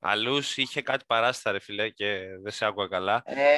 αλλούς 0.00 0.56
είχε 0.56 0.82
κάτι 0.82 1.04
παράστα, 1.06 1.52
ρε 1.52 1.58
φίλε, 1.58 1.88
και 1.88 2.26
δεν 2.42 2.52
σε 2.52 2.64
άκουγα 2.66 2.88
καλά. 2.88 3.22
Ε, 3.24 3.56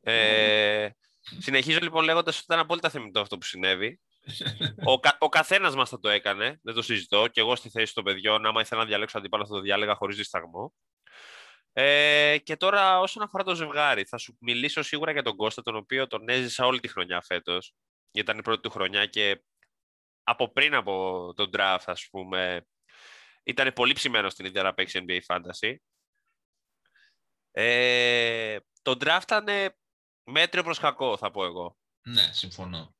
Ε, 0.00 0.90
συνεχίζω 1.38 1.78
λοιπόν 1.82 2.04
λέγοντας 2.04 2.34
ότι 2.36 2.44
ήταν 2.44 2.58
απόλυτα 2.58 2.88
θεμητό 2.90 3.20
αυτό 3.20 3.38
που 3.38 3.44
συνέβη. 3.44 4.00
ο, 4.92 5.00
κα, 5.00 5.16
ο 5.20 5.28
καθένας 5.28 5.74
μας 5.74 5.88
θα 5.88 5.98
το 5.98 6.08
έκανε, 6.08 6.60
δεν 6.62 6.74
το 6.74 6.82
συζητώ. 6.82 7.26
Και 7.28 7.40
εγώ 7.40 7.56
στη 7.56 7.70
θέση 7.70 7.94
των 7.94 8.04
παιδιών, 8.04 8.46
άμα 8.46 8.60
ήθελα 8.60 8.80
να 8.80 8.86
διαλέξω 8.86 9.18
αντίπαλο, 9.18 9.46
θα 9.46 9.54
το 9.54 9.60
διάλεγα 9.60 9.94
χωρίς 9.94 10.16
δισταγμό. 10.16 10.74
Ε, 11.78 12.38
και 12.38 12.56
τώρα, 12.56 13.00
όσον 13.00 13.22
αφορά 13.22 13.44
το 13.44 13.54
ζευγάρι, 13.54 14.04
θα 14.04 14.18
σου 14.18 14.36
μιλήσω 14.40 14.82
σίγουρα 14.82 15.12
για 15.12 15.22
τον 15.22 15.36
Κώστα, 15.36 15.62
τον 15.62 15.76
οποίο 15.76 16.06
τον 16.06 16.28
έζησα 16.28 16.66
όλη 16.66 16.80
τη 16.80 16.88
χρονιά 16.88 17.20
φέτος. 17.20 17.74
Γιατί 18.10 18.30
ήταν 18.30 18.38
η 18.38 18.42
πρώτη 18.42 18.60
του 18.60 18.70
χρονιά 18.70 19.06
και 19.06 19.42
από 20.22 20.52
πριν 20.52 20.74
από 20.74 21.32
τον 21.36 21.50
draft, 21.52 21.82
ας 21.86 22.08
πούμε, 22.10 22.66
ήταν 23.42 23.72
πολύ 23.72 23.92
ψημένος 23.92 24.32
στην 24.32 24.44
ίδια 24.44 24.62
να 24.62 24.74
παίξει 24.74 25.04
NBA 25.08 25.20
Fantasy. 25.26 25.74
Ε, 27.50 28.58
το 28.82 28.96
draft 29.00 29.22
ήταν 29.22 29.74
μέτριο 30.24 30.62
προς 30.62 30.78
κακό, 30.78 31.16
θα 31.16 31.30
πω 31.30 31.44
εγώ. 31.44 31.76
Ναι, 32.02 32.32
συμφωνώ. 32.32 32.96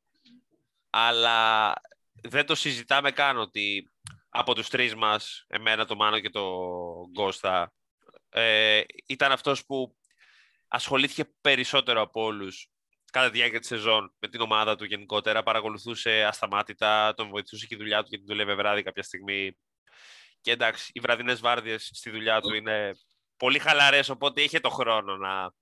Αλλά 0.90 1.72
δεν 2.12 2.46
το 2.46 2.54
συζητάμε 2.54 3.10
καν 3.10 3.38
ότι 3.38 3.90
από 4.28 4.54
τους 4.54 4.68
τρεις 4.68 4.94
μας, 4.94 5.44
εμένα, 5.46 5.84
το 5.84 5.96
Μάνο 5.96 6.20
και 6.20 6.30
το 6.30 6.44
Γκώστα, 7.10 7.72
ε, 8.38 8.82
ήταν 9.06 9.32
αυτός 9.32 9.66
που 9.66 9.96
ασχολήθηκε 10.68 11.24
περισσότερο 11.40 12.00
από 12.00 12.22
όλους 12.22 12.68
κατά 13.12 13.30
τη 13.30 13.36
διάρκεια 13.36 13.58
της 13.58 13.68
σεζόν 13.68 14.14
με 14.18 14.28
την 14.28 14.40
ομάδα 14.40 14.76
του 14.76 14.84
γενικότερα. 14.84 15.42
Παρακολουθούσε 15.42 16.24
ασταμάτητα, 16.24 17.14
τον 17.14 17.28
βοηθούσε 17.28 17.66
και 17.66 17.74
η 17.74 17.78
δουλειά 17.78 18.02
του 18.02 18.08
γιατί 18.08 18.24
δουλεύει 18.24 18.54
βράδυ 18.54 18.82
κάποια 18.82 19.02
στιγμή. 19.02 19.58
Και 20.40 20.50
εντάξει, 20.50 20.90
οι 20.94 21.00
βραδινές 21.00 21.40
βάρδιες 21.40 21.90
στη 21.94 22.10
δουλειά 22.10 22.40
του 22.40 22.54
είναι 22.54 22.92
πολύ 23.36 23.58
χαλαρές, 23.58 24.08
οπότε 24.08 24.42
είχε 24.42 24.60
το 24.60 24.70
χρόνο 24.70 25.16
να, 25.16 25.52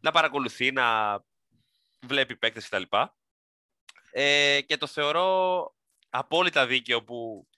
να 0.00 0.10
παρακολουθεί, 0.10 0.72
να 0.72 1.18
βλέπει 2.06 2.36
παίκτες 2.36 2.68
κτλ. 2.68 2.82
Ε, 4.10 4.60
και 4.60 4.76
το 4.76 4.86
θεωρώ 4.86 5.70
απόλυτα 6.08 6.66
δίκαιο 6.66 7.04
που 7.04 7.48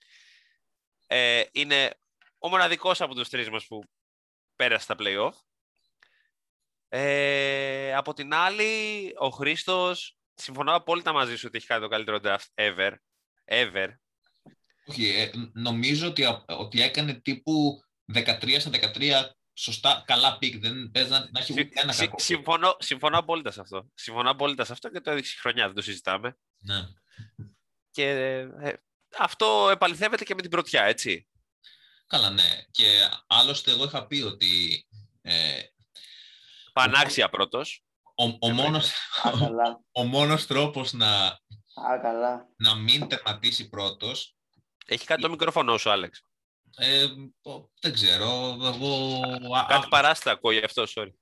ε, 1.07 1.43
είναι 1.51 1.99
ο 2.37 2.49
μοναδικός 2.49 3.01
από 3.01 3.15
τους 3.15 3.29
τρεις 3.29 3.49
μας 3.49 3.67
που 3.67 3.83
πέρασε 4.59 4.87
τα 4.87 4.95
play-off. 4.99 5.33
Ε, 6.89 7.93
από 7.95 8.13
την 8.13 8.33
άλλη, 8.33 9.13
ο 9.17 9.29
Χρήστος, 9.29 10.17
συμφωνώ 10.33 10.73
απόλυτα 10.75 11.13
μαζί 11.13 11.35
σου 11.35 11.43
ότι 11.47 11.57
έχει 11.57 11.67
κάνει 11.67 11.81
το 11.81 11.87
καλύτερο 11.87 12.19
draft 12.23 12.45
ever. 12.55 12.93
ever. 13.45 13.87
Όχι, 14.85 15.07
ε, 15.07 15.31
νομίζω 15.53 16.07
ότι, 16.07 16.25
ότι 16.45 16.81
έκανε 16.81 17.13
τύπου 17.13 17.83
13 18.13 18.59
στα 18.59 18.71
13 18.95 19.29
σωστά, 19.53 20.03
καλά 20.07 20.37
pick. 20.37 20.57
Δεν 20.61 20.91
παίζει 20.91 21.09
να, 21.09 21.29
έχει 21.33 21.51
ούτε 21.51 21.69
ένα 21.73 21.95
κακό. 21.95 22.19
Συμφωνώ, 22.19 22.75
συμφωνώ 22.79 23.17
απόλυτα 23.17 23.51
σε 23.51 23.61
αυτό. 23.61 23.89
Συμφωνώ 23.93 24.29
απόλυτα 24.29 24.65
σε 24.65 24.71
αυτό 24.71 24.89
και 24.89 25.01
το 25.01 25.11
έδειξε 25.11 25.37
χρονιά, 25.39 25.65
δεν 25.65 25.75
το 25.75 25.81
συζητάμε. 25.81 26.37
Ναι. 26.57 26.87
Και 27.91 28.09
ε, 28.09 28.73
αυτό 29.17 29.69
επαληθεύεται 29.71 30.23
και 30.23 30.35
με 30.35 30.41
την 30.41 30.49
πρωτιά, 30.49 30.83
έτσι. 30.83 31.28
Καλά, 32.09 32.29
ναι. 32.29 32.63
Και 32.71 33.09
άλλωστε 33.27 33.71
εγώ 33.71 33.83
είχα 33.83 34.07
πει 34.07 34.21
ότι... 34.21 34.85
Ε, 35.21 35.61
Πανάξια 36.73 37.29
πρώτος. 37.29 37.83
Ο, 38.15 38.23
ο, 38.39 38.49
μόνος, 38.49 38.91
ο, 39.91 40.03
μόνος 40.03 40.45
τρόπος 40.45 40.93
να, 40.93 41.25
Α, 41.73 41.99
καλά. 42.01 42.47
να 42.57 42.75
μην 42.75 43.07
τερματίσει 43.07 43.69
πρώτος... 43.69 44.35
Έχει 44.85 45.05
κάτι 45.05 45.21
το 45.21 45.29
μικρόφωνο 45.29 45.77
σου, 45.77 45.89
Άλεξ. 45.89 46.21
Ε, 46.75 47.07
δεν 47.81 47.93
ξέρω. 47.93 48.57
Εγώ... 48.61 49.19
Κάτι 49.67 49.87
παράστα 49.87 50.31
ακούω 50.31 50.51
γι' 50.51 50.65
αυτό, 50.65 50.83
sorry. 50.95 51.13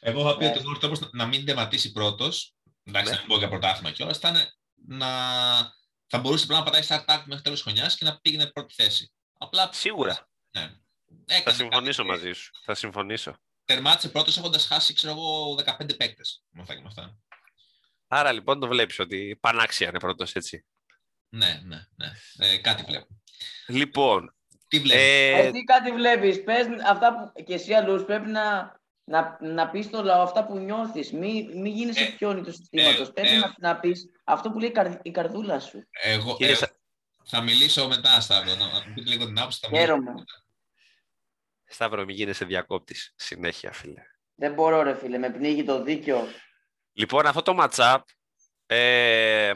Εγώ 0.00 0.20
είχα 0.20 0.36
πει 0.36 0.44
ότι 0.44 0.58
ο 0.58 0.62
μόνος 0.62 0.78
τρόπος 0.78 1.00
να 1.12 1.26
μην 1.26 1.44
τερματίσει 1.44 1.92
πρώτος, 1.92 2.54
εντάξει, 2.84 3.10
ναι. 3.10 3.16
να 3.16 3.20
μην 3.20 3.28
πω 3.28 3.38
για 3.38 3.48
πρωτάθλημα 3.48 3.90
κιόλας, 3.90 4.16
ήταν 4.16 4.36
να 4.86 5.08
θα 6.06 6.18
μπορούσε 6.18 6.46
να 6.48 6.62
πατάει 6.62 6.82
start-up 6.86 7.22
μέχρι 7.24 7.42
τέλος 7.42 7.62
χρονιάς 7.62 7.96
και 7.96 8.04
να 8.04 8.18
πήγαινε 8.18 8.46
πρώτη 8.46 8.74
θέση. 8.74 9.12
Απλά... 9.42 9.68
Σίγουρα. 9.72 10.28
Ναι. 10.50 10.70
θα 11.44 11.52
συμφωνήσω 11.52 12.02
κάτι... 12.04 12.08
μαζί 12.08 12.32
σου. 12.32 12.50
Θα 12.64 12.74
συμφωνήσω. 12.74 13.36
Τερμάτισε 13.64 14.08
πρώτος 14.08 14.36
έχοντας 14.36 14.66
χάσει, 14.66 14.94
ξέρω 14.94 15.12
εγώ, 15.12 15.54
15 15.54 15.96
παίκτες. 15.96 16.44
Με 16.50 16.62
αυτά 16.62 16.74
και 16.74 16.80
με 16.80 16.86
αυτά. 16.86 17.18
Άρα 18.06 18.32
λοιπόν 18.32 18.60
το 18.60 18.68
βλέπεις 18.68 18.98
ότι 18.98 19.38
πανάξια 19.40 19.88
είναι 19.88 19.98
πρώτος, 19.98 20.34
έτσι. 20.34 20.66
Ναι, 21.28 21.60
ναι, 21.64 21.86
ναι. 21.96 22.10
Ε, 22.38 22.58
κάτι 22.58 22.82
βλέπω. 22.82 23.06
Λοιπόν. 23.66 24.34
Τι 24.68 24.78
βλέπεις; 24.78 25.02
Ε... 25.02 25.30
Εσύ 25.30 25.64
κάτι 25.64 25.92
βλέπεις. 25.92 26.42
Πες 26.42 26.66
αυτά 26.86 27.14
που 27.14 27.42
και 27.42 27.54
εσύ 27.54 27.72
αλλούς 27.72 28.04
πρέπει 28.04 28.30
να 28.30 28.78
να, 29.04 29.38
να 29.40 29.70
πεις 29.70 29.90
το 29.90 30.02
λαό 30.02 30.22
αυτά 30.22 30.46
που 30.46 30.58
νιώθεις. 30.58 31.12
Μην 31.12 31.60
μη 31.60 31.70
γίνεσαι 31.70 32.02
ε, 32.02 32.14
πιόνι 32.18 32.42
του 32.42 32.52
συστήματος. 32.52 33.08
Ε, 33.08 33.12
Πρέπει 33.12 33.34
ε, 33.34 33.38
να, 33.38 33.54
να 33.58 33.80
πεις 33.80 34.04
αυτό 34.24 34.50
που 34.50 34.58
λέει 34.58 34.72
η 35.02 35.10
καρδούλα 35.10 35.60
σου. 35.60 35.88
Εγώ 35.90 36.36
ε, 36.38 36.54
θα 37.30 37.40
μιλήσω 37.40 37.88
μετά, 37.88 38.20
Σταύρο. 38.20 38.54
Να, 38.54 38.72
να 38.72 38.92
πείτε 38.94 39.10
λίγο 39.10 39.26
την 39.26 39.38
άποψη. 39.38 39.68
Χαίρομαι. 39.68 40.12
Σταύρο, 41.64 42.04
μην 42.04 42.16
γίνεσαι 42.16 42.44
διακόπτης. 42.44 43.12
Συνέχεια, 43.16 43.72
φίλε. 43.72 44.02
Δεν 44.34 44.54
μπορώ, 44.54 44.82
ρε 44.82 44.94
φίλε. 44.96 45.18
Με 45.18 45.30
πνίγει 45.30 45.64
το 45.64 45.82
δίκιο. 45.82 46.26
Λοιπόν, 46.92 47.26
αυτό 47.26 47.42
το 47.42 47.56
matchup, 47.60 48.00
ε, 48.66 49.52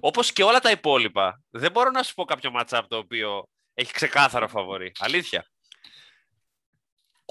όπως 0.00 0.32
και 0.32 0.42
όλα 0.42 0.60
τα 0.60 0.70
υπόλοιπα, 0.70 1.42
δεν 1.50 1.72
μπορώ 1.72 1.90
να 1.90 2.02
σου 2.02 2.14
πω 2.14 2.24
κάποιο 2.24 2.50
matchup 2.58 2.82
το 2.88 2.96
οποίο 2.96 3.48
έχει 3.74 3.92
ξεκάθαρο 3.92 4.48
φαβορή. 4.48 4.92
Αλήθεια 4.98 5.46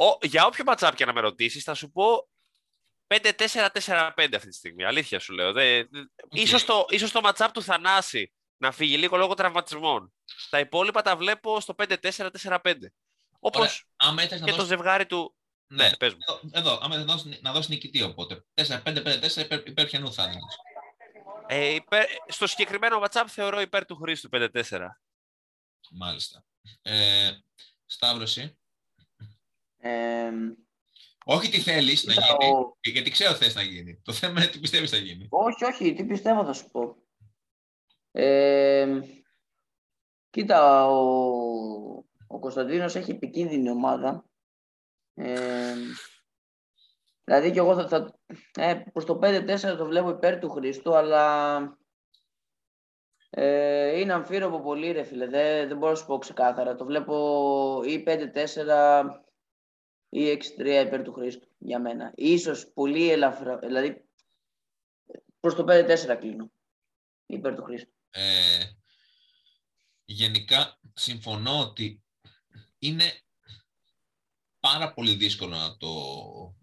ο, 0.02 0.18
για 0.22 0.46
όποιο 0.46 0.64
matchup 0.68 0.92
και 0.96 1.06
να 1.06 1.14
με 1.14 1.20
ρωτήσεις, 1.20 1.64
θα 1.64 1.74
σου 1.74 1.92
πω 1.92 2.30
5-4-4-5 3.08 4.12
αυτή 4.16 4.48
τη 4.48 4.56
στιγμή. 4.56 4.84
Αλήθεια 4.84 5.20
σου 5.20 5.34
λέω. 5.34 5.52
Δε, 5.52 5.84
okay. 5.84 6.06
ίσως, 6.30 6.66
το, 6.66 6.86
ίσως 6.90 7.12
το 7.12 7.22
matchup 7.24 7.50
του 7.54 7.64
Θανάση 7.64 8.34
να 8.62 8.72
φύγει 8.72 8.98
λίγο 8.98 9.18
λόγω 9.18 9.34
τραυματισμών. 9.34 10.14
Τα 10.50 10.60
υπόλοιπα 10.60 11.02
τα 11.02 11.16
βλέπω 11.16 11.60
στο 11.60 11.76
5-4-4-5. 11.78 12.76
Όπως 13.40 13.88
και 14.28 14.38
το 14.38 14.46
δώσεις... 14.46 14.68
ζευγάρι 14.68 15.06
του. 15.06 15.36
Ναι, 15.68 15.90
ναι 15.90 15.98
πες 15.98 16.14
μου. 16.14 16.20
Εδώ, 16.30 16.40
εδώ 16.52 16.80
άμα 16.82 16.98
να 16.98 17.04
δώσει, 17.04 17.40
να 17.42 17.52
δώσεις 17.52 17.70
νικητή 17.70 18.02
οπότε. 18.02 18.46
4-5-5-4 18.54 19.38
υπέρ, 19.38 19.68
υπέρ 19.68 19.86
ποιανού 19.86 20.14
θα 20.14 20.24
είναι. 20.24 20.40
Ε, 21.48 21.74
υπέρ, 21.74 22.06
στο 22.28 22.48
συγκεκριμένο 22.48 23.02
WhatsApp 23.04 23.26
θεωρώ 23.28 23.62
υπέρ 23.62 23.86
του 23.86 23.96
Χρήστου 23.96 24.30
5-4. 24.32 24.50
Μάλιστα. 25.92 26.46
Ε, 26.82 27.32
Σταύρωση. 27.86 28.58
όχι 31.26 31.50
τι 31.50 31.60
θέλεις 31.60 32.04
να 32.04 32.14
γίνει, 32.14 32.54
ο... 32.54 32.78
γιατί 32.82 33.10
ξέρω 33.10 33.36
θες 33.36 33.56
να 33.56 33.62
γίνει. 33.62 34.02
Το 34.04 34.14
θέμα 34.14 34.42
είναι 34.42 34.52
τι 34.52 34.60
πιστεύεις 34.60 34.90
θα 34.90 34.98
γίνει. 34.98 35.28
Όχι, 35.30 35.66
όχι, 35.66 35.94
τι 35.94 36.06
πιστεύω 36.06 36.46
θα 36.46 36.54
σου 36.54 36.70
πω. 36.70 37.01
Ε, 38.12 39.00
κοίτα, 40.30 40.88
ο, 40.88 40.98
ο 42.28 42.40
Κωνσταντίνος 42.40 42.96
έχει 42.96 43.12
επικίνδυνη 43.12 43.70
ομάδα. 43.70 44.26
Ε, 45.14 45.76
δηλαδή 47.24 47.52
και 47.52 47.60
εγώ 47.60 47.76
θα, 47.76 47.88
θα 47.88 48.20
ε, 48.56 48.84
προς 48.94 49.06
το 49.06 49.20
5-4 49.24 49.76
το 49.78 49.86
βλέπω 49.86 50.10
υπέρ 50.10 50.40
του 50.40 50.50
Χριστού, 50.50 50.96
αλλά 50.96 51.58
ε, 53.30 54.00
είναι 54.00 54.14
αμφίροπο 54.14 54.62
πολύ 54.62 54.92
ρε 54.92 55.04
φίλε, 55.04 55.28
δεν, 55.28 55.68
δεν 55.68 55.78
μπορώ 55.78 55.92
να 55.92 55.98
σου 55.98 56.06
πω 56.06 56.18
ξεκάθαρα. 56.18 56.76
Το 56.76 56.86
βλέπω 56.86 57.82
ή 57.86 58.04
5-4 58.08 59.10
ή 60.10 60.38
6-3 60.58 60.66
υπέρ 60.86 61.02
του 61.02 61.14
Χρήστου 61.14 61.48
για 61.58 61.80
μένα. 61.80 62.12
Ίσως 62.16 62.72
πολύ 62.74 63.12
ελαφρά, 63.12 63.58
δηλαδή 63.58 64.10
προς 65.40 65.56
το 65.56 65.66
5-4 65.68 66.18
κλείνω 66.20 66.52
υπέρ 67.26 67.56
του 67.56 67.64
Χρήστου. 67.64 68.01
Ε, 68.12 68.66
γενικά 70.06 70.80
συμφωνώ 70.94 71.60
ότι 71.60 72.04
είναι 72.80 73.22
πάρα 74.60 74.94
πολύ 74.94 75.14
δύσκολο 75.14 75.56
να 75.56 75.78
το 75.78 75.94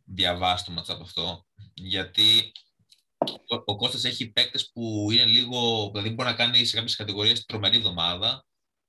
διαβάσει 0.05 0.65
το 0.65 0.71
ματσάπ 0.71 1.01
αυτό 1.01 1.47
γιατί 1.75 2.53
ο, 3.49 3.55
ο 3.65 3.77
Κώστας 3.77 4.05
έχει 4.05 4.31
παίκτες 4.31 4.71
που 4.71 5.09
είναι 5.11 5.25
λίγο, 5.25 5.91
δηλαδή 5.91 6.11
μπορεί 6.11 6.29
να 6.29 6.35
κάνει 6.35 6.65
σε 6.65 6.77
κάποιες 6.77 6.97
κατηγορίες 6.97 7.45
τρομερή 7.45 7.77
εβδομάδα 7.77 8.47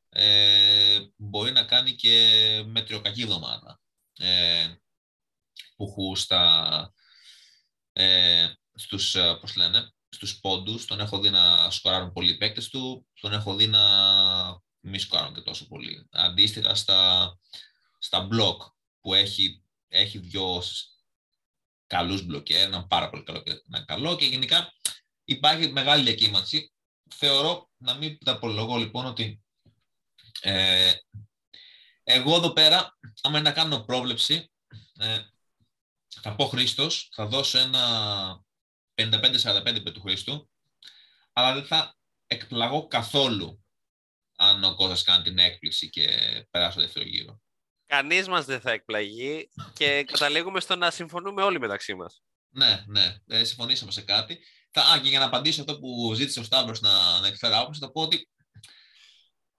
ε, 0.10 1.00
μπορεί 1.16 1.52
να 1.52 1.64
κάνει 1.64 1.96
και 1.96 2.64
μετριοκακή 2.66 3.22
εβδομάδα 3.22 3.82
ε, 4.18 4.76
που 5.76 6.16
στα, 6.16 6.94
ε, 7.92 8.48
στους, 8.74 9.16
ε, 9.16 9.38
πώς 9.42 9.56
λένε, 9.56 9.94
στους 10.10 10.40
πόντους. 10.40 10.86
Τον 10.86 11.00
έχω 11.00 11.20
δει 11.20 11.30
να 11.30 11.70
σκοράρουν 11.72 12.12
πολλοί 12.12 12.38
παίκτες 12.38 12.70
του, 12.70 13.08
τον 13.22 13.34
έχω 13.34 13.56
δει 13.56 13.68
να 13.68 13.80
μη 14.80 15.00
σκοράρουν 15.00 15.34
και 15.34 15.42
τόσο 15.42 15.68
πολύ. 15.68 16.08
Αντίστοιχα 16.12 16.76
στα, 16.76 17.32
στα 18.00 18.22
μπλοκ 18.22 18.62
που 19.02 19.14
έχει, 19.14 19.64
έχει 19.88 20.18
δυο 20.18 20.64
καλούς 21.88 22.26
μπλοκέρ, 22.26 22.62
ένα 22.62 22.88
πάρα 22.88 23.10
πολύ 23.10 23.24
καλό 23.24 23.42
και 23.42 23.52
ένα 23.52 23.86
καλό 23.86 24.16
και 24.16 24.26
γενικά 24.26 24.74
υπάρχει 25.24 25.72
μεγάλη 25.72 26.04
διακύμανση. 26.04 26.72
Θεωρώ, 27.16 27.70
να 27.78 27.94
μην 27.94 28.18
τα 28.26 28.32
απολογώ 28.32 28.78
λοιπόν, 28.78 29.06
ότι 29.06 29.42
ε, 30.42 30.92
εγώ 32.04 32.36
εδώ 32.36 32.54
πέρα, 32.54 32.98
άμα 33.22 33.38
είναι 33.38 33.50
να 33.50 33.56
κάνω 33.56 33.84
πρόβλεψη, 33.84 34.52
ε, 35.00 35.20
θα 36.22 36.36
πω 36.36 36.46
Χρήστος, 36.46 37.10
θα 37.12 37.26
δώσω 37.28 37.58
ένα 37.58 38.44
55-45 39.00 39.94
του 39.94 40.02
Χρήστου, 40.02 40.50
αλλά 41.34 41.54
δεν 41.54 41.66
θα 41.66 41.96
εκπλαγώ 42.28 42.88
καθόλου 42.88 43.64
αν 44.36 44.64
ο 44.64 44.76
Κώστας 44.76 45.04
κάνει 45.04 45.24
την 45.24 45.38
έκπληξη 45.38 45.90
και 45.90 46.08
περάσει 46.52 46.76
το 46.76 46.82
δεύτερο 46.82 47.06
γύρο. 47.06 47.42
Κανείς 47.86 48.28
μας 48.28 48.46
δεν 48.46 48.62
θα 48.62 48.72
εκπλαγεί 48.72 49.50
και 49.74 50.04
καταλήγουμε 50.04 50.60
στο 50.60 50.76
να 50.76 50.92
συμφωνούμε 50.92 51.44
όλοι 51.44 51.60
μεταξύ 51.60 51.94
μας. 51.94 52.22
Ναι, 52.50 52.84
ναι, 52.88 53.16
ε, 53.28 53.44
συμφωνήσαμε 53.44 53.92
σε 53.92 54.02
κάτι. 54.02 54.40
Θα, 54.72 54.82
α, 54.82 55.00
και 55.00 55.10
για 55.10 55.20
να 55.20 55.26
απαντήσω 55.26 55.62
αυτό 55.62 55.80
που 55.80 56.14
ζήτησε 56.14 56.40
ο 56.40 56.44
Σταύρος 56.44 56.82
να, 56.82 57.20
να 57.20 57.28
εκφέρω 57.28 57.58
άποψη, 57.58 57.80
θα 57.80 57.92
πω 57.92 58.02
ότι 58.02 58.30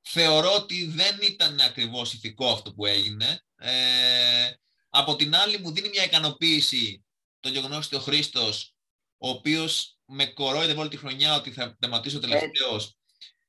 θεωρώ 0.01 0.55
ότι 0.55 0.85
δεν 0.85 1.19
ήταν 1.23 1.61
ακριβώς 1.61 2.13
ηθικό 2.13 2.53
αυτό 2.53 2.73
που 2.73 2.87
έγινε. 2.87 3.45
Ε, 3.57 4.51
από 4.89 5.17
την 5.17 5.35
άλλη 5.35 5.59
μου 5.59 5.73
δίνει 5.73 5.89
μια 5.89 6.05
ικανοποίηση 6.05 7.05
το 7.41 7.49
γεγονός 7.49 7.87
ότι 7.87 7.97
ο 7.97 8.01
Χρήστος, 8.01 8.75
ο 9.23 9.29
οποίος 9.29 9.99
με 10.05 10.27
κορόιδε 10.27 10.73
όλη 10.73 10.89
τη 10.89 10.97
χρονιά 10.97 11.35
ότι 11.35 11.53
θα 11.53 11.77
τερματίσω 11.79 12.19
τελευταίος, 12.19 12.97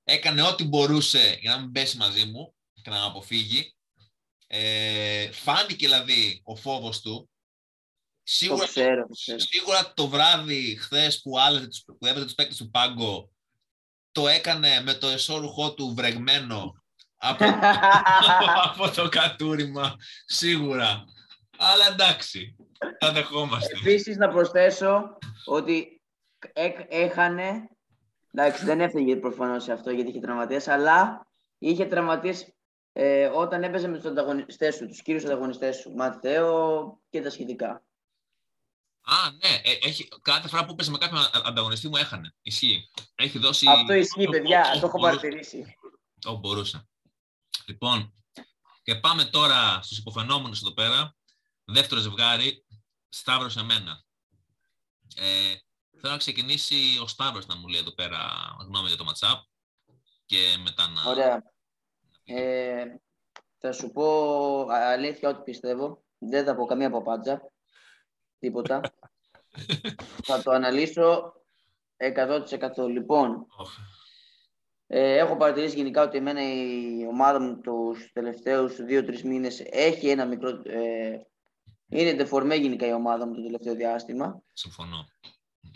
έκανε 0.03 0.41
ό,τι 0.41 0.63
μπορούσε 0.63 1.37
για 1.41 1.51
να 1.55 1.59
μην 1.61 1.71
πέσει 1.71 1.97
μαζί 1.97 2.25
μου 2.25 2.55
και 2.81 2.89
να 2.89 2.99
με 2.99 3.05
αποφύγει. 3.05 3.75
Ε, 4.47 5.31
φάνηκε 5.31 5.85
δηλαδή 5.87 6.41
ο 6.43 6.55
φόβος 6.55 7.01
του. 7.01 7.29
Σίγουρα 8.23 8.65
Το 8.65 8.67
ξέρω, 8.67 9.01
το 9.07 9.13
ξέρω. 9.13 9.39
Σίγουρα 9.39 9.93
το 9.93 10.07
βράδυ 10.07 10.75
χθες 10.75 11.21
που, 11.21 11.39
άλλαζε 11.39 11.67
τους- 11.67 11.83
που 11.99 12.05
έβαζε 12.05 12.25
τους 12.25 12.33
παίκτες 12.35 12.57
του 12.57 12.69
Πάγκο 12.69 13.31
το 14.11 14.27
έκανε 14.27 14.81
με 14.81 14.93
το 14.93 15.07
εσώρουχό 15.07 15.73
του 15.73 15.93
βρεγμένο 15.95 16.83
από, 17.17 17.43
από 18.65 18.89
το 18.95 19.09
κατούριμα, 19.09 19.95
σίγουρα. 20.25 21.03
Αλλά 21.57 21.87
εντάξει, 21.87 22.55
τα 22.99 23.11
δεχόμαστε. 23.11 23.77
Επίσης 23.77 24.17
να 24.17 24.29
προσθέσω 24.29 25.17
ότι 25.45 26.01
έκ- 26.53 26.85
έχανε, 26.93 27.69
εντάξει 28.33 28.65
δεν 28.65 28.81
έφυγε 28.81 29.15
προφανώς 29.15 29.63
σε 29.63 29.71
αυτό 29.71 29.89
γιατί 29.91 30.09
είχε 30.09 30.19
τραυματίες, 30.19 30.67
αλλά 30.67 31.27
είχε 31.57 31.85
τραυματίες 31.85 32.53
ε, 32.93 33.25
όταν 33.25 33.63
έπαιζε 33.63 33.87
με 33.87 33.97
τους 33.97 34.05
ανταγωνιστές 34.05 34.75
σου, 34.75 34.87
τους 34.87 35.01
κύριους 35.01 35.23
ανταγωνιστές 35.23 35.75
σου, 35.75 35.91
Ματθαίο 35.91 36.99
και 37.09 37.21
τα 37.21 37.29
σχετικά. 37.29 37.83
Α, 39.03 39.15
ναι, 39.31 39.55
ε, 39.71 39.77
έχει, 39.87 40.07
κάθε 40.21 40.47
φορά 40.47 40.65
που 40.65 40.71
έπαιζε 40.71 40.91
με 40.91 40.97
κάποιον 40.97 41.21
α- 41.21 41.29
ανταγωνιστή 41.45 41.87
μου 41.87 41.95
έχανε. 41.97 42.33
Ισχύει. 42.41 42.89
Έχει 43.15 43.37
δώσει... 43.37 43.67
Αυτό 43.69 43.93
ισχύει 43.93 44.27
παιδιά, 44.29 44.59
ό- 44.75 44.79
το 44.79 44.85
έχω 44.87 44.97
ό- 44.97 44.99
μπορούσε. 44.99 45.19
παρατηρήσει. 45.19 45.75
Ό, 46.25 46.35
μπορούσε. 46.35 46.87
Λοιπόν, 47.65 48.13
και 48.83 48.95
πάμε 48.95 49.23
τώρα 49.25 49.79
στους 49.81 49.97
υποφαινόμενους 49.97 50.61
εδώ 50.61 50.71
πέρα. 50.73 51.15
Δεύτερο 51.65 52.01
ζευγάρι, 52.01 52.65
Σταύρος 53.13 53.57
εμένα. 53.57 54.03
Ε, 55.15 55.55
θέλω 55.99 56.11
να 56.11 56.17
ξεκινήσει 56.17 56.99
ο 57.03 57.07
Σταύρος 57.07 57.45
να 57.45 57.55
μου 57.55 57.67
λέει 57.67 57.79
εδώ 57.79 57.93
πέρα 57.93 58.19
γνώμη 58.59 58.87
για 58.87 58.97
το 58.97 59.05
matchup 59.07 59.39
και 60.25 60.37
μετά 60.63 60.87
να... 60.87 61.09
Ωραία. 61.09 61.43
Ε, 62.23 62.85
θα 63.57 63.71
σου 63.71 63.91
πω 63.91 64.05
α- 64.61 64.91
αλήθεια 64.91 65.29
ό,τι 65.29 65.43
πιστεύω. 65.43 66.03
Δεν 66.17 66.45
θα 66.45 66.55
πω 66.55 66.65
καμία 66.65 66.91
παπάντζα. 66.91 67.51
Τίποτα. 68.39 68.81
θα 70.27 70.41
το 70.41 70.51
αναλύσω 70.51 71.33
100%. 71.97 72.87
Λοιπόν, 72.89 73.45
Οχ, 73.57 73.77
ε, 74.87 75.17
έχω 75.17 75.37
παρατηρήσει 75.37 75.75
γενικά 75.75 76.03
ότι 76.03 76.17
εμένα 76.17 76.41
η 76.41 77.07
ομάδα 77.07 77.39
μου 77.39 77.59
τους 77.59 78.11
τελευταίους 78.13 78.75
2-3 78.89 79.21
μήνες 79.21 79.59
έχει 79.59 80.09
ένα 80.09 80.25
μικρό... 80.25 80.61
Ε, 80.65 81.25
είναι 81.91 82.13
δεφορμέ 82.13 82.55
γενικά 82.55 82.87
η 82.87 82.93
ομάδα 82.93 83.27
μου 83.27 83.33
το 83.35 83.41
τελευταίο 83.43 83.75
διάστημα. 83.75 84.41
συμφωνώ. 84.53 85.05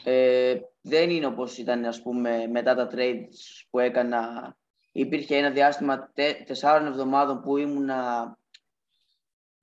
Ε, 0.04 0.60
δεν 0.82 1.10
είναι 1.10 1.26
όπως 1.26 1.58
ήταν 1.58 1.86
ας 1.86 2.02
πούμε 2.02 2.48
μετά 2.48 2.76
τα 2.76 2.90
trades 2.94 3.66
που 3.70 3.80
έκανα. 3.80 4.56
Υπήρχε 4.92 5.36
ένα 5.38 5.50
διάστημα 5.52 6.12
τε, 6.14 6.34
τεσσάρων 6.46 6.88
εβδομάδων 6.88 7.42
που 7.42 7.58
ήμουνα 7.58 8.38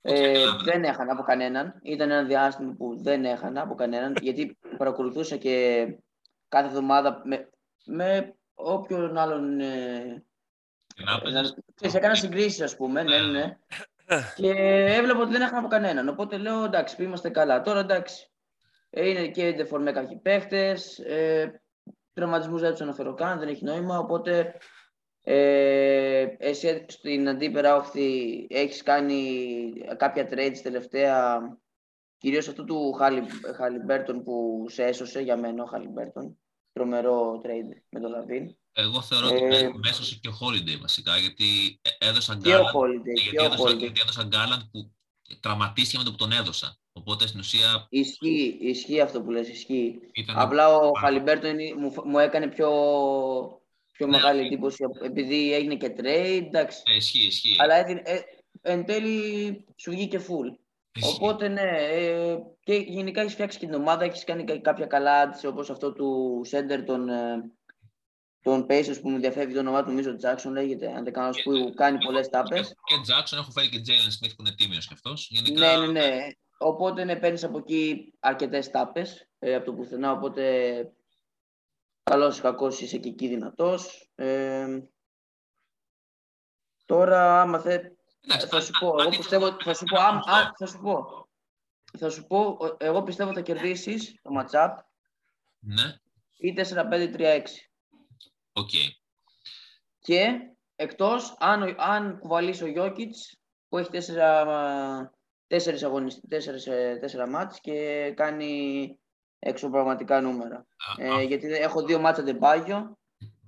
ε, 0.00 0.44
δεν 0.64 0.84
έχανα 0.84 1.12
από 1.12 1.22
κανέναν. 1.22 1.80
Ήταν 1.82 2.10
ένα 2.10 2.24
διάστημα 2.24 2.74
που 2.74 3.02
δεν 3.02 3.24
έχανα 3.24 3.62
από 3.62 3.74
κανέναν 3.74 4.14
γιατί 4.20 4.58
παρακολουθούσα 4.78 5.36
και 5.36 5.86
κάθε 6.48 6.66
εβδομάδα 6.66 7.22
με, 7.24 7.50
με 7.84 8.34
όποιον 8.54 9.16
άλλον 9.18 9.60
ε, 9.60 10.24
Και 10.94 11.02
να 11.04 11.12
ε, 11.12 11.18
παίζεις. 11.22 11.50
να- 11.52 11.62
ξέρεις, 11.74 11.94
έκανα 11.94 12.14
συγκρίσεις 12.14 12.60
ας 12.60 12.76
πούμε, 12.76 13.02
ναι, 13.02 13.18
ναι, 13.20 13.30
ναι. 13.30 13.58
Και 14.34 14.50
έβλεπα 14.86 15.20
ότι 15.20 15.32
δεν 15.32 15.42
έχανα 15.42 15.58
από 15.58 15.68
κανέναν. 15.68 16.08
Οπότε 16.08 16.36
λέω 16.36 16.64
εντάξει, 16.64 16.96
που 16.96 17.02
είμαστε 17.02 17.30
καλά. 17.30 17.62
Τώρα 17.62 17.80
εντάξει. 17.80 18.30
ε, 18.90 19.08
Είναι 19.08 19.28
και 19.28 19.52
δεφορμέ 19.52 19.92
κάποιοι 19.92 20.16
παίχτες. 20.16 20.98
Ε, 20.98 21.62
Τραυματισμούς 22.14 22.60
δεν 22.60 22.70
τους 22.70 22.80
αναφέρω 22.80 23.14
καν, 23.14 23.38
δεν 23.38 23.48
έχει 23.48 23.64
νόημα. 23.64 23.98
Οπότε 23.98 24.54
ε, 25.22 26.26
εσύ 26.38 26.84
στην 26.88 27.28
αντίπερα 27.28 27.76
όχθη 27.76 28.46
έχεις 28.50 28.82
κάνει 28.82 29.72
κάποια 29.96 30.28
trades 30.30 30.58
τελευταία. 30.62 31.40
Κυρίως 32.18 32.48
αυτό 32.48 32.64
του 32.64 32.92
Χαλιμπέρτον 33.56 34.22
που 34.22 34.64
σε 34.68 34.84
έσωσε 34.84 35.20
για 35.20 35.36
μένα 35.36 35.62
ο 35.62 35.66
Χαλιμπέρτον. 35.66 36.38
Τρομερό 36.72 37.40
trade 37.44 37.80
με 37.88 38.00
τον 38.00 38.10
LaVine. 38.10 38.56
Εγώ 38.72 39.00
θεωρώ 39.02 39.26
ότι 39.26 39.42
Ε, 39.44 39.48
με- 39.48 39.72
με 39.84 39.94
έσωσε 39.94 40.18
και 40.22 40.28
ο 40.28 40.32
Holiday 40.40 40.78
βασικά, 40.80 41.16
γιατί 41.18 41.78
ε- 41.82 42.08
έδωσαν 42.08 42.42
Και 42.42 42.48
ο 42.48 42.50
Garland 42.52 42.74
Holiday. 42.74 43.14
γιατί 43.14 43.30
Και 43.30 43.40
ο 43.40 43.44
έδωσαν- 43.44 43.68
Holiday. 43.74 43.78
γιατί 43.78 44.00
έδωσαν 44.02 44.28
Garland 44.28 44.60
που 44.72 44.92
τραυματίστηκε 45.40 45.98
με 45.98 46.04
το 46.04 46.10
που 46.10 46.16
τον 46.16 46.32
έδωσα. 46.32 46.76
Οπότε 46.92 47.26
στην 47.26 47.40
ουσία 47.40 47.86
Ισχύει, 47.88 48.58
ισχύει 48.60 49.00
αυτό 49.00 49.22
που 49.22 49.30
λες, 49.30 49.48
ισχύει. 49.48 49.98
ήταν... 50.14 50.38
Απλά 50.38 50.76
ο 50.76 50.78
πάρα- 50.90 51.06
Χαλιμπέρτον 51.06 51.58
είναι- 51.58 51.74
μου, 51.74 51.92
μου 52.04 52.18
έκανε 52.18 52.46
πιο, 52.48 52.68
πιο 53.92 54.06
Ναι, 54.06 54.16
μεγάλη 54.16 54.38
όχι. 54.38 54.46
εντύπωση 54.46 54.84
επειδή 55.02 55.52
έγινε 55.54 55.74
και 55.76 55.94
trade, 55.98 56.42
εντάξει. 56.46 56.82
Ε, 56.92 56.96
ισχύει, 56.96 57.26
ισχύει. 57.26 57.54
Αλλά 57.58 57.74
έδινε, 57.74 58.02
ε, 58.04 58.20
εν 58.62 58.84
τέλει 58.84 59.64
σου 59.76 59.90
βγήκε 59.90 60.18
full. 60.18 60.56
Ισχύει. 60.94 61.14
Οπότε 61.20 61.48
ναι, 61.48 61.60
ε, 61.90 62.36
και 62.64 62.74
γενικά 62.74 63.20
έχεις 63.20 63.32
φτιάξει 63.32 63.58
και 63.58 63.66
την 63.66 63.74
ομάδα, 63.74 64.04
έχεις 64.04 64.24
κάνει 64.24 64.44
κα- 64.44 64.58
κάποια 64.58 64.86
καλά 64.86 65.28
ads, 65.28 65.48
όπως 65.48 65.70
αυτό 65.70 65.92
του 65.92 66.40
Σέντερ, 66.44 66.84
τον, 66.84 67.08
ε, 67.08 67.50
τον 68.42 68.66
Pacers 68.68 68.98
που 69.02 69.08
μου 69.10 69.18
διαφεύγει 69.18 69.54
το 69.54 69.60
όνομά 69.60 69.82
του, 69.82 69.88
νομίζω 69.88 70.16
Jackson 70.22 70.50
λέγεται, 70.50 70.86
αν 70.92 71.04
δεν 71.04 71.12
κάνω 71.12 71.26
λάθος, 71.26 71.42
που 71.42 71.72
κάνει 71.74 71.98
πολλές 72.04 72.28
τάπες. 72.28 72.68
Και 72.84 72.94
Jackson, 73.12 73.36
έχω 73.38 73.50
φέρει 73.50 73.68
και 73.68 73.82
Jalen 73.86 74.08
Smith 74.26 74.32
που 74.36 74.42
είναι 74.46 74.54
τίμιος 74.54 74.86
κι 74.86 74.92
αυτός. 74.92 75.28
Γενικά, 75.30 75.76
Ναι, 75.78 75.86
ναι, 75.86 75.92
ναι. 75.92 76.26
Οπότε 76.58 77.04
ναι, 77.04 77.16
παίρνεις 77.16 77.44
από 77.44 77.58
εκεί 77.58 78.12
αρκετές 78.20 78.70
τάπες 78.70 79.28
ε, 79.38 79.54
από 79.54 79.64
το 79.64 79.72
πουθενά. 79.72 80.12
Οπότε 80.12 80.92
καλός 82.02 82.38
ή 82.38 82.40
κακός 82.40 82.80
είσαι 82.80 82.98
και 82.98 83.08
εκεί 83.08 83.28
δυνατός. 83.28 84.10
Ε, 84.14 84.66
τώρα, 86.84 87.40
άμα 87.40 87.58
θε, 87.58 87.74
εντάξει, 88.20 88.46
θα 88.46 88.56
αν- 88.56 88.62
σου 88.62 88.72
πω. 88.80 88.88
αν 88.88 88.98
Εγώ 88.98 89.06
είναι 89.08 89.16
πιστεύω, 89.16 89.46
αυτό- 89.46 89.64
θα 89.64 89.74
σου 89.74 89.84
πω, 89.84 90.00
άμα- 90.00 90.22
α, 90.26 90.52
θα 90.58 90.66
σου 90.66 90.80
πω. 90.80 91.26
Θα 91.98 92.10
σου 92.10 92.26
πω, 92.26 92.38
ο- 92.38 92.76
εγώ 92.78 93.02
πιστεύω 93.02 93.30
ότι 93.30 93.38
θα 93.38 93.44
κερδίσεις 93.44 94.14
το 94.22 94.30
matchup 94.40 94.74
Ναι, 95.58 95.94
ή 96.36 96.52
4-5-3-6. 96.52 97.71
Οκ. 98.52 98.70
Και 99.98 100.28
εκτός 100.76 101.36
αν, 101.38 101.62
ο- 101.62 101.74
αν 101.78 102.18
κουβαλήσει 102.18 102.64
ο 102.64 102.66
Γιόκιτς 102.66 103.36
που 103.68 103.78
έχει 103.78 103.90
τέσσερα, 103.90 104.44
τέσσερις, 105.46 105.82
αγωνιστ, 105.82 106.24
τέσσερις, 106.28 106.66
ε, 106.66 106.96
τέσσερα 107.00 107.28
μάτς 107.28 107.60
και 107.60 108.10
κάνει 108.16 108.96
εξωπραγματικά 109.38 110.20
νούμερα. 110.20 110.56
Α, 110.56 111.04
Ε, 111.04 111.10
α, 111.10 111.22
γιατί 111.22 111.48
δεν- 111.48 111.62
έχω 111.62 111.82
δύο 111.84 111.98
ματς 112.00 112.22
Αντεμπάγιο. 112.22 112.98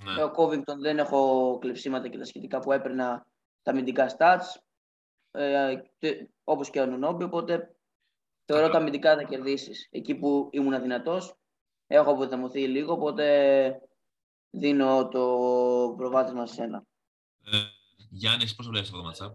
ναι. 0.05 0.21
Ε, 0.21 0.23
ο 0.25 0.33
Covington 0.37 0.77
δεν 0.79 0.99
έχω 0.99 1.59
κλεψίματα 1.61 2.09
και 2.09 2.19
τα 2.19 2.25
σχετικά 2.25 2.59
που 2.59 2.73
έπαιρνα 2.73 3.27
τα 3.63 3.71
αμυντικά 3.71 4.17
stats. 4.19 4.61
Ε, 5.31 5.75
και- 5.99 6.29
όπως 6.45 6.71
και 6.71 6.81
ο 6.81 6.87
Νουνόμπι, 6.87 7.25
οπότε 7.25 7.77
θεωρώ 8.45 8.69
τα 8.71 8.79
αμυντικά 8.79 9.15
θα 9.17 9.23
κερδίσεις. 9.23 9.89
Εκεί 9.91 10.15
που 10.15 10.49
ήμουν 10.53 10.83
δυνατός, 10.83 11.35
έχω 11.87 12.11
αποδυναμωθεί 12.11 12.67
λίγο, 12.69 12.93
οπότε 12.93 13.81
δίνω 14.55 15.09
το 15.09 15.21
προβάδισμα 15.97 16.47
σε 16.47 16.55
σένα. 16.55 16.85
Ε, 17.45 17.67
Γιάννης, 18.11 18.45
εσύ 18.45 18.55
πώς 18.55 18.65
το 18.65 18.71
βλέπεις 18.71 18.91
αυτό 18.91 19.03
το 19.03 19.11
matchup; 19.11 19.33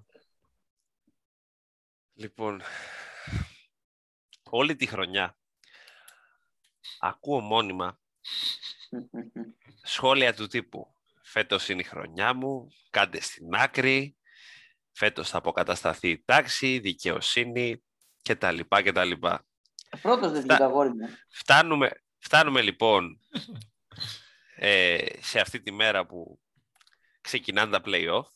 Λοιπόν, 2.14 2.62
όλη 4.50 4.76
τη 4.76 4.86
χρονιά 4.86 5.38
ακούω 7.00 7.40
μόνιμα 7.40 8.00
σχόλια 9.84 10.34
του 10.34 10.48
τύπου 10.48 10.94
«Φέτος 11.24 11.70
είναι 11.70 11.82
η 11.82 11.84
χρονιά 11.84 12.34
μου, 12.34 12.68
κάντε 12.90 13.22
στην 13.22 13.56
άκρη, 13.56 14.18
φέτος 14.92 15.30
θα 15.30 15.38
αποκατασταθεί 15.38 16.10
η 16.10 16.24
τάξη, 16.26 16.80
δικαιοσύνη 16.80 17.84
κτλ. 18.22 18.60
κτλ. 18.68 19.12
Πρώτος 20.02 20.32
δεν 20.32 20.42
βγήκα 20.42 20.66
αγόρι 20.66 20.90
μου. 20.90 21.08
Φτάνουμε, 21.30 22.04
φτάνουμε 22.18 22.62
λοιπόν 22.62 23.20
ε, 24.62 25.06
σε 25.20 25.40
αυτή 25.40 25.62
τη 25.62 25.72
μέρα 25.72 26.06
που 26.06 26.42
ξεκινάνε 27.22 27.72
τα 27.72 27.82
play-off 27.86 28.28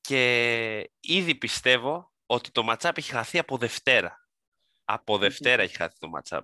και 0.00 0.90
ήδη 1.00 1.34
πιστεύω 1.34 2.12
ότι 2.26 2.50
το 2.50 2.66
matchup 2.68 2.98
έχει 2.98 3.10
χαθεί 3.10 3.38
από 3.38 3.58
Δευτέρα. 3.58 4.28
Από 4.84 5.18
Δευτέρα 5.18 5.62
έχει 5.62 5.76
χαθεί 5.76 5.98
το 5.98 6.10
matchup. 6.16 6.40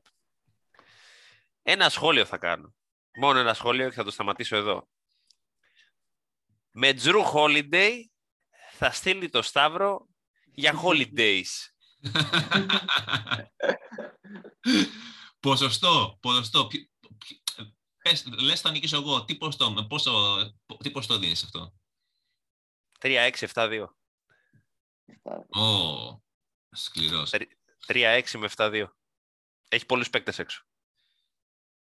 Ένα 1.63 1.89
σχόλιο 1.89 2.25
θα 2.25 2.39
κάνω. 2.39 2.75
Μόνο 3.19 3.39
ένα 3.39 3.55
σχόλιο 3.55 3.89
και 3.89 3.95
θα 3.95 4.05
το 4.05 4.11
σταματήσω 4.11 4.57
εδώ. 4.57 4.89
Με 6.71 6.93
Drew 7.03 7.33
Holiday 7.33 7.93
θα 8.73 8.91
στείλει 8.91 9.29
το 9.29 9.43
Σταύρο 9.43 10.09
για 10.45 10.83
holidays. 10.83 11.45
ποσοστό, 15.41 16.19
ποσοστό. 16.21 16.69
Ποιο- 18.09 18.27
ποιο- 18.29 18.37
Πες, 18.37 18.43
λες 18.43 18.61
θα 18.61 18.71
νικήσω 18.71 18.97
εγώ. 18.97 19.25
Τι 19.25 19.37
ποσοστό, 19.37 19.73
με 19.73 19.87
πόσο, 19.87 20.37
τι 20.83 20.91
ποσοστό 20.91 21.19
δίνεις 21.19 21.45
αυτό; 21.45 21.75
3-6-7-2. 23.01 23.97
Ω, 25.49 26.23
σκληρός. 26.71 27.31
3-6 27.87 28.39
με 28.39 28.45
7-2. 28.57 28.89
Έχει 29.69 29.87
πολλούς 29.87 30.11
παίκτες 30.11 30.39
έξω. 30.39 30.63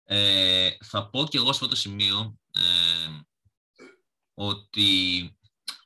Ε, 0.04 0.78
θα 0.84 1.10
πω 1.10 1.26
και 1.28 1.38
εγώ 1.38 1.46
σε 1.46 1.52
αυτό 1.52 1.68
το 1.68 1.76
σημείο, 1.76 2.38
ε, 2.52 3.20
ότι 4.34 5.38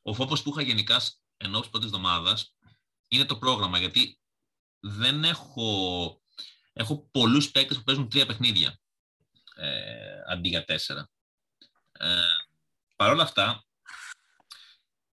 ο 0.02 0.14
φόβος 0.14 0.42
που 0.42 0.50
είχα 0.50 0.62
γενικά 0.62 1.02
ενώ 1.38 1.60
πρώτης 1.60 1.88
εβδομάδας 1.88 2.56
είναι 3.08 3.26
το 3.26 3.38
πρόγραμμα, 3.38 3.80
γιατί 3.80 4.20
δεν 4.80 5.24
έχω, 5.24 6.22
έχω 6.74 7.10
πολλούς 7.12 7.52
παίκτες 7.52 7.78
που 7.78 7.84
παίζουν 7.84 8.10
τρία 8.10 8.26
παιχνίδια 8.26 8.70
ε, 8.70 8.78
αντί 10.28 10.50
για 10.50 10.66
τέσσερα. 10.66 11.10
Ε, 11.92 12.08
Παρ' 12.96 13.12
όλα 13.12 13.24
αυτά, 13.24 13.66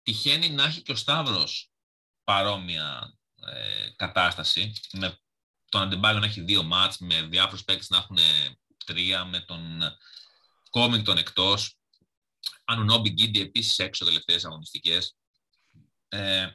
τυχαίνει 0.01 0.49
να 0.49 0.63
έχει 0.63 0.81
και 0.81 0.91
ο 0.91 0.95
Σταύρος 0.95 1.71
παρόμοια 2.23 3.13
ε, 3.35 3.89
κατάσταση, 3.95 4.73
με 4.91 5.19
τον 5.69 5.81
Αντεμπάγιο 5.81 6.19
να 6.19 6.25
έχει 6.25 6.41
δύο 6.41 6.63
μάτς, 6.63 6.97
με 6.97 7.21
διάφορους 7.21 7.63
παίκτες 7.63 7.89
να 7.89 7.97
έχουν 7.97 8.17
τρία, 8.85 9.25
με 9.25 9.39
τον 9.39 9.81
Κόμιγκτον 10.69 11.17
εκτός, 11.17 11.77
Ανουνόμπι 12.63 13.09
Γκίντι 13.09 13.41
επίσης 13.41 13.79
έξω 13.79 14.05
τελευταίες 14.05 14.45
αγωνιστικές. 14.45 15.17
Ε, 16.07 16.47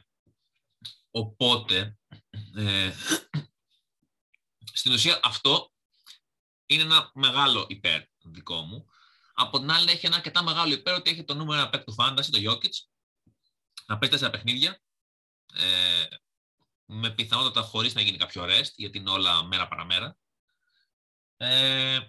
οπότε, 1.11 1.97
ε, 2.55 2.91
στην 4.73 4.93
ουσία 4.93 5.19
αυτό 5.23 5.70
είναι 6.73 6.83
ένα 6.83 7.11
μεγάλο 7.13 7.65
υπέρ 7.69 8.01
δικό 8.23 8.61
μου. 8.61 8.85
Από 9.33 9.59
την 9.59 9.71
άλλη 9.71 9.91
έχει 9.91 10.05
ένα 10.05 10.15
αρκετά 10.15 10.43
μεγάλο 10.43 10.73
υπέρ 10.73 10.93
ότι 10.93 11.09
έχει 11.09 11.23
το 11.23 11.33
νούμερο 11.33 11.59
ένα 11.59 11.69
παίκ 11.69 11.83
του 11.83 11.95
Fantasy, 11.97 12.29
το 12.31 12.51
Jokic, 12.51 12.73
να 13.85 13.97
παίξει 13.97 14.11
τέσσερα 14.11 14.29
παιχνίδια, 14.29 14.81
ε, 15.53 16.05
με 16.85 17.09
πιθανότατα 17.09 17.61
χωρίς 17.61 17.93
να 17.93 18.01
γίνει 18.01 18.17
κάποιο 18.17 18.43
rest, 18.43 18.71
γιατί 18.75 18.97
είναι 18.97 19.09
όλα 19.09 19.43
μέρα 19.43 19.67
παραμέρα. 19.67 20.17
Ε, 21.37 21.99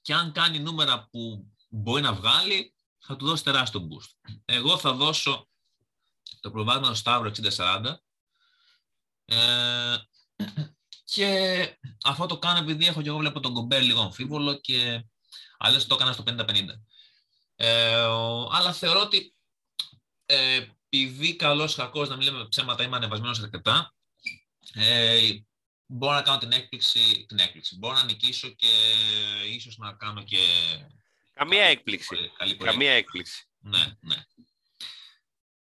και 0.00 0.14
αν 0.14 0.32
κάνει 0.32 0.58
νούμερα 0.58 1.08
που 1.10 1.52
μπορεί 1.68 2.02
να 2.02 2.12
βγάλει, 2.12 2.74
θα 2.98 3.16
του 3.16 3.26
δώσει 3.26 3.44
τεράστιο 3.44 3.88
boost. 3.90 4.32
Εγώ 4.44 4.78
θα 4.78 4.92
δώσω 4.92 5.48
το 6.40 6.50
προβάδισμα 6.50 6.86
στο 6.86 6.94
Σταύρο 6.94 7.30
60-40 7.30 7.94
ε, 9.24 9.96
και 11.14 11.78
αυτό 12.04 12.26
το 12.26 12.38
κάνω 12.38 12.58
επειδή 12.58 12.86
έχω 12.86 13.02
και 13.02 13.08
εγώ 13.08 13.18
βλέπω 13.18 13.40
τον 13.40 13.54
Κομπέρ 13.54 13.82
λίγο 13.82 14.00
αμφίβολο 14.00 14.60
και 14.60 15.04
αλλιώς 15.58 15.86
το 15.86 15.94
έκανα 15.94 16.12
στο 16.12 16.24
50-50. 16.26 16.34
Ε, 17.56 17.94
αλλά 18.50 18.72
θεωρώ 18.72 19.00
ότι 19.00 19.34
ε, 20.26 20.66
επειδή 20.88 21.36
καλός 21.36 21.74
κακός 21.74 22.08
να 22.08 22.16
μην 22.16 22.26
λέμε 22.26 22.48
ψέματα 22.48 22.82
είμαι 22.82 22.96
ανεβασμένος 22.96 23.40
αρκετά 23.42 23.94
ε, 24.74 25.20
μπορώ 25.86 26.14
να 26.14 26.22
κάνω 26.22 26.38
την 26.38 26.52
έκπληξη, 26.52 27.24
την 27.28 27.38
έκπληξη. 27.38 27.78
Μπορώ 27.78 27.94
να 27.94 28.04
νικήσω 28.04 28.48
και 28.48 28.68
ίσως 29.48 29.76
να 29.78 29.92
κάνω 29.92 30.22
και... 30.22 30.38
Καμία 31.34 31.64
έκπληξη. 31.64 32.16
Καλή 32.36 32.56
Καμία 32.56 32.92
έκπληξη. 32.92 33.44
Ναι, 33.58 33.96
ναι. 34.00 34.16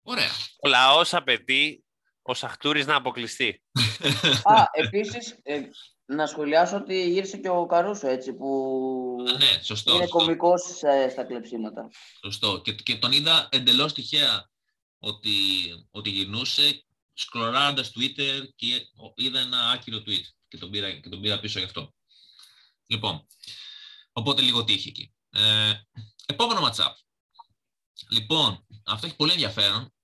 Ωραία. 0.03 0.30
Ο 0.61 0.68
λαός 0.68 1.14
απαιτεί 1.14 1.84
ο 2.22 2.34
Σαχτούρης 2.34 2.86
να 2.86 2.96
αποκλειστεί. 2.96 3.62
Α, 4.54 4.64
επίσης, 4.72 5.38
ε, 5.42 5.60
να 6.04 6.26
σχολιάσω 6.26 6.76
ότι 6.76 7.10
γύρισε 7.10 7.36
και 7.36 7.48
ο 7.48 7.66
Καρούσο, 7.66 8.08
έτσι, 8.08 8.32
που 8.32 9.16
ναι, 9.38 9.62
σωστό, 9.62 9.94
είναι 9.94 10.02
σωστό. 10.02 10.18
κωμικός 10.18 10.82
ε, 10.82 11.08
στα 11.08 11.24
κλεψίματα. 11.24 11.88
Σωστό. 12.24 12.60
Και, 12.60 12.72
και 12.72 12.96
τον 12.96 13.12
είδα 13.12 13.48
εντελώς 13.50 13.92
τυχαία 13.92 14.50
ότι, 14.98 15.30
ότι 15.90 16.10
γυρνούσε 16.10 16.84
σκρολάροντας 17.12 17.92
Twitter 17.98 18.42
και 18.56 18.80
είδα 19.14 19.40
ένα 19.40 19.70
άκυρο 19.70 19.98
tweet 20.06 20.24
και 20.48 20.58
τον 20.58 20.70
πήρα, 20.70 20.92
και 20.92 21.08
τον 21.08 21.20
πήρα 21.20 21.40
πίσω 21.40 21.58
γι' 21.58 21.64
αυτό. 21.64 21.94
Λοιπόν, 22.86 23.26
οπότε 24.12 24.42
λίγο 24.42 24.64
τύχη 24.64 24.88
εκεί. 24.88 25.14
Ε, 25.30 25.72
επόμενο 26.26 26.60
matchup. 26.68 26.92
Λοιπόν, 28.10 28.66
αυτό 28.84 29.06
έχει 29.06 29.16
πολύ 29.16 29.32
ενδιαφέρον 29.32 29.94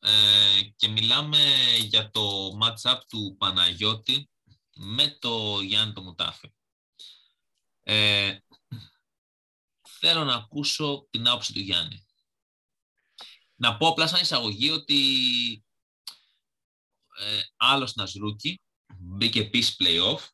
ε, 0.00 0.62
και 0.76 0.88
μιλάμε 0.88 1.38
για 1.78 2.10
το 2.10 2.50
matchup 2.62 2.98
του 3.08 3.36
Παναγιώτη 3.38 4.30
με 4.74 5.16
το 5.18 5.60
Γιάννη 5.60 5.92
το 5.92 6.02
Μουτάφη. 6.02 6.52
Ε, 7.82 8.38
θέλω 9.82 10.24
να 10.24 10.34
ακούσω 10.34 11.06
την 11.10 11.28
άποψη 11.28 11.52
του 11.52 11.60
Γιάννη. 11.60 12.06
Να 13.54 13.76
πω 13.76 13.88
απλά 13.88 14.06
σαν 14.06 14.20
εισαγωγή 14.20 14.70
ότι 14.70 15.64
ε, 17.18 17.40
άλλος 17.56 17.92
ένας 17.96 18.12
rookie, 18.12 18.60
μπήκε 18.98 19.40
επίσης 19.40 19.76
play-off, 19.78 20.26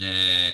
ε, 0.00 0.50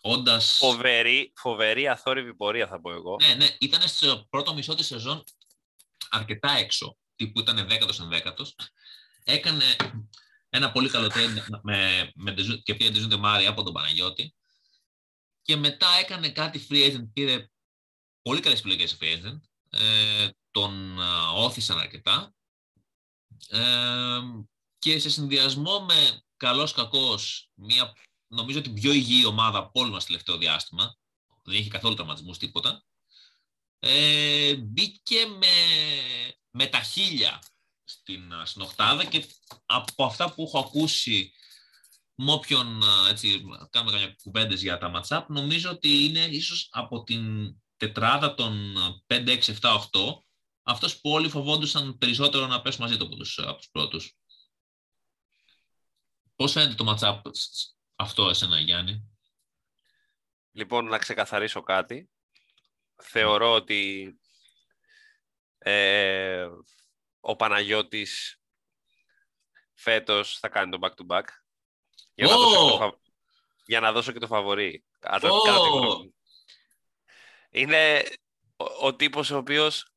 όντας... 0.00 0.56
Φοβερή, 0.56 1.32
φοβερή 1.36 1.88
αθόρυβη 1.88 2.34
πορεία 2.34 2.66
θα 2.66 2.80
πω 2.80 2.92
εγώ. 2.92 3.16
Ναι, 3.20 3.34
ναι, 3.34 3.56
ήταν 3.60 3.88
στο 3.88 4.26
πρώτο 4.30 4.54
μισό 4.54 4.74
της 4.74 4.86
σεζόν 4.86 5.24
αρκετά 6.10 6.50
έξω, 6.50 6.96
τύπου 7.16 7.40
ήταν 7.40 7.68
δέκατος 7.68 8.00
ενδέκατος. 8.00 8.54
Έκανε 9.24 9.76
ένα 10.48 10.72
πολύ 10.72 10.88
καλό 10.88 11.06
trade 11.06 11.60
με, 11.62 12.10
με, 12.14 12.34
και 12.62 12.74
πήρε 12.74 12.90
Ντεζούντε 12.90 13.16
Μάρι 13.16 13.46
από 13.46 13.62
τον 13.62 13.72
Παναγιώτη. 13.72 14.34
Και 15.42 15.56
μετά 15.56 15.88
έκανε 16.00 16.30
κάτι 16.30 16.66
free 16.70 16.90
agent, 16.90 17.08
πήρε 17.12 17.48
πολύ 18.22 18.40
καλές 18.40 18.58
επιλογές 18.58 18.96
free 19.00 19.18
agent. 19.18 19.40
Ε, 19.70 20.28
τον 20.50 20.98
όθησαν 21.34 21.78
αρκετά. 21.78 22.34
Ε, 23.48 24.20
και 24.78 24.98
σε 24.98 25.10
συνδυασμό 25.10 25.80
με 25.80 26.22
καλός 26.36 26.72
κακός, 26.72 27.50
μια 27.54 27.92
νομίζω 28.26 28.60
την 28.60 28.74
πιο 28.74 28.92
υγιή 28.92 29.24
ομάδα 29.26 29.58
από 29.58 29.80
όλο 29.80 29.90
μας 29.90 30.04
τελευταίο 30.04 30.36
διάστημα, 30.36 30.96
δεν 31.44 31.58
είχε 31.58 31.68
καθόλου 31.68 31.94
τραυματισμούς 31.94 32.38
τίποτα, 32.38 32.84
ε, 33.86 34.54
μπήκε 34.56 35.26
με, 35.26 35.46
με 36.50 36.66
τα 36.66 36.80
χίλια 36.80 37.42
στην, 37.84 38.32
στην 38.44 38.62
οχτάδα 38.62 39.04
και 39.04 39.24
από 39.66 40.04
αυτά 40.04 40.34
που 40.34 40.42
έχω 40.42 40.58
ακούσει 40.58 41.32
με 42.14 42.32
όποιον 42.32 42.82
έτσι, 43.10 43.42
κάνουμε 43.70 43.92
κάποια 43.92 44.16
κουβέντες 44.22 44.62
για 44.62 44.78
τα 44.78 44.92
matchup, 44.94 45.24
νομίζω 45.28 45.70
ότι 45.70 46.04
είναι 46.04 46.24
ίσως 46.24 46.68
από 46.72 47.02
την 47.02 47.54
τετράδα 47.76 48.34
των 48.34 48.74
5, 49.06 49.28
6, 49.28 49.40
7, 49.40 49.54
8 49.60 49.80
αυτός 50.62 51.00
που 51.00 51.10
όλοι 51.10 51.28
φοβόντουσαν 51.28 51.98
περισσότερο 51.98 52.46
να 52.46 52.62
πέσουν 52.62 52.84
μαζί 52.84 52.96
του 52.96 53.04
από 53.04 53.16
τους, 53.16 53.38
από 53.38 53.56
τους 53.56 53.68
πρώτους. 53.70 54.16
Πώς 56.36 56.52
φαίνεται 56.52 56.74
το 56.74 56.96
matchup 56.98 57.20
αυτό 57.96 58.28
εσένα, 58.28 58.60
Γιάννη; 58.60 59.08
Λοιπόν, 60.52 60.84
να 60.84 60.98
ξεκαθαρίσω 60.98 61.62
κάτι. 61.62 62.08
Θεωρώ 63.02 63.52
ότι 63.52 64.14
ε, 65.58 66.48
ο 67.20 67.36
Παναγιώτης 67.36 68.40
φέτος 69.74 70.38
θα 70.38 70.48
κάνει 70.48 70.70
το 70.70 70.78
back-to-back. 70.80 71.24
Για, 72.14 72.26
να 72.26 72.32
δώσω 72.32 72.52
και 72.52 72.70
το 72.70 72.76
φα... 72.76 72.98
για 73.66 73.80
να 73.80 73.92
δώσω 73.92 74.12
και 74.12 74.18
το 74.18 74.26
φαβορή. 74.26 74.84
Oh. 75.00 76.10
Είναι 77.50 78.04
ο, 78.56 78.86
ο 78.86 78.96
τύπος 78.96 79.30
ο 79.30 79.36
οποίος 79.36 79.94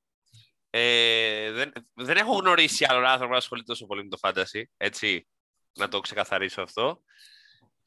ε, 0.69 1.51
δεν, 1.51 1.71
δεν 1.93 2.17
έχω 2.17 2.33
γνωρίσει 2.33 2.85
άλλον 2.85 3.05
άνθρωπο 3.05 3.31
να 3.31 3.37
ασχολείται 3.37 3.67
τόσο 3.67 3.85
πολύ 3.85 4.03
με 4.03 4.09
το 4.09 4.17
fantasy, 4.21 4.63
έτσι, 4.77 5.27
να 5.73 5.87
το 5.87 5.99
ξεκαθαρίσω 5.99 6.61
αυτό. 6.61 7.01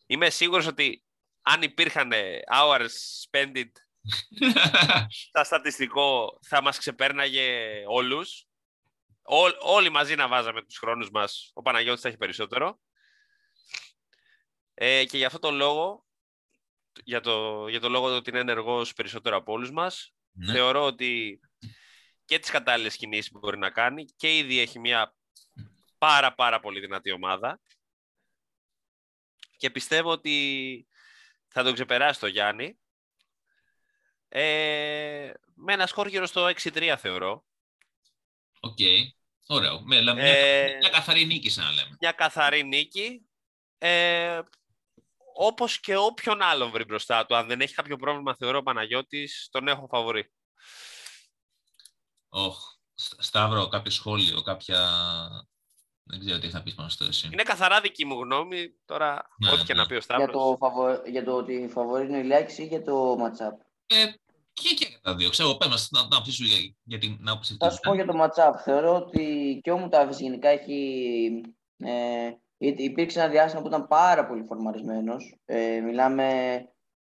Είμαι 0.06 0.30
σίγουρος 0.30 0.66
ότι 0.66 1.04
αν 1.42 1.62
υπήρχαν 1.62 2.12
hours 2.52 2.88
spent 3.30 3.62
στα 5.28 5.44
στατιστικό 5.44 6.38
θα 6.46 6.62
μας 6.62 6.78
ξεπέρναγε 6.78 7.82
όλους. 7.86 8.44
Ό, 9.22 9.72
όλοι 9.74 9.90
μαζί 9.90 10.14
να 10.14 10.28
βάζαμε 10.28 10.62
τους 10.62 10.78
χρόνους 10.78 11.10
μας, 11.10 11.50
ο 11.54 11.62
Παναγιώτης 11.62 12.02
θα 12.02 12.08
έχει 12.08 12.16
περισσότερο. 12.16 12.80
Ε, 14.74 15.04
και 15.04 15.16
για 15.16 15.26
αυτό 15.26 15.38
το 15.38 15.50
λόγο, 15.50 16.06
για 17.04 17.20
το, 17.20 17.68
για 17.68 17.80
το 17.80 17.88
λόγο 17.88 18.16
ότι 18.16 18.30
είναι 18.30 18.38
ενεργός 18.38 18.92
περισσότερο 18.92 19.36
από 19.36 19.52
όλους 19.52 19.70
μας, 19.70 20.14
ναι. 20.32 20.52
θεωρώ 20.52 20.84
ότι 20.84 21.40
και 22.24 22.38
τις 22.38 22.50
κατάλληλες 22.50 22.96
κινήσεις 22.96 23.30
που 23.30 23.38
μπορεί 23.38 23.58
να 23.58 23.70
κάνει 23.70 24.04
και 24.04 24.36
ήδη 24.36 24.58
έχει 24.58 24.78
μια 24.78 25.14
πάρα 25.98 26.34
πάρα 26.34 26.60
πολύ 26.60 26.80
δυνατή 26.80 27.12
ομάδα 27.12 27.60
και 29.56 29.70
πιστεύω 29.70 30.10
ότι 30.10 30.86
θα 31.48 31.62
τον 31.62 31.74
ξεπεράσει 31.74 32.20
το 32.20 32.26
Γιάννη 32.26 32.78
ε, 34.32 35.32
με 35.54 35.72
ένα 35.72 35.86
σκορ 35.86 36.06
γύρω 36.06 36.26
στο 36.26 36.46
6-3 36.46 36.94
θεωρώ. 36.98 37.44
OK. 38.60 38.76
Okay. 38.78 38.98
Ωραίο. 39.46 39.80
Με, 39.80 40.02
μια, 40.02 40.14
ε, 40.16 40.76
μια 40.78 40.88
καθαρή 40.88 41.24
νίκη, 41.24 41.50
σαν 41.50 41.64
να 41.64 41.70
λέμε. 41.70 41.96
Μια 42.00 42.12
καθαρή 42.12 42.64
νίκη. 42.64 43.28
Ε, 43.78 44.40
όπως 45.34 45.80
και 45.80 45.96
όποιον 45.96 46.42
άλλον 46.42 46.70
βρει 46.70 46.84
μπροστά 46.84 47.26
του. 47.26 47.36
Αν 47.36 47.46
δεν 47.46 47.60
έχει 47.60 47.74
κάποιο 47.74 47.96
πρόβλημα, 47.96 48.34
θεωρώ 48.34 48.58
ο 48.58 48.62
Παναγιώτης, 48.62 49.48
τον 49.50 49.68
έχω 49.68 49.86
φαβορή. 49.90 50.32
Oh, 52.28 52.52
Σταύρο, 53.18 53.68
κάποιο 53.68 53.90
σχόλιο, 53.90 54.42
κάποια... 54.42 54.88
Δεν 56.02 56.20
ξέρω 56.20 56.38
τι 56.38 56.50
θα 56.50 56.62
πεις 56.62 56.74
πάνω 56.74 56.88
στο 56.88 57.04
εσύ. 57.04 57.28
Είναι 57.32 57.42
καθαρά 57.42 57.80
δική 57.80 58.04
μου 58.04 58.20
γνώμη. 58.20 58.74
Τώρα, 58.84 59.28
ναι, 59.38 59.50
ό,τι 59.50 59.58
ναι. 59.58 59.64
και 59.64 59.74
να 59.74 59.86
πει 59.86 59.94
ο 59.94 60.00
Σταύρος. 60.00 60.28
Για 60.28 60.38
το, 60.38 60.56
φαβο... 60.56 61.02
για 61.06 61.24
το 61.24 61.36
ότι 61.36 61.68
φαβορεί 61.72 62.06
είναι 62.06 62.18
η 62.18 62.22
Λιάκης 62.22 62.58
ή 62.58 62.66
για 62.66 62.84
το 62.84 63.14
matchup. 63.14 63.69
Ε, 63.92 64.04
Και, 64.52 64.74
και 64.74 64.98
τα 65.02 65.14
δύο. 65.14 65.30
Ξέρω, 65.30 65.54
πες 65.54 65.68
μας, 65.68 65.88
να, 65.90 66.18
να 66.18 66.24
σου 66.24 66.44
για, 66.44 66.74
για 66.82 66.98
την 66.98 67.28
άποψη 67.28 67.56
Θα 67.58 67.70
σου 67.70 67.80
πω 67.80 67.94
για 67.94 68.06
το 68.06 68.22
matchup. 68.22 68.52
Θεωρώ 68.64 68.94
ότι 68.94 69.58
και 69.62 69.70
ο 69.70 69.78
Μουτάφης 69.78 70.20
γενικά 70.20 70.48
έχει... 70.48 71.40
Ε, 71.76 72.30
υπήρξε 72.58 73.20
ένα 73.20 73.28
διάστημα 73.28 73.62
που 73.62 73.68
ήταν 73.68 73.86
πάρα 73.86 74.26
πολύ 74.26 74.44
φορμαρισμένος. 74.44 75.38
Ε, 75.44 75.80
μιλάμε 75.80 76.28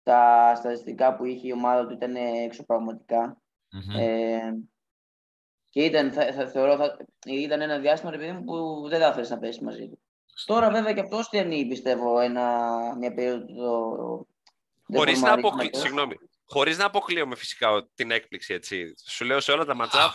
τα 0.03 0.53
στατιστικά 0.55 1.15
που 1.15 1.25
είχε 1.25 1.47
η 1.47 1.51
ομάδα 1.51 1.87
του 1.87 1.93
ήταν 1.93 2.15
εξωπραγματικά. 2.15 3.41
Mm-hmm. 3.75 3.99
Ε, 3.99 4.51
και 5.69 5.83
ήταν, 5.83 6.11
θα, 6.11 6.33
θα, 6.33 6.47
θεωρώ, 6.47 6.75
θα, 6.75 6.97
ήταν 7.25 7.61
ένα 7.61 7.79
διάστημα 7.79 8.11
παιδί 8.11 8.31
μου, 8.31 8.43
που 8.43 8.87
δεν 8.89 8.99
θα 8.99 9.07
ήθελες 9.07 9.29
να 9.29 9.39
πέσει 9.39 9.63
μαζί 9.63 9.89
του. 9.89 9.99
Τώρα 10.45 10.71
βέβαια 10.71 10.93
και 10.93 10.99
αυτός 10.99 11.25
στέλνει 11.25 11.67
πιστεύω 11.67 12.19
ένα, 12.19 12.67
μια 12.97 13.13
περίοδο. 13.13 14.27
Χωρίς 14.93 15.21
να, 15.21 15.33
αποκλει... 15.33 15.69
Συγγνώμη. 15.73 16.15
Χωρίς 16.51 16.77
να 16.77 16.85
αποκλείομαι 16.85 17.35
φυσικά 17.35 17.89
την 17.95 18.11
έκπληξη, 18.11 18.53
έτσι. 18.53 18.93
Σου 19.07 19.25
λέω 19.25 19.39
σε 19.39 19.51
όλα 19.51 19.65
τα 19.65 19.75
ματσά. 19.75 20.13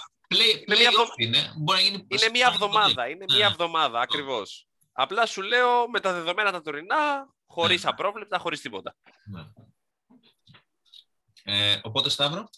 είναι, 0.67 0.77
μια 0.79 0.91
είναι. 1.17 1.39
Μπορεί 1.57 1.83
να 1.83 1.89
γίνει 1.89 2.07
είναι 2.09 2.29
μια 2.33 2.51
εβδομάδα. 2.53 3.09
Είναι 3.09 3.25
μια 3.35 3.47
εβδομάδα, 3.47 4.01
ακριβώς. 4.01 4.69
Απλά 4.93 5.27
σου 5.27 5.43
λέω 5.43 5.89
με 5.89 6.01
τα 6.01 6.13
δεδομένα 6.13 6.53
τα 6.53 6.61
τωρινά, 6.61 7.35
χωρίς 7.47 7.85
ναι. 7.85 7.91
απρόβλεπτα, 7.91 8.39
χωρίς 8.39 8.61
τίποτα. 8.61 8.97
Ναι. 9.25 9.41
Ε, 11.45 11.81
οπότε, 11.83 12.09
Σταύρο; 12.09 12.49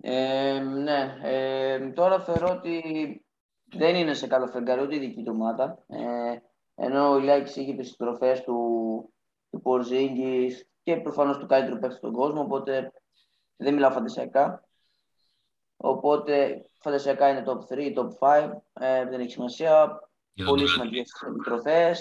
Ε, 0.00 0.58
ναι. 0.58 1.18
Ε, 1.22 1.90
τώρα 1.90 2.20
θεωρώ 2.20 2.48
ότι 2.48 2.82
δεν 3.64 3.94
είναι 3.94 4.14
σε 4.14 4.26
καλό 4.26 4.46
φεγγάρι 4.46 4.82
ούτε 4.82 4.96
η 4.96 4.98
δική 4.98 5.22
του 5.22 5.32
ομάδα. 5.34 5.84
Ε, 5.86 6.38
ενώ 6.74 7.10
ο 7.10 7.18
Ηλιάκης 7.18 7.56
είχε 7.56 7.72
τις 7.72 7.96
τροφές 7.96 8.42
του, 8.42 8.54
του 9.50 9.60
Πορζίνγκης 9.60 10.68
και 10.88 10.96
προφανώς 10.96 11.38
του 11.38 11.46
καλύτερου 11.46 11.78
παίκτη 11.78 11.96
στον 11.96 12.12
κόσμο, 12.12 12.40
οπότε 12.40 12.92
δεν 13.56 13.74
μιλάω 13.74 13.90
φαντασιακά. 13.90 14.64
Οπότε 15.76 16.64
φαντασιακά 16.80 17.28
είναι 17.28 17.44
top 17.46 17.74
3, 17.74 17.94
top 17.94 18.08
5, 18.18 18.62
ε, 18.72 19.04
δεν 19.04 19.20
έχει 19.20 19.30
σημασία. 19.30 20.00
Πολύ 20.44 20.68
σημαντικές 20.68 21.24
επιτροφέ. 21.28 21.96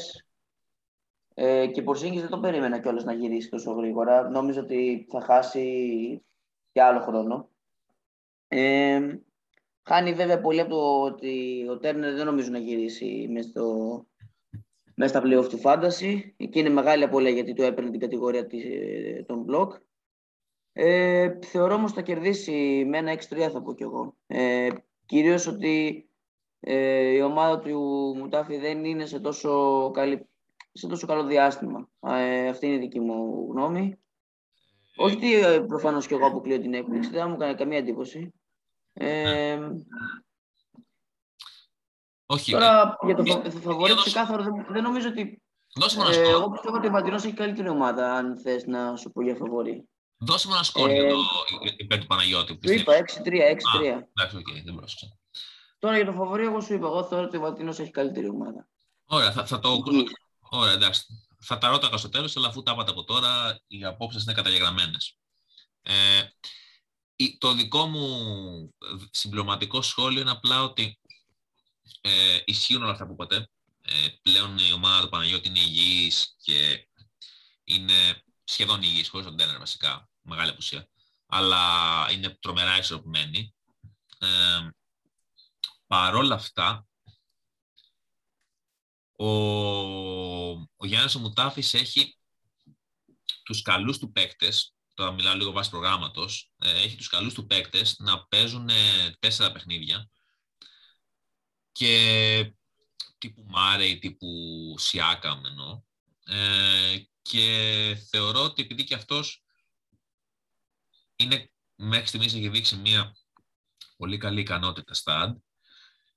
Ε, 1.34 1.68
και 1.68 1.82
Πορζίνγκης 1.82 2.22
δεν 2.22 2.30
το 2.30 2.40
περίμενα 2.40 2.80
κιόλας 2.80 3.04
να 3.04 3.14
γυρίσει 3.14 3.50
τόσο 3.50 3.72
γρήγορα. 3.72 4.30
Νόμιζα 4.30 4.62
ότι 4.62 5.08
θα 5.10 5.22
χάσει 5.22 6.26
και 6.72 6.82
άλλο 6.82 7.00
χρόνο. 7.00 7.50
Ε, 8.48 9.20
χάνει 9.84 10.14
βέβαια 10.14 10.42
πολύ 10.42 10.60
από 10.60 10.70
το 10.70 11.02
ότι 11.02 11.66
ο 11.70 11.78
Τέρνερ 11.78 12.16
δεν 12.16 12.26
νομίζω 12.26 12.52
να 12.52 12.60
γυρίσει 12.60 13.28
μέσα, 13.32 13.50
στο, 13.50 14.06
μέσα 15.00 15.20
στα 15.20 15.22
playoff 15.26 15.48
του 15.50 15.62
Fantasy. 15.64 16.22
Εκεί 16.38 16.60
είναι 16.60 16.70
μεγάλη 16.70 17.04
απώλεια 17.04 17.30
γιατί 17.30 17.54
του 17.54 17.62
έπαιρνε 17.62 17.90
την 17.90 18.00
κατηγορία 18.00 18.48
της, 18.48 18.64
των 19.26 19.46
block. 19.50 19.68
Ε, 20.74 21.40
θεωρώ 21.42 21.74
όμως 21.74 21.92
θα 21.92 22.02
κερδίσει 22.02 22.86
με 22.88 22.98
ένα 22.98 23.14
6-3 23.14 23.50
θα 23.52 23.62
πω 23.62 23.74
κι 23.74 23.84
εγώ. 23.84 24.16
Ε, 24.28 24.68
κυρίως 25.06 25.48
ότι 25.48 26.08
ε, 26.60 27.10
η 27.10 27.22
ομάδα 27.22 27.60
του 27.60 27.80
Μουτάφη 28.18 28.58
δεν 28.58 28.86
είναι 28.86 29.06
σε 29.06 29.20
τόσο, 29.20 29.92
καλή, 29.94 30.28
σε 30.72 30.88
τόσο 30.88 31.08
καλό 31.08 31.24
διάστημα. 31.24 31.90
Ε, 32.00 32.48
αυτή 32.48 32.66
είναι 32.66 32.76
η 32.76 32.80
δική 32.80 33.00
μου 33.00 33.48
γνώμη. 33.52 34.00
Όχι 34.96 35.16
ότι 35.16 35.34
ε, 35.34 35.60
προφανώς 35.60 36.08
και 36.08 36.14
εγώ 36.14 36.28
αποκλείω 36.28 36.60
την 36.60 36.74
έκπληξη, 36.74 37.10
δεν 37.10 37.30
μου 37.30 37.38
κάνει 37.38 37.56
καμία 37.56 37.78
εντύπωση. 37.78 38.34
Ε, 38.94 39.60
όχι. 42.28 42.52
Τώρα 42.52 42.98
για 43.06 43.16
το 43.16 43.52
φαβορή 43.62 43.96
ξεκάθαρο 43.96 44.44
δεν, 44.44 44.66
δεν 44.70 44.84
νομίζω 44.84 45.08
ότι. 45.08 45.42
Δώσε 45.76 45.98
μου 45.98 46.04
ένα 46.04 46.14
σχόλιο. 46.14 46.32
Εγώ 46.32 46.52
πιστεύω 46.52 46.76
ότι 46.76 46.88
ο 46.88 46.92
Σαντίνο 46.92 47.16
έχει 47.16 47.34
καλύτερη 47.34 47.70
ομάδα, 47.70 48.14
αν 48.14 48.38
θες 48.38 48.66
να 48.66 48.96
σου 48.96 49.12
πω 49.12 49.22
για 49.22 49.36
φαβορή. 49.36 49.90
Δώσε 50.18 50.48
μου 50.48 50.54
ένα 50.54 50.64
σχόλιο 50.64 51.06
ε, 51.06 51.74
υπέρ 51.78 52.00
του 52.00 52.06
Παναγιώτη. 52.06 52.58
Του 52.58 52.72
είπα 52.72 52.94
6-3, 52.94 52.98
6-3. 52.98 53.04
Εντάξει, 53.84 54.38
οκ, 54.38 54.48
δεν 54.64 54.76
πρόσεξα. 54.76 55.18
Τώρα 55.80 55.96
για 55.96 56.06
το 56.06 56.12
φαβορή, 56.12 56.44
εγώ 56.44 56.62
σου 56.62 56.74
είπα, 56.74 56.88
εγώ 56.88 57.04
θεωρώ 57.04 57.26
ότι 57.26 57.38
ο 57.38 57.42
Σαντίνο 57.42 57.70
έχει 57.70 57.92
καλύτερη 57.92 58.30
ομάδα. 58.30 58.68
Ωραία, 59.06 59.32
θα, 59.32 59.46
θα 59.46 59.60
το. 59.60 59.84
Ωραία, 60.50 60.74
εντάξει 60.74 61.28
θα 61.40 61.58
τα 61.58 61.70
ρώταγα 61.70 61.98
στο 61.98 62.10
τέλος, 62.10 62.38
αλλά 62.38 62.48
αφού 62.48 62.64
τα 62.64 62.72
είπατε 62.72 62.92
από 62.92 63.04
τώρα, 63.04 63.60
οι 63.68 63.84
απόψεις 63.84 64.24
είναι 64.24 64.34
καταγεγραμμένες. 64.34 65.18
Ε, 65.82 66.22
το 67.38 67.54
δικό 67.54 67.86
μου 67.86 68.08
συμπληρωματικό 69.12 69.82
σχόλιο 69.82 70.22
είναι 70.22 70.32
απλά 70.32 70.64
ότι 70.64 71.00
ε, 72.02 72.40
ισχύουν 72.46 72.82
όλα 72.82 72.92
αυτά 72.92 73.06
που 73.06 73.12
είπατε. 73.12 73.50
Ε, 73.82 74.08
πλέον 74.22 74.58
η 74.58 74.72
ομάδα 74.72 75.02
του 75.02 75.10
Παναγιώτη 75.10 75.48
είναι 75.48 75.60
υγιής 75.60 76.36
και 76.44 76.88
είναι 77.64 78.24
σχεδόν 78.44 78.82
υγιής, 78.82 79.10
χωρίς 79.10 79.26
τον 79.26 79.38
τένερ 79.38 79.58
βασικά, 79.58 80.10
μεγάλη 80.22 80.50
απουσία. 80.50 80.88
Αλλά 81.26 81.62
είναι 82.12 82.38
τρομερά 82.40 82.78
ισορροπημένη. 82.78 83.54
Ε, 84.20 84.70
παρόλα 85.88 86.36
αυτά, 86.36 86.88
ο, 89.12 89.30
ο 90.52 90.86
Γιάννης 90.86 91.16
ο 91.16 91.20
Μουτάφης 91.20 91.74
έχει 91.74 92.18
τους 93.44 93.62
καλούς 93.62 93.98
του 93.98 94.12
παίκτες, 94.12 94.74
τώρα 94.94 95.12
μιλάω 95.12 95.36
λίγο 95.36 95.52
βάσει 95.52 95.70
προγράμματος, 95.70 96.52
ε, 96.60 96.84
έχει 96.84 96.96
τους 96.96 97.08
καλούς 97.08 97.34
του 97.34 97.46
παίκτες 97.46 97.96
να 97.98 98.26
παίζουν 98.26 98.70
τέσσερα 99.20 99.52
παιχνίδια 99.52 100.10
και 101.78 102.54
τύπου 103.18 103.46
Μάρεϊ, 103.48 104.00
τύπου 104.00 104.28
Σιάκα 104.78 105.42
εννοώ. 105.46 105.82
Ε, 106.26 106.98
και 107.22 107.98
θεωρώ 108.10 108.44
ότι 108.44 108.62
επειδή 108.62 108.84
και 108.84 108.94
αυτός 108.94 109.44
είναι, 111.16 111.52
μέχρι 111.76 112.08
στιγμής 112.08 112.34
έχει 112.34 112.50
δείξει 112.50 112.76
μια 112.76 113.16
πολύ 113.98 114.18
καλή 114.18 114.40
ικανότητα 114.40 114.94
στα 114.94 115.28
ad, 115.28 115.42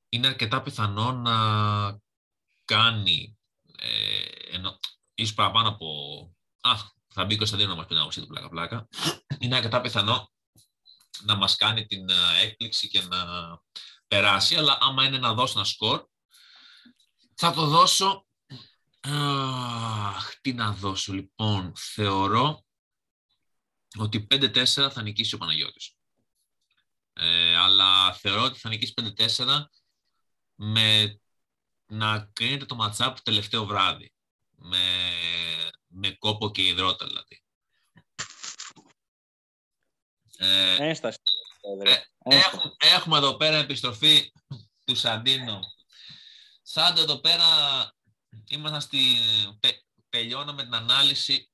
είναι 0.08 0.26
αρκετά 0.26 0.62
πιθανό 0.62 1.12
να 1.12 1.36
κάνει, 2.64 3.38
ε, 3.78 4.56
ενώ, 4.56 4.78
ίσως 5.14 5.34
παραπάνω 5.34 5.68
από, 5.68 5.86
α, 6.60 6.72
θα 7.08 7.24
μπει 7.24 7.36
Κωνσταντίνο 7.36 7.68
να 7.68 7.76
μας 7.76 7.86
πει 7.86 7.94
να 7.94 8.08
του 8.08 8.26
πλάκα-πλάκα, 8.26 8.88
είναι 9.38 9.56
αρκετά 9.56 9.80
πιθανό 9.80 10.32
να 11.22 11.34
μας 11.34 11.56
κάνει 11.56 11.86
την 11.86 12.08
ε, 12.08 12.42
έκπληξη 12.42 12.88
και 12.88 13.02
να 13.02 13.18
περάσει, 14.10 14.56
αλλά 14.56 14.78
άμα 14.80 15.04
είναι 15.04 15.18
να 15.18 15.34
δώσει 15.34 15.52
ένα 15.56 15.64
σκορ, 15.64 16.04
θα 17.34 17.52
το 17.52 17.66
δώσω, 17.66 18.26
αχ, 19.00 20.40
τι 20.40 20.52
να 20.52 20.72
δώσω, 20.72 21.12
λοιπόν, 21.12 21.72
θεωρώ 21.76 22.64
ότι 23.98 24.26
5-4 24.30 24.64
θα 24.90 25.02
νικήσει 25.02 25.34
ο 25.34 25.38
Παναγιώτης. 25.38 25.96
Ε, 27.12 27.56
αλλά 27.56 28.12
θεωρώ 28.12 28.42
ότι 28.42 28.58
θα 28.58 28.68
νικήσει 28.68 28.94
5-4 28.96 29.64
με 30.54 31.20
να 31.86 32.30
κρίνεται 32.32 32.64
το 32.64 32.76
matchup 32.80 33.14
τελευταίο 33.22 33.64
βράδυ. 33.64 34.12
Με, 34.62 34.84
με 35.86 36.10
κόπο 36.10 36.50
και 36.50 36.66
υδρότα 36.66 37.06
δηλαδή. 37.06 37.42
Ε, 40.36 40.88
Ένσταση. 40.88 41.18
Ε, 41.84 41.96
έχουμε, 42.22 42.74
έχουμε 42.78 43.16
εδώ 43.16 43.36
πέρα 43.36 43.56
επιστροφή 43.56 44.32
του 44.84 44.96
Σαντίνο. 44.96 45.60
Σάντο 46.62 47.00
εδώ 47.00 47.20
πέρα 47.20 47.46
ήμασταν 48.48 48.80
στη... 48.80 48.98
Τελειώναμε 50.08 50.62
την 50.62 50.74
ανάλυση 50.74 51.50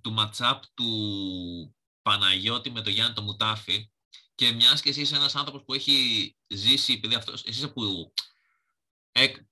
του 0.00 0.14
matchup 0.18 0.60
του 0.74 1.76
Παναγιώτη 2.02 2.70
με 2.70 2.80
τον 2.80 2.92
Γιάννη 2.92 3.14
το 3.14 3.22
Μουτάφη 3.22 3.90
και 4.34 4.52
μιας 4.52 4.80
και 4.80 4.88
εσύ 4.88 5.00
είσαι 5.00 5.16
ένας 5.16 5.36
άνθρωπος 5.36 5.62
που 5.64 5.74
έχει 5.74 6.36
ζήσει, 6.46 6.92
επειδή 6.92 7.14
αυτός, 7.14 7.44
εσύ 7.44 7.72
που 7.72 8.12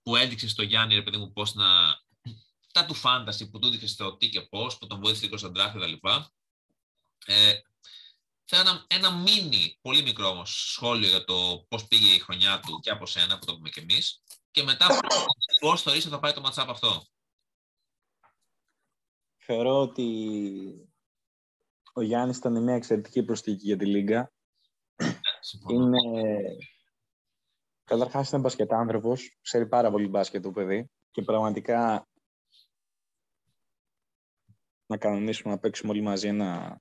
που 0.02 0.16
έδειξες 0.16 0.50
στο 0.50 0.62
Γιάννη, 0.62 0.94
ρε 0.94 1.02
παιδί 1.02 1.16
μου, 1.16 1.32
πώς 1.32 1.54
να... 1.54 1.66
Τα 2.72 2.84
του 2.86 2.94
φάνταση 2.94 3.50
που 3.50 3.58
του 3.58 3.66
έδειξες 3.66 3.90
στο 3.90 4.16
τι 4.16 4.28
και 4.28 4.40
πώς, 4.40 4.78
που 4.78 4.86
τον 4.86 5.00
βοήθησε 5.00 5.36
στον 5.36 5.54
τράφι 5.54 5.78
κτλ. 5.78 6.08
Ε, 7.26 7.54
θέλω 8.44 8.62
ένα, 8.62 8.84
ένα 8.86 9.10
μίνι, 9.10 9.78
πολύ 9.82 10.02
μικρό 10.02 10.28
όμως, 10.28 10.72
σχόλιο 10.72 11.08
για 11.08 11.24
το 11.24 11.66
πώς 11.68 11.86
πήγε 11.86 12.14
η 12.14 12.18
χρονιά 12.18 12.60
του 12.60 12.80
και 12.82 12.90
από 12.90 13.06
σένα, 13.06 13.38
που 13.38 13.44
το 13.44 13.54
πούμε 13.54 13.68
κι 13.68 13.80
εμείς, 13.80 14.22
και 14.50 14.62
μετά 14.62 14.86
πώς 15.60 15.82
θεωρείς 15.82 16.04
θα 16.04 16.18
πάει 16.18 16.32
το 16.32 16.40
ματσάπ 16.40 16.70
αυτό; 16.70 17.06
Θεωρώ 19.46 19.80
ότι 19.80 20.08
ο 21.92 22.02
Γιάννης 22.02 22.36
ήταν 22.36 22.62
μια 22.62 22.74
εξαιρετική 22.74 23.22
προσθήκη 23.22 23.66
για 23.66 23.76
τη 23.76 23.86
Λίγκα. 23.86 24.32
Ναι, 24.96 25.74
Είναι 25.74 26.56
Καταρχάς 27.84 28.30
είναι 28.30 28.40
μπασκετάνθρωπος, 28.40 29.38
ξέρει 29.40 29.66
πάρα 29.66 29.90
πολύ 29.90 30.08
μπάσκετ 30.08 30.42
το 30.42 30.50
παιδί 30.50 30.90
και 31.10 31.22
πραγματικά 31.22 32.08
να 34.86 34.96
κανονίσουμε 34.96 35.52
να 35.52 35.58
παίξουμε 35.58 35.92
όλοι 35.92 36.00
μαζί 36.00 36.28
ένα 36.28 36.80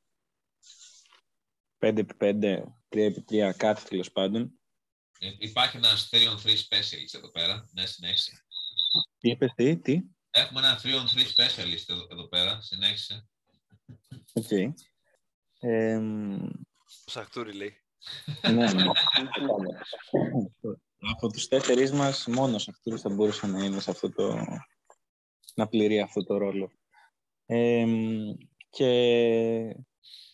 5x5, 1.83 2.63
3x3, 2.89 3.51
κάτι 3.57 3.83
τέλος 3.83 4.11
πάντων. 4.11 4.59
Ε, 5.19 5.31
υπάρχει 5.37 5.77
ένας 5.77 6.09
3on3 6.11 6.49
specialist 6.49 7.13
εδώ 7.13 7.31
πέρα. 7.31 7.69
Ναι, 7.71 7.85
συνέχισε. 7.85 8.45
Τι 9.17 9.29
είπες, 9.29 9.53
τι, 9.55 9.77
τι; 9.77 10.01
Έχουμε 10.29 10.59
ένα 10.59 10.79
3on3 10.83 11.17
specialist 11.17 11.83
εδώ, 11.87 12.07
εδώ 12.11 12.27
πέρα. 12.27 12.61
Συνέχισε. 12.61 13.27
OK. 14.33 14.45
Okay. 14.49 14.73
Ε, 15.59 15.95
Ο 15.95 17.11
Σαχτούρη 17.11 17.53
λέει. 17.53 17.77
ναι, 18.41 18.73
ναι. 18.73 18.83
Από 20.97 21.27
τους 21.31 21.47
τέσσερις 21.47 21.91
μας, 21.91 22.27
μόνος 22.27 22.67
ο 22.67 22.71
Σαχτούρης 22.71 23.01
θα 23.01 23.09
μπορούσε 23.09 23.47
να 23.47 23.63
είναι 23.63 23.79
σε 23.79 23.91
αυτό 23.91 24.11
το... 24.11 24.45
να 25.55 25.67
πληρεί 25.67 25.99
αυτό 25.99 26.23
το 26.23 26.37
ρόλο. 26.37 26.71
Ε, 27.45 27.85
και 28.69 28.87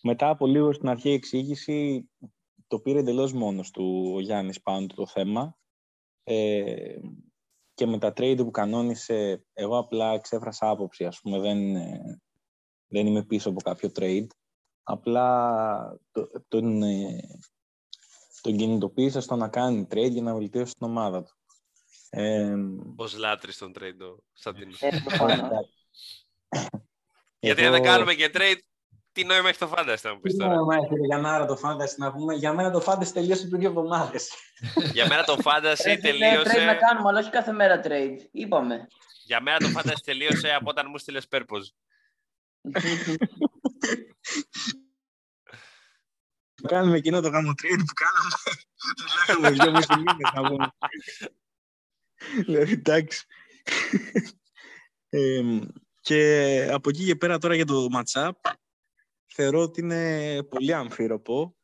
μετά 0.01 0.29
από 0.29 0.47
λίγο 0.47 0.73
στην 0.73 0.89
αρχή 0.89 1.09
εξήγηση 1.09 2.09
το 2.67 2.79
πήρε 2.79 2.99
εντελώς 2.99 3.33
μόνος 3.33 3.71
του 3.71 4.11
ο 4.15 4.19
Γιάννης 4.19 4.61
πάνω 4.61 4.87
το 4.87 5.07
θέμα. 5.07 5.57
Ε, 6.23 6.99
και 7.73 7.85
με 7.85 7.97
τα 7.97 8.09
trade 8.09 8.37
που 8.37 8.51
κανόνισε, 8.51 9.45
εγώ 9.53 9.77
απλά 9.77 10.13
εξέφρασα 10.13 10.69
άποψη, 10.69 11.05
ας 11.05 11.19
πούμε, 11.21 11.39
δεν, 11.39 11.75
ε, 11.75 12.21
δεν 12.87 13.07
είμαι 13.07 13.23
πίσω 13.23 13.49
από 13.49 13.61
κάποιο 13.61 13.91
trade. 13.95 14.27
Απλά 14.83 15.99
το, 16.11 16.29
τον, 16.47 16.83
ε, 16.83 17.19
τον 18.41 18.57
κινητοποίησα 18.57 19.21
στο 19.21 19.35
να 19.35 19.47
κάνει 19.47 19.87
trade 19.91 20.11
για 20.11 20.21
να 20.21 20.35
βελτιώσει 20.35 20.73
την 20.73 20.87
ομάδα 20.87 21.23
του. 21.23 21.37
Ε, 22.09 22.55
Ως 22.95 23.17
λάτρης 23.17 23.57
τον 23.57 23.73
trade, 23.79 24.01
ο 24.01 24.23
Σαντίνος. 24.33 24.81
Ε, 24.81 25.01
προφανώς. 25.05 25.49
Γιατί 27.39 27.65
αν 27.65 27.71
δεν 27.71 27.83
κάνουμε 27.83 28.13
και 28.13 28.31
trade, 28.33 28.59
τι 29.19 29.25
νόημα 29.25 29.49
έχει 29.49 29.57
το 29.57 29.71
fantasy, 29.75 29.95
θα 29.97 30.13
μου 30.13 30.19
πεις 30.19 30.31
Τι 30.33 30.39
τώρα; 30.39 30.53
νόημα 30.53 30.75
έχει 30.75 30.95
ρε, 30.95 31.05
για 31.05 31.19
μένα 31.19 31.45
το 31.45 31.59
fantasy 31.63 31.95
να 31.97 32.11
πούμε. 32.11 32.33
Για 32.33 32.53
μένα 32.53 32.71
το 32.71 32.83
fantasy 32.85 33.07
τελείωσε 33.13 33.47
πριν 33.47 33.59
δύο 33.59 33.69
εβδομάδες. 33.69 34.31
Για 34.93 35.07
μένα 35.07 35.23
το 35.23 35.37
fantasy 35.43 35.83
Ρε, 35.85 35.99
φίλε, 35.99 36.31
trade 36.31 36.43
να 36.43 36.43
τελείωσε... 36.43 36.77
κάνουμε, 36.79 37.09
αλλά 37.09 37.19
όχι 37.19 37.29
κάθε 37.29 37.51
μέρα 37.51 37.81
trade. 37.83 38.17
Είπαμε. 38.31 38.87
Για 39.23 39.41
μένα 39.41 39.57
το 39.57 39.71
fantasy 39.75 40.01
τελείωσε 40.03 40.53
από 40.53 40.69
όταν 40.69 40.85
μου 40.89 40.97
στείλες 40.97 41.27
purpose. 41.31 41.67
Κάνουμε 46.67 46.97
εκείνο 46.97 47.21
το 47.21 47.29
γάμο 47.29 47.49
trade 47.49 47.83
που 47.87 47.93
κάναμε. 47.93 48.29
Μιλάγαμε 49.25 49.63
δυο 49.63 49.71
μισή 49.71 49.95
μήνες 49.95 50.31
να 50.33 50.49
πούμε. 50.49 50.71
Δηλαδή, 52.45 52.71
εντάξει. 52.71 53.25
Ε, 55.09 55.41
και 56.01 56.69
από 56.71 56.89
εκεί 56.89 57.05
και 57.05 57.15
πέρα 57.15 57.37
τώρα 57.37 57.55
για 57.55 57.65
το 57.65 57.87
match-up, 57.97 58.31
θεωρώ 59.41 59.61
ότι 59.61 59.81
είναι 59.81 60.43
πολύ 60.43 60.73
αμφίροπο. 60.73 61.57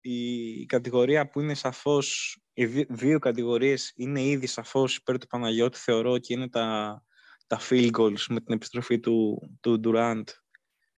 Η 0.00 0.66
κατηγορία 0.66 1.28
που 1.28 1.40
είναι 1.40 1.54
σαφώς, 1.54 2.38
οι 2.52 2.66
δι- 2.66 2.92
δύο 2.92 3.18
κατηγορίες 3.18 3.92
είναι 3.96 4.22
ήδη 4.22 4.46
σαφώς 4.46 4.96
υπέρ 4.96 5.18
του 5.18 5.26
Παναγιώτη, 5.26 5.78
θεωρώ 5.78 6.18
και 6.18 6.32
είναι 6.32 6.48
τα, 6.48 7.02
τα 7.46 7.58
field 7.60 7.90
goals 7.90 8.24
με 8.28 8.40
την 8.40 8.54
επιστροφή 8.54 9.00
του, 9.00 9.40
του 9.60 9.80
Durant 9.84 10.22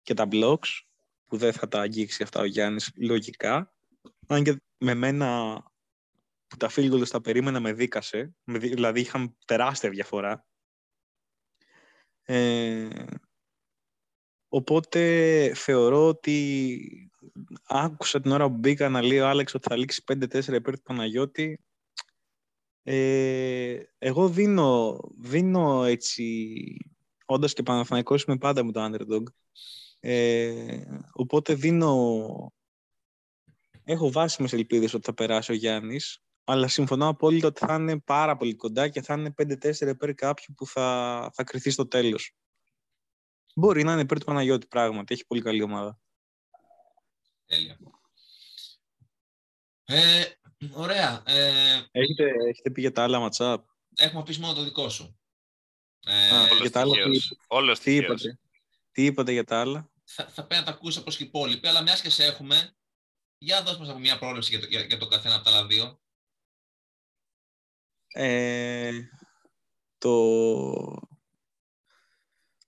και 0.02 0.14
τα 0.14 0.28
blocks, 0.30 0.68
που 1.26 1.36
δεν 1.36 1.52
θα 1.52 1.68
τα 1.68 1.80
αγγίξει 1.80 2.22
αυτά 2.22 2.40
ο 2.40 2.44
Γιάννης 2.44 2.92
λογικά. 2.96 3.74
Αν 4.26 4.44
και 4.44 4.62
με 4.78 4.94
μένα 4.94 5.62
που 6.46 6.56
τα 6.56 6.70
field 6.70 6.92
goals 6.92 7.08
τα 7.08 7.20
περίμενα 7.20 7.61
με 7.61 7.72
δίκασε, 7.72 8.34
με 8.44 8.58
δι- 8.58 8.74
δηλαδή 8.74 9.00
είχαμε 9.00 9.34
τεράστια 9.44 9.90
διαφορά. 9.90 10.46
Ε, 12.22 12.88
οπότε 14.51 15.53
θεωρώ 15.55 16.07
ότι 16.07 17.11
άκουσα 17.64 18.20
την 18.20 18.30
ώρα 18.30 18.48
που 18.48 18.57
μπήκα 18.57 18.88
να 18.88 19.03
λέει 19.03 19.18
ο 19.18 19.28
Άλεξ 19.28 19.55
ότι 19.55 19.68
θα 19.68 19.76
λήξει 19.76 20.05
5-4 20.12 20.46
υπέρ 20.46 20.74
του 20.74 20.82
Παναγιώτη. 20.82 21.61
Ε, 22.82 23.82
εγώ 23.98 24.28
δίνω, 24.28 25.01
δίνω 25.18 25.84
έτσι, 25.84 26.76
όντας 27.26 27.53
και 27.53 27.62
Παναθηναϊκός 27.62 28.22
είμαι 28.22 28.38
πάντα 28.38 28.64
με 28.64 28.72
το 28.72 28.84
underdog. 28.84 29.22
Ε, 30.01 30.80
οπότε 31.12 31.55
δίνω, 31.55 32.53
έχω 33.84 34.11
βάσιμες 34.11 34.53
ελπίδες 34.53 34.94
ότι 34.94 35.05
θα 35.05 35.14
περάσει 35.14 35.53
ο 35.53 35.55
Γιάννης, 35.55 36.22
αλλά 36.44 36.68
συμφωνώ 36.68 37.09
απόλυτα 37.09 37.46
ότι 37.46 37.66
θα 37.66 37.74
είναι 37.74 37.98
πάρα 37.98 38.36
πολύ 38.36 38.55
κοντά 38.55 38.88
και 38.88 39.03
θα 39.03 39.14
είναι 39.14 39.34
5-4 39.42 39.88
υπέρ 39.88 40.14
κάποιου 40.14 40.55
που 40.57 40.66
θα, 40.66 41.30
θα 41.34 41.44
κρυθεί 41.44 41.70
στο 41.70 41.86
τέλος. 41.86 42.34
Μπορεί 43.55 43.82
να 43.82 43.92
είναι 43.92 44.01
υπέρ 44.01 44.18
του 44.18 44.24
Παναγιώτη 44.24 44.66
πράγματι, 44.66 45.14
έχει 45.14 45.26
πολύ 45.26 45.42
καλή 45.42 45.62
ομάδα. 45.62 45.98
Τέλεια. 47.46 47.78
Ε, 49.84 50.24
ωραία. 50.72 51.22
Ε, 51.26 51.82
Έχετε, 51.90 52.24
έχετε 52.48 52.70
πει 52.70 52.80
για 52.80 52.92
τα 52.92 53.03
άλλα 53.03 53.28
matchup. 53.30 53.57
έχουμε 53.96 54.22
πεις 54.22 54.38
μόνο 54.38 54.55
το 54.55 54.62
δικό 54.64 54.88
σου. 54.88 55.18
Ε, 56.07 56.28
Α, 56.30 56.42
Όλος 56.42 56.61
για 56.61 56.70
τα 56.70 56.80
άλλα 56.80 56.92
τυχαίος. 56.94 57.28
τι- 57.28 57.36
Όλος 57.46 57.78
Τι 57.78 57.84
τυχαίος. 57.84 58.22
είπατε; 58.24 58.40
Τι 58.90 59.05
είπατε 59.05 59.32
για 59.32 59.44
τα 59.44 59.61
άλλα; 59.61 59.90
θα, 60.05 60.24
θα 60.28 60.46
πρέπει 60.46 60.64
να 60.64 60.70
τα 60.70 60.76
ακούσει 60.76 60.98
όπως 60.98 61.16
και 61.16 61.22
οι 61.24 61.26
υπόλοιποι, 61.26 61.66
αλλά 61.68 61.82
μιας 61.82 62.01
και 62.01 62.11
σε 62.11 62.24
έχουμε, 62.24 62.76
για 63.38 63.62
δώσ' 63.62 63.78
μας 63.78 63.88
από 63.88 63.98
μια 63.98 64.18
πρόβλεψη 64.18 64.51
για 64.51 64.61
το, 64.61 64.66
για, 64.66 64.80
για 64.80 64.98
το 64.98 65.07
καθένα 65.07 65.34
από 65.34 65.44
τα 65.44 65.51
άλλα 65.51 65.66
δύο. 65.66 66.01
Ε, 68.12 69.01
το 69.98 70.11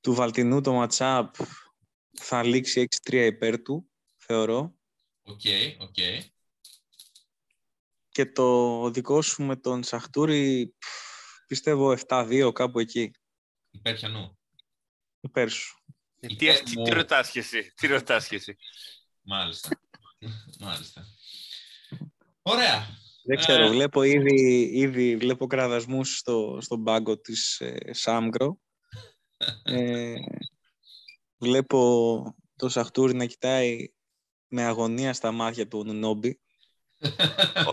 του 0.02 0.14
Βαλτινού 0.14 0.60
το 0.60 0.82
matchup 0.82 1.24
θα 2.20 2.42
λήξει 2.42 2.88
6-3 3.02 3.12
υπέρ 3.12 3.62
του, 3.62 3.90
θεωρώ. 4.16 4.74
OK, 5.22 5.40
OK. 5.78 5.94
Και 8.08 8.26
το 8.26 8.90
δικό 8.90 9.22
σου 9.22 9.42
με 9.42 9.56
τον 9.56 9.82
Σαχτούρη, 9.82 10.74
πφ, 10.78 10.88
πιστεύω 11.46 11.96
7-2 12.06 12.50
κάπου 12.54 12.78
εκεί, 12.78 13.10
Υπέρ 13.70 13.94
πιανού. 13.94 14.38
υπέρ 15.20 15.50
σου. 15.50 15.76
Ε, 16.20 16.26
Τι, 16.26 16.34
Υπέρ 16.34 16.60
τι, 16.62 16.78
μου. 16.78 16.84
τι 16.84 16.90
ρωτάς 16.90 17.30
και 17.30 17.38
εσύ, 17.38 17.72
τι 17.74 17.86
ρωτάς 17.86 18.28
και 18.28 18.36
εσύ. 18.36 18.56
Μάλιστα. 19.22 19.68
Μάλιστα. 20.60 21.04
Ωραία. 22.42 22.86
Δεν 23.24 23.36
ξέρω, 23.38 23.64
Ε. 23.64 23.68
βλέπω 23.70 24.02
ήδη, 24.02 24.70
ήδη 24.74 25.16
βλέπω 25.16 25.46
κραδασμούς 25.46 26.16
στο, 26.18 26.58
στον 26.60 26.84
πάγκο 26.84 27.18
της 27.18 27.60
ε, 27.60 27.78
Σάμγκρο. 27.92 28.58
Ε, 29.62 30.14
βλέπω 31.38 32.36
το 32.56 32.68
Σαχτούρη 32.68 33.14
να 33.14 33.24
κοιτάει 33.24 33.92
με 34.48 34.62
αγωνία 34.62 35.12
στα 35.12 35.32
μάτια 35.32 35.68
του 35.68 35.84
Νουνόμπι. 35.84 36.40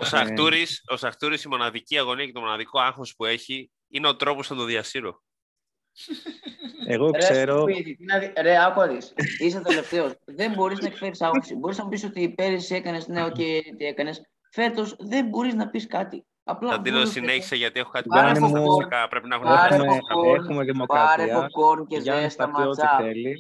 Ο 0.02 0.06
Σαχτούρης, 0.06 0.84
ο 0.88 0.98
Σαχτούρης 0.98 1.44
η 1.44 1.48
μοναδική 1.48 1.98
αγωνία 1.98 2.26
και 2.26 2.32
το 2.32 2.40
μοναδικό 2.40 2.80
άγχος 2.80 3.16
που 3.16 3.26
έχει 3.26 3.72
είναι 3.88 4.08
ο 4.08 4.16
τρόπος 4.16 4.50
να 4.50 4.56
το 4.56 4.64
διασύρω. 4.64 5.24
Εγώ 6.88 7.10
Ρε, 7.12 7.18
ξέρω, 7.18 7.62
σπίτι, 7.62 7.96
τι 7.96 8.04
να 8.06 8.20
δει- 8.20 8.34
Ρε, 8.40 8.64
άκου 8.66 8.80
να 8.80 8.88
δεις. 8.88 9.14
Είσαι 9.40 9.62
τελευταίος. 9.62 10.14
δεν 10.26 10.54
μπορείς 10.54 10.80
να 10.80 10.88
εκφέρεις 10.88 11.22
άποψη. 11.22 11.56
Μπορείς 11.56 11.78
να 11.78 11.88
πεις 11.88 12.04
ότι 12.04 12.30
πέρυσι 12.34 12.76
έκανες 12.76 13.08
ναι, 13.08 13.32
και 13.32 13.74
τι 13.78 13.86
έκανες. 13.86 14.22
Φέτος 14.52 14.96
δεν 15.00 15.28
μπορείς 15.28 15.54
να 15.54 15.70
πεις 15.70 15.88
κάτι. 15.88 16.26
Απλά 16.50 16.70
Θα 16.72 16.82
την 16.82 16.94
βούλωσε. 16.94 17.12
συνέχισε 17.12 17.56
γιατί 17.56 17.80
έχω 17.80 17.90
κάτι 17.90 18.08
Πάρε 18.08 18.40
πάρα 18.40 18.48
popcorn. 18.48 18.64
φυσικά. 18.78 19.08
Πρέπει 19.08 19.28
να 19.28 19.40
Πάρε 19.40 19.76
γνωρίζω. 19.76 19.96
έχουμε, 19.96 20.30
popcorn. 20.30 20.36
έχουμε 20.36 20.56
Πάρε 20.56 21.24
δημοκρατία. 21.24 21.38
popcorn 21.40 21.88
και 21.88 21.96
Ο 21.98 22.00
Γιάννης 22.00 22.24
δες 22.26 22.36
τα 22.36 22.46
θα 22.46 22.52
πει 22.52 22.68
ό,τι 22.68 22.82
ματσά. 22.82 22.98
θέλει. 22.98 23.36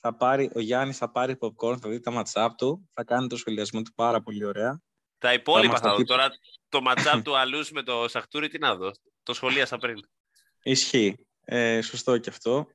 Θα 0.00 0.16
πάρει, 0.16 0.50
ο 0.54 0.60
Γιάννης 0.60 0.96
θα 0.98 1.10
πάρει 1.10 1.38
popcorn, 1.40 1.78
θα 1.80 1.88
δει 1.88 2.00
τα 2.00 2.10
ματσάπ 2.10 2.54
του, 2.54 2.88
θα 2.94 3.04
κάνει 3.04 3.26
το 3.26 3.36
σχολιασμό 3.36 3.82
του 3.82 3.92
πάρα 3.94 4.20
πολύ 4.22 4.44
ωραία. 4.44 4.80
Τα 5.18 5.32
υπόλοιπα 5.32 5.72
μας 5.72 5.80
τα 5.80 5.86
θα 5.88 5.92
δω. 5.94 6.00
πει- 6.00 6.06
Τώρα 6.08 6.28
το 6.68 6.80
ματσάπ 6.80 7.22
του 7.24 7.36
Αλούς 7.38 7.70
με 7.70 7.82
το 7.82 8.08
Σαχτούρη 8.08 8.48
τι 8.48 8.58
να 8.58 8.74
δω. 8.76 8.90
Το 9.22 9.34
σχολίασα 9.34 9.76
πριν. 9.78 9.96
Ισχύει. 10.62 11.26
Ε, 11.44 11.80
σωστό 11.80 12.18
και 12.18 12.30
αυτό. 12.30 12.66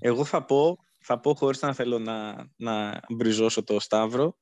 Εγώ 0.00 0.24
θα 0.24 0.44
πω, 0.44 0.76
θα 1.00 1.20
πω 1.20 1.34
χωρίς 1.34 1.60
να 1.62 1.72
θέλω 1.74 1.98
να, 1.98 2.46
να 2.56 3.00
μπριζώσω 3.08 3.64
το 3.64 3.80
Σταύρο, 3.80 4.36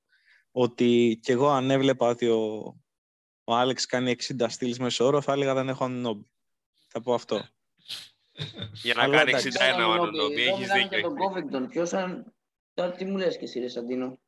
ότι 0.50 1.18
κι 1.22 1.32
εγώ 1.32 1.48
αν 1.48 1.70
έβλεπα 1.70 2.08
ότι 2.08 2.26
ο, 2.28 2.74
ο 3.48 3.54
Άλεξ 3.54 3.86
κάνει 3.86 4.16
60 4.38 4.46
στυλς 4.48 4.78
μέσω 4.78 5.04
όρο, 5.04 5.20
θα 5.20 5.32
έλεγα 5.32 5.54
δεν 5.54 5.68
έχω 5.68 5.84
ανόμπι. 5.84 6.30
Θα 6.88 7.00
πω 7.00 7.14
αυτό. 7.14 7.48
Για 8.72 8.94
να 8.94 9.02
Αλλά 9.02 9.16
κάνει 9.16 9.30
εντάξει. 9.30 9.48
61 9.52 9.86
ο 9.88 9.92
Ανουνόμπι. 9.92 10.42
Εδώ 10.42 10.54
Έχεις 10.54 10.58
μιλάμε 10.58 10.82
δίκιο. 10.82 10.98
για 10.98 11.08
τον 11.08 11.16
έχεις 11.16 11.34
δίκιο. 11.34 11.60
Covington. 11.60 11.68
Ποιος 11.70 11.92
αν... 11.92 12.34
Τώρα 12.74 12.90
τι 12.92 13.04
μου 13.04 13.16
λες 13.16 13.36
και 13.38 13.44
εσύ 13.44 13.60
ρε 13.60 13.68
Σαντίνο; 13.68 14.18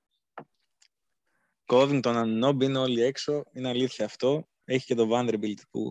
Covington, 1.67 2.13
Ανόμπι 2.15 2.65
είναι 2.65 2.79
όλοι 2.79 3.03
έξω. 3.03 3.45
Είναι 3.53 3.69
αλήθεια 3.69 4.05
αυτό. 4.05 4.49
Έχει 4.65 4.87
και 4.87 4.95
το 4.95 5.09
Vanderbilt 5.13 5.61
που... 5.71 5.91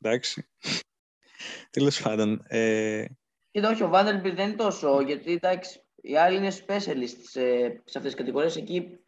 Εντάξει. 0.00 0.48
Τέλος 1.70 2.02
πάντων. 2.02 2.44
Ε, 2.48 3.04
Κοίτα, 3.50 3.70
όχι, 3.70 3.82
ο 3.82 3.90
Vanderbilt 3.94 4.32
δεν 4.34 4.48
είναι 4.48 4.56
τόσο, 4.56 5.00
γιατί 5.00 5.32
εντάξει, 5.32 5.82
οι 5.96 6.16
άλλοι 6.16 6.36
είναι 6.36 6.52
specialist 6.66 7.18
σε, 7.22 7.40
σε 7.68 7.98
αυτές 7.98 8.02
τις 8.02 8.14
κατηγορίες. 8.14 8.56
Εκεί, 8.56 8.98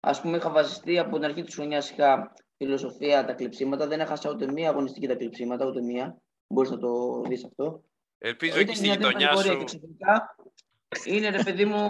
ας 0.00 0.20
πούμε, 0.20 0.36
είχα 0.36 0.50
βασιστεί 0.50 0.98
από 0.98 1.16
την 1.16 1.24
αρχή 1.24 1.42
της 1.42 1.54
χρονιάς, 1.54 1.90
είχα 1.90 2.32
φιλοσοφία 2.56 3.24
τα 3.24 3.32
κλειψίματα, 3.32 3.86
δεν 3.86 4.00
έχασα 4.00 4.30
ούτε 4.30 4.52
μία 4.52 4.68
αγωνιστική 4.68 5.06
τα 5.06 5.14
κλειψίματα, 5.14 5.66
ούτε 5.66 5.80
μία. 5.80 6.16
Μπορείς 6.46 6.70
να 6.70 6.78
το 6.78 7.22
δεις 7.28 7.44
αυτό. 7.44 7.82
Ελπίζω 8.18 8.52
Ήταν 8.52 8.68
εκεί 8.68 8.76
στη 8.76 8.86
μια 8.86 8.96
νέα 8.96 9.06
γειτονιά 9.08 9.26
κατηγορία 9.28 9.52
σου. 9.52 9.58
Και 9.58 9.64
ξαφνικά 9.64 10.36
είναι 11.04 11.28
ρε 11.28 11.42
παιδί 11.42 11.64
μου, 11.64 11.88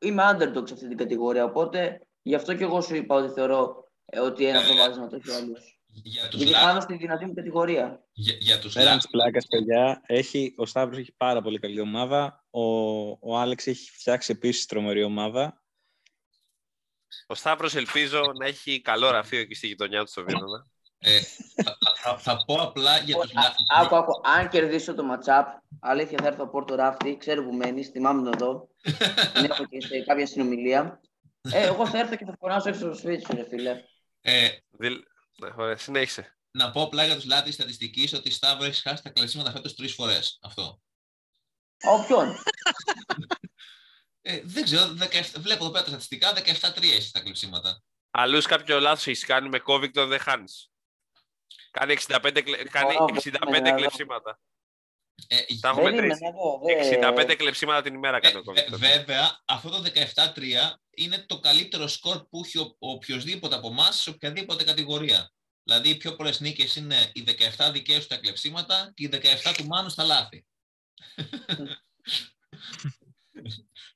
είμαι 0.00 0.22
underdog 0.32 0.68
σε 0.68 0.74
αυτή 0.74 0.88
την 0.88 0.96
κατηγορία. 0.96 1.44
Οπότε 1.44 2.00
γι' 2.22 2.34
αυτό 2.34 2.54
και 2.54 2.64
εγώ 2.64 2.80
σου 2.80 2.94
είπα 2.94 3.14
ότι 3.14 3.32
θεωρώ 3.32 3.88
ε, 4.04 4.20
ότι 4.20 4.46
ένα 4.46 4.60
προβάδισμα 4.62 5.06
το 5.06 5.16
έχει 5.16 5.30
ο 5.30 5.34
άλλος. 5.34 5.78
Για 5.86 6.28
τους, 6.28 6.42
Γιατί 6.42 6.52
λα... 6.52 6.58
χάνω 6.58 6.80
στη 6.80 6.96
δυνατή 6.96 7.26
μου 7.26 7.34
κατηγορία. 7.34 8.04
για, 8.12 8.34
για 8.40 8.58
τους 8.58 8.72
Πέραν 8.72 8.90
λα... 8.90 8.96
της 8.96 9.08
πλάκας, 9.08 9.46
παιδιά, 9.46 10.02
έχει, 10.06 10.54
ο 10.56 10.66
Σταύρος 10.66 10.98
έχει 10.98 11.12
πάρα 11.16 11.42
πολύ 11.42 11.58
καλή 11.58 11.80
ομάδα. 11.80 12.44
Ο, 12.50 12.62
ο 13.10 13.38
Άλεξ 13.38 13.66
έχει 13.66 13.90
φτιάξει 13.90 14.32
επίσης 14.32 14.66
τρομερή 14.66 15.02
ομάδα. 15.02 15.63
Ο 17.26 17.34
Σταύρος 17.34 17.74
ελπίζω 17.74 18.20
να 18.38 18.46
έχει 18.46 18.80
καλό 18.80 19.10
ραφείο 19.10 19.40
εκεί 19.40 19.54
στη 19.54 19.66
γειτονιά 19.66 20.04
του 20.04 20.10
στο 20.10 20.24
Βίρονα. 20.24 20.66
Ε, 20.98 21.20
θα, 21.64 21.76
θα, 22.02 22.18
θα 22.18 22.44
πω 22.44 22.54
απλά 22.54 22.98
για 22.98 23.16
τους... 23.16 23.32
λα- 23.32 23.54
Άκου, 23.80 23.96
άκου. 23.96 24.20
Αν 24.24 24.48
κερδίσω 24.48 24.94
το 24.94 25.02
matchup, 25.12 25.44
αλήθεια 25.80 26.18
θα 26.22 26.26
έρθω 26.26 26.42
από 26.42 26.52
Πόρτο 26.52 26.74
Ράφτη, 26.74 27.16
ξέρω 27.16 27.44
που 27.44 27.52
μένεις, 27.54 27.88
θυμάμαι 27.88 28.22
τον 28.22 28.32
εδώ. 28.32 28.68
Την 29.34 29.44
έχω 29.44 29.64
και 29.64 29.80
σε 29.80 30.00
κάποια 30.00 30.26
συνομιλία. 30.26 31.00
Ε, 31.52 31.62
εγώ 31.66 31.86
θα 31.88 31.98
έρθω 31.98 32.16
και 32.16 32.24
θα 32.24 32.36
φωνάσω 32.40 32.68
έξω 32.68 32.80
στο 32.80 32.94
σπίτι 32.94 33.24
σου, 33.24 33.34
ρε 33.34 33.44
φίλε. 33.48 33.82
Ε, 34.20 34.48
Δηλ... 34.70 34.94
Ναι, 35.40 35.48
ωραία, 35.56 35.76
συνέχισε. 35.76 36.36
να 36.50 36.70
πω 36.70 36.82
απλά 36.82 37.04
για 37.04 37.14
τους 37.14 37.24
λάτρεις 37.24 37.54
στατιστικής 37.54 38.12
ότι 38.12 38.30
Σταύρο 38.30 38.64
έχει 38.64 38.80
χάσει 38.82 39.02
τα 39.02 39.10
κλεισίματα 39.10 39.50
φέτος 39.50 39.74
τρεις 39.74 39.94
φορές. 39.94 40.38
Αυτό. 40.42 40.80
Ο 41.86 42.04
ποιον. 42.06 42.36
Ε, 44.26 44.40
δεν 44.44 44.64
ξέρω, 44.64 44.94
17, 44.98 45.22
βλέπω 45.38 45.64
εδώ 45.64 45.72
πέρα 45.72 45.84
τα 45.84 45.90
στατιστικά, 45.90 46.32
17-3 46.32 46.82
έχει 46.82 47.10
τα 47.12 47.20
κλεισίματα. 47.20 47.82
Αλλού 48.10 48.42
κάποιο 48.42 48.80
λάθος 48.80 49.06
έχεις 49.06 49.24
κάνει 49.24 49.48
με 49.48 49.62
Covington, 49.66 50.06
δεν 50.08 50.18
χάνεις. 50.18 50.70
Κάνει 51.70 51.92
65, 51.92 52.42
κλε- 52.42 52.68
κάνει 52.68 52.94
Ω, 52.96 53.04
65 53.04 53.38
περίμενε, 53.40 53.72
κλεψίματα. 53.72 54.40
Ε, 55.26 55.36
Τα 55.60 55.68
έχουμε 55.68 55.82
Περίμενε 55.90 56.06
μετρήσει. 56.06 56.32
εδώ. 56.34 56.60
δε- 56.64 57.32
65 57.32 57.34
κλεψίματα 57.36 57.82
την 57.82 57.94
ημέρα 57.94 58.20
κάνει 58.20 58.34
ε, 58.34 58.38
ο 58.38 58.42
βε- 58.52 58.68
Covington. 58.68 58.78
βέβαια, 58.78 59.40
αυτό 59.44 59.70
το 59.70 59.82
17-3 59.82 60.78
είναι 60.96 61.18
το 61.26 61.40
καλύτερο 61.40 61.86
σκορ 61.86 62.24
που 62.28 62.42
έχει 62.44 62.58
ο, 62.58 62.62
ο 62.78 62.90
οποιοδήποτε 62.90 63.54
από 63.54 63.68
εμάς 63.68 64.00
σε 64.00 64.10
οποιαδήποτε 64.10 64.64
κατηγορία. 64.64 65.30
Δηλαδή, 65.62 65.88
οι 65.88 65.96
πιο 65.96 66.16
πολλές 66.16 66.40
νίκες 66.40 66.76
είναι 66.76 67.10
οι 67.12 67.24
17 67.56 67.70
δικέ 67.72 67.96
του 67.96 68.02
στα 68.02 68.16
κλεψίματα 68.16 68.92
και 68.94 69.04
οι 69.04 69.08
17 69.44 69.54
του 69.56 69.66
Μάνου 69.66 69.88
στα 69.88 70.04
λάθη. 70.04 70.44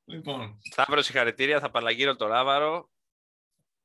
λοιπόν, 0.08 0.58
Σταύρος, 0.70 1.04
συγχαρητήρια. 1.04 1.60
Θα 1.60 1.70
παραγγείλω 1.70 2.16
το 2.16 2.26
λάβαρο 2.26 2.88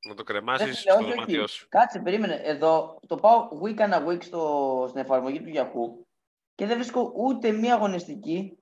να 0.07 0.13
το 0.15 0.23
κρεμάσεις 0.23 0.65
Ρε 0.67 0.73
φίλε, 0.73 0.81
στο 0.91 0.93
όχι, 0.93 1.03
όχι. 1.03 1.13
δωμάτιό 1.13 1.47
σου. 1.47 1.67
Κάτσε, 1.69 1.99
περίμενε. 1.99 2.33
Εδώ 2.43 2.99
το 3.07 3.15
πάω 3.17 3.47
week 3.63 3.77
and 3.79 3.93
a 3.93 4.07
week 4.07 4.23
στο, 4.23 4.85
στην 4.89 5.01
εφαρμογή 5.01 5.41
του 5.41 5.51
Yahoo 5.55 6.05
και 6.55 6.65
δεν 6.65 6.77
βρίσκω 6.77 7.11
ούτε 7.15 7.51
μία 7.51 7.73
αγωνιστική 7.73 8.57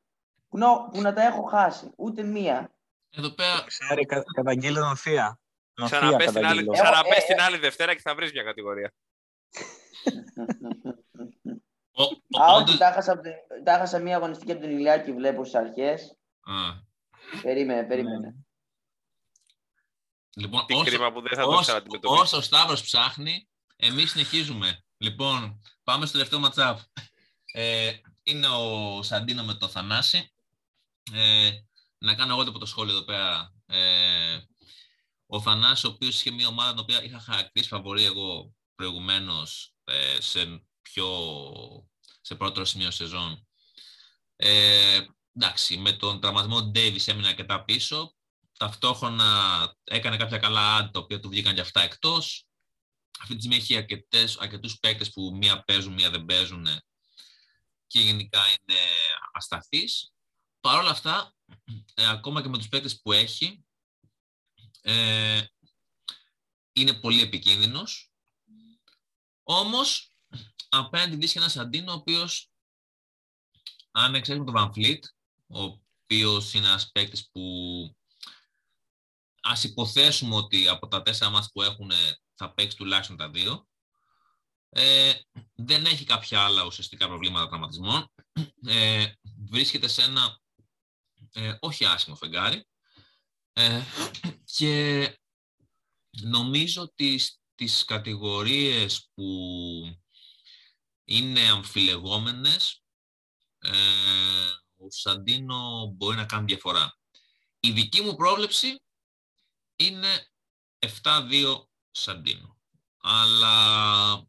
που 0.50 0.58
να, 0.58 0.90
που 0.90 1.02
να 1.02 1.14
τα 1.14 1.22
έχω 1.22 1.42
χάσει. 1.44 1.92
Ούτε 1.98 2.24
μία. 2.24 2.74
εδώ 3.10 3.30
πέρα 3.30 3.64
Ξέρει, 3.66 4.06
κα, 4.06 4.24
καταγγείλε 4.36 4.80
νοθεία. 4.80 5.40
Νοθεία 5.80 5.98
Ξαναμπες 6.00 6.26
την, 6.26 6.36
άλλη, 6.38 6.42
καταγγείλω. 6.46 6.72
Έχω- 6.74 6.84
ξαναμπες 6.84 7.18
ε, 7.18 7.26
την 7.26 7.40
ε. 7.40 7.44
άλλη 7.44 7.58
Δευτέρα 7.58 7.94
και 7.94 8.02
θα 8.02 8.16
βρεις 8.16 8.32
μια 8.32 8.44
κατηγορία. 8.44 8.92
ο, 11.92 12.04
ο, 12.04 12.44
Α, 12.44 12.54
όντως- 12.54 12.70
όχι, 12.70 12.78
τα 12.78 12.88
έχασα, 12.88 13.12
από 13.12 13.22
την- 13.22 13.64
τα 13.64 13.72
έχασα 13.74 14.00
μία 14.00 14.16
αγωνιστική 14.16 14.52
από 14.52 14.62
τον 14.62 14.70
Ηλιάκη, 14.70 15.14
βλέπω 15.14 15.44
στις 15.44 15.60
αρχές. 15.60 16.18
Α, 17.38 17.42
Περίμενε, 17.42 17.84
περίμενε. 17.84 18.36
λοιπόν, 20.36 20.66
Τι 20.66 20.74
όσο, 20.74 20.84
κρίμα 20.84 21.12
που 21.12 21.22
δεν 21.22 21.38
θα 21.38 21.44
το 21.44 21.50
όσο, 21.50 21.62
ξαναντιμετωπίσει. 21.62 22.22
όσο 22.22 22.38
ο 22.38 22.42
Σταύρος 22.42 22.82
ψάχνει, 22.84 23.50
εμείς 23.76 24.12
συνεχίζουμε. 24.12 24.84
Λοιπόν, 24.98 25.62
πάμε 25.84 26.04
στο 26.06 26.14
τελευταίο 26.14 26.40
ματσάπ. 26.40 26.80
Ε, 27.54 27.92
είναι 28.24 28.48
ο 28.48 29.04
Σαντίνο 29.04 29.44
με 29.44 29.54
το 29.54 29.68
Θανάση. 29.68 30.34
Ε, 31.14 31.52
να 31.98 32.16
κάνω 32.16 32.34
εγώ 32.34 32.44
το 32.44 32.52
πρώτο 32.52 32.66
σχόλιο 32.66 32.94
εδώ 32.94 33.04
πέρα. 33.04 33.54
Ε, 33.66 34.40
ο 35.26 35.42
Θανάσης, 35.42 35.84
ο 35.84 35.88
οποίος 35.88 36.20
είχε 36.20 36.32
μια 36.32 36.48
ομάδα 36.48 36.70
την 36.70 36.80
οποία 36.80 37.04
είχα 37.04 37.20
χαρακτηρίσει 37.20 37.70
φαβορή 37.70 38.04
εγώ 38.04 38.54
προηγουμένως 38.76 39.74
ε, 39.84 40.22
σε 40.22 40.64
πιο 40.82 41.08
σε 42.22 42.36
πρώτο 42.36 42.66
σημείο 42.66 42.92
σεζόν. 42.92 43.48
Ε, 44.36 45.00
εντάξει, 45.34 45.78
με 45.78 45.92
τον 45.92 46.22
τραυματισμό 46.22 46.62
του 46.62 46.72
Davis 46.76 47.08
έμεινε 47.08 47.28
αρκετά 47.28 47.64
πίσω. 47.64 48.16
Ταυτόχρονα 48.58 49.76
έκανε 49.84 50.18
κάποια 50.18 50.38
καλά 50.38 50.82
ad, 50.82 50.92
τα 50.92 51.00
οποία 51.00 51.20
του 51.20 51.30
βγήκαν 51.30 51.56
και 51.56 51.62
αυτά 51.62 51.82
εκτός. 51.82 52.46
Αυτή 53.20 53.36
τη 53.36 53.40
στιγμή 53.40 53.58
έχει 53.58 53.76
αρκετές, 53.76 54.38
αρκετούς 54.38 54.80
παίκτες 54.80 55.12
που 55.12 55.36
μία 55.36 55.64
παίζουν, 55.64 55.94
μία 55.94 56.10
δεν 56.10 56.26
παίζουν 56.26 56.68
και 57.88 58.00
γενικά 58.00 58.40
είναι 58.48 58.80
ασταθής. 59.32 60.14
Παρ' 60.60 60.80
όλα 60.80 60.90
αυτά, 60.90 61.36
ε, 61.94 62.10
ακόμα 62.10 62.42
και 62.42 62.48
με 62.48 62.58
τους 62.58 62.68
παίκτες 62.68 63.02
που 63.02 63.12
έχει, 63.12 63.66
ε, 64.82 65.42
είναι 66.74 66.94
πολύ 66.94 67.22
επικίνδυνος. 67.22 68.12
Όμως, 69.44 70.16
απέναντι 70.70 71.16
βρίσκει 71.16 71.38
ένας 71.38 71.52
Σαντίνο, 71.52 71.92
ο 71.92 71.96
οποίος, 71.96 72.52
αν 73.92 74.16
εξαιρέσουμε 74.16 74.52
τον 74.52 74.62
Van 74.62 74.78
Fleet, 74.78 75.00
ο 75.54 75.64
οποίος 75.64 76.54
είναι 76.54 76.68
ένας 76.68 76.92
παίκτης 76.92 77.30
που 77.32 77.42
ας 79.42 79.64
υποθέσουμε 79.64 80.36
ότι 80.36 80.68
από 80.68 80.88
τα 80.88 81.02
τέσσερα 81.02 81.30
μάτς 81.30 81.52
που 81.52 81.62
έχουν 81.62 81.92
θα 82.36 82.54
παίξει 82.54 82.78
τουλάχιστον 82.78 83.18
τα 83.18 83.30
δύο. 83.30 83.68
Ε, 84.70 85.14
δεν 85.54 85.86
έχει 85.86 86.04
κάποια 86.04 86.42
άλλα 86.42 86.66
ουσιαστικά 86.66 87.08
προβλήματα 87.08 87.48
τραυματισμών. 87.48 88.12
Ε, 88.66 89.12
βρίσκεται 89.50 89.88
σε 89.88 90.02
ένα 90.02 90.40
ε, 91.34 91.56
όχι 91.60 91.86
άσχημο 91.86 92.16
φεγγάρι. 92.16 92.68
Ε, 93.54 93.82
και 94.44 95.16
νομίζω 96.22 96.82
ότι 96.82 97.18
στις 97.18 97.86
κατηγορίες 97.86 99.10
που 99.14 99.28
είναι 101.04 101.50
αμφιλεγόμενες 101.50 102.84
ε, 103.60 103.72
ο 104.82 104.90
Σαντίνο 104.90 105.92
μπορεί 105.96 106.16
να 106.16 106.26
κάνει 106.26 106.46
διαφορά. 106.46 106.98
Η 107.60 107.72
δική 107.72 108.02
μου 108.02 108.16
πρόβλεψη 108.16 108.82
είναι 109.76 110.08
7-2 111.04 111.66
Σαντίνο. 111.92 112.60
Αλλά 113.02 114.26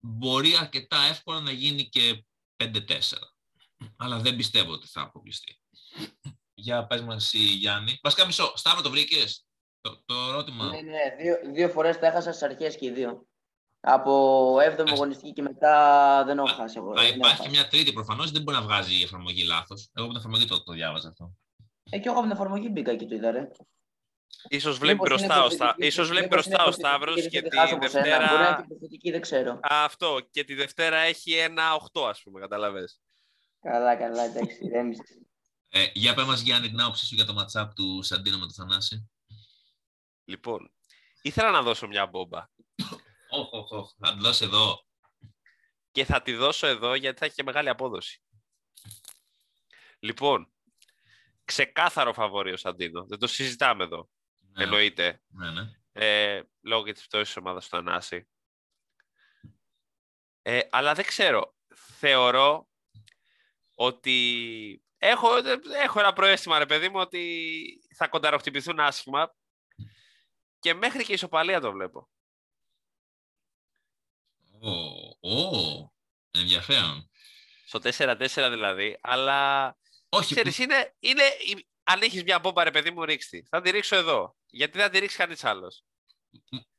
μπορεί 0.00 0.56
αρκετά 0.56 1.02
εύκολα 1.02 1.40
να 1.40 1.50
γίνει 1.50 1.88
και 1.88 2.24
5-4. 2.64 3.00
Αλλά 3.96 4.18
δεν 4.18 4.36
πιστεύω 4.36 4.72
ότι 4.72 4.86
θα 4.86 5.00
αποκλειστεί. 5.00 5.60
Για 6.54 6.86
πες 6.86 7.00
μας 7.00 7.24
εσύ 7.24 7.38
Γιάννη. 7.38 7.98
Βασικά 8.02 8.26
μισό. 8.26 8.52
Σταύρο 8.56 8.82
το 8.82 8.90
βρήκες; 8.90 9.46
Το, 9.80 10.02
το 10.04 10.14
ερώτημα. 10.14 10.68
Ναι, 10.68 10.80
ναι, 10.80 11.16
δύο, 11.18 11.52
δύο 11.52 11.68
φορές 11.68 11.98
τα 11.98 12.06
έχασα 12.06 12.32
στις 12.32 12.42
αρχές 12.42 12.76
και 12.76 12.86
οι 12.86 12.90
δύο. 12.90 13.26
Από 13.86 14.54
7η 14.56 14.90
αγωνιστική 14.90 15.32
και 15.32 15.42
μετά 15.42 16.22
δεν 16.26 16.38
έχω 16.38 16.46
χάσει. 16.46 16.74
εγώ, 16.78 16.94
Θα 16.94 17.00
δεν 17.00 17.04
έχω 17.08 17.16
υπάρχει 17.16 17.36
και 17.36 17.42
χάσει. 17.42 17.50
μια 17.56 17.68
τρίτη 17.68 17.92
προφανώς. 17.92 18.30
Δεν 18.30 18.42
μπορεί 18.42 18.56
να 18.56 18.62
βγάζει 18.62 18.94
η 18.98 19.02
εφαρμογή 19.02 19.44
λάθος. 19.44 19.90
Εγώ 19.94 20.04
από 20.04 20.08
την 20.14 20.16
εφαρμογή 20.16 20.44
το, 20.46 20.62
το 20.62 20.72
διάβαζα 20.72 21.08
αυτό. 21.08 21.32
Ε, 21.90 21.98
και 21.98 22.08
εγώ 22.08 22.16
από 22.18 22.26
την 22.26 22.36
εφαρμογή 22.36 22.68
μπήκα 22.72 22.94
και 22.96 23.06
το 23.06 23.14
είδα, 23.14 23.30
ρε. 23.30 23.50
Ίσως 24.48 24.78
βλέπει 24.78 25.00
Μήπως 25.02 25.08
είναι 25.22 25.26
μπροστά, 25.26 25.44
ο, 25.44 25.48
προθετική- 25.48 25.74
Στα... 25.76 25.86
Ίσως 25.86 26.08
βλέπει 26.08 26.28
μήπως 26.28 26.46
είναι 26.46 26.54
μπροστά 26.54 26.64
ο 26.64 26.70
προθετική 26.70 26.88
Σταύρος 26.88 27.22
και 27.22 27.28
και 27.28 27.40
δεν 27.40 27.50
τη 27.50 27.56
χάσω 27.56 27.74
από 27.74 27.88
σένα. 27.88 28.02
Μπορεί 28.02 28.10
να 28.10 28.18
Δευτέρα... 28.28 28.48
είναι 28.48 28.56
και 28.60 28.66
προθετική, 28.68 29.10
δεν 29.10 29.20
ξέρω. 29.20 29.52
Α, 29.52 29.84
Αυτό. 29.84 30.18
Και 30.30 30.44
τη 30.44 30.54
Δευτέρα 30.54 30.96
έχει 30.96 31.32
ένα 31.32 31.62
8, 31.92 32.02
ας 32.08 32.22
πούμε, 32.22 32.40
καταλαβες. 32.40 33.00
Καλά, 33.60 33.96
καλά, 33.96 34.22
εντάξει, 34.22 34.68
ρέμισες. 34.72 35.18
Ε, 35.68 35.86
για 35.92 36.14
πες 36.14 36.24
μας 36.24 36.40
Γιάννη 36.40 36.68
την 36.68 36.80
άποψή 36.80 37.06
σου 37.06 37.14
για 37.14 37.24
το 37.24 37.34
matchup 37.38 37.68
του 37.74 38.02
Σαντίνο 38.02 38.36
με 38.38 38.46
τον 38.46 38.54
Θανάση. 38.54 39.10
Λοιπόν, 40.24 40.72
ήθελα 41.22 41.50
να 41.50 41.62
δώσω 41.62 41.86
μια 41.86 42.06
μπόμπα. 42.06 42.48
Όχ, 43.36 43.52
όχ, 43.52 43.70
όχ. 43.70 43.90
Θα 43.98 44.14
τη 44.14 44.20
δώσει 44.20 44.44
εδώ. 44.44 44.86
Και 45.90 46.04
θα 46.04 46.22
τη 46.22 46.34
δώσω 46.34 46.66
εδώ 46.66 46.94
γιατί 46.94 47.18
θα 47.18 47.24
έχει 47.24 47.34
και 47.34 47.42
μεγάλη 47.42 47.68
απόδοση. 47.68 48.22
Λοιπόν, 49.98 50.52
ξεκάθαρο 51.44 52.12
φαβόρη 52.12 52.52
ο 52.52 52.56
Σαντίνο. 52.56 53.06
Δεν 53.06 53.18
το 53.18 53.26
συζητάμε 53.26 53.84
εδώ. 53.84 54.08
Ναι, 54.38 54.62
Εννοείται. 54.62 55.22
ναι, 55.26 55.50
ναι. 55.50 55.62
Ε, 55.92 56.42
λόγω 56.60 56.84
και 56.84 56.92
της 56.92 57.06
πτώσης 57.06 57.26
της 57.26 57.36
ομάδας 57.36 57.68
του 57.68 57.76
Ανάση. 57.76 58.28
Ε, 60.42 60.60
αλλά 60.70 60.94
δεν 60.94 61.04
ξέρω. 61.04 61.54
Θεωρώ 61.74 62.68
ότι 63.74 64.84
έχω, 64.98 65.28
έχω 65.82 66.00
ένα 66.00 66.12
προαίσθημα, 66.12 66.58
ρε 66.58 66.66
παιδί 66.66 66.88
μου, 66.88 67.00
ότι 67.00 67.64
θα 67.96 68.08
κονταροχτυπηθούν 68.08 68.80
άσχημα 68.80 69.34
και 70.58 70.74
μέχρι 70.74 71.04
και 71.04 71.12
ισοπαλία 71.12 71.60
το 71.60 71.72
βλέπω. 71.72 72.08
Ω, 74.64 75.30
ω, 75.38 75.92
ενδιαφέρον. 76.30 77.10
Στο 77.66 77.78
4-4 77.82 78.48
δηλαδή, 78.50 78.98
αλλά 79.00 79.68
Όχι, 80.08 80.34
ξέρεις, 80.34 80.58
είναι, 80.58 80.94
είναι, 80.98 81.22
αν 81.82 82.02
έχεις 82.02 82.22
μια 82.22 82.38
μπόμπα, 82.38 82.64
ρε 82.64 82.70
παιδί 82.70 82.90
μου, 82.90 83.04
ρίξτη. 83.04 83.46
Θα 83.50 83.60
τη 83.60 83.70
ρίξω 83.70 83.96
εδώ. 83.96 84.36
Γιατί 84.50 84.72
δεν 84.78 84.86
θα 84.86 84.90
τη 84.92 84.98
ρίξει 84.98 85.16
κανείς 85.16 85.44
άλλος. 85.44 85.84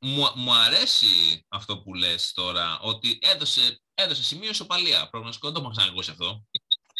μου, 0.00 0.30
μου 0.34 0.54
αρέσει 0.54 1.44
αυτό 1.48 1.82
που 1.82 1.94
λες 1.94 2.32
τώρα, 2.32 2.78
ότι 2.80 3.18
έδωσε, 3.22 3.80
έδωσε 3.94 4.22
σημείο 4.22 4.50
ισοπαλία. 4.50 5.08
Προγνωστικό, 5.10 5.46
δεν 5.50 5.56
το 5.56 5.62
έχω 5.62 5.70
ξανακούσει 5.76 6.10
αυτό. 6.10 6.44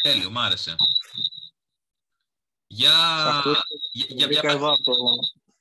Τέλειο, 0.03 0.29
μου 0.29 0.39
άρεσε. 0.39 0.75
Για... 2.67 2.89
Σε 2.89 3.29
αυτό 3.29 3.49
για, 3.91 4.07
το 4.07 4.13
για, 4.15 4.25
βρήκα 4.27 4.41
για- 4.41 4.51
εδώ 4.51 4.67
από 4.71 4.83
το, 4.83 4.91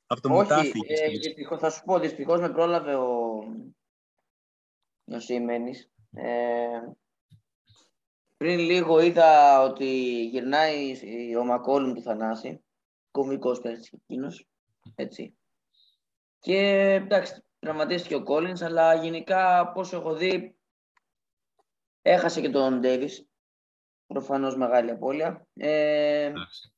από 0.07 0.21
το 0.21 0.29
Όχι, 0.29 0.43
Μουτάφι. 0.43 0.81
ε, 0.87 1.09
δυστυχώς, 1.09 1.59
θα 1.61 1.71
σου 1.71 1.83
πω, 1.85 1.99
δυστυχώς 1.99 2.41
με 2.41 2.49
πρόλαβε 2.53 2.95
ο, 2.95 3.09
ο 5.07 5.19
Σιμένης. 5.19 5.91
Ε, 6.13 6.81
πριν 8.37 8.59
λίγο 8.59 9.01
είδα 9.01 9.63
ότι 9.63 9.87
γυρνάει 10.27 10.97
ο 11.37 11.45
Μακόλουμ 11.45 11.93
του 11.93 12.03
Θανάση. 12.03 12.65
Κομικός 13.11 13.61
παίρνει 13.61 13.85
εκείνος. 13.93 14.49
Έτσι. 14.95 15.37
Και 16.39 16.59
εντάξει, 16.93 17.45
τραυματίστηκε 17.59 18.15
ο 18.15 18.23
Collins, 18.27 18.63
αλλά 18.63 18.95
γενικά 18.95 19.59
από 19.59 19.81
όσο 19.81 19.97
έχω 19.97 20.15
δει, 20.15 20.57
έχασε 22.03 22.41
και 22.41 22.51
τον 22.51 22.81
Davis. 22.85 23.13
Προφανώς 24.07 24.57
μεγάλη 24.57 24.91
απώλεια. 24.91 25.47
Ε, 25.55 26.25
Εντάξει. 26.25 26.73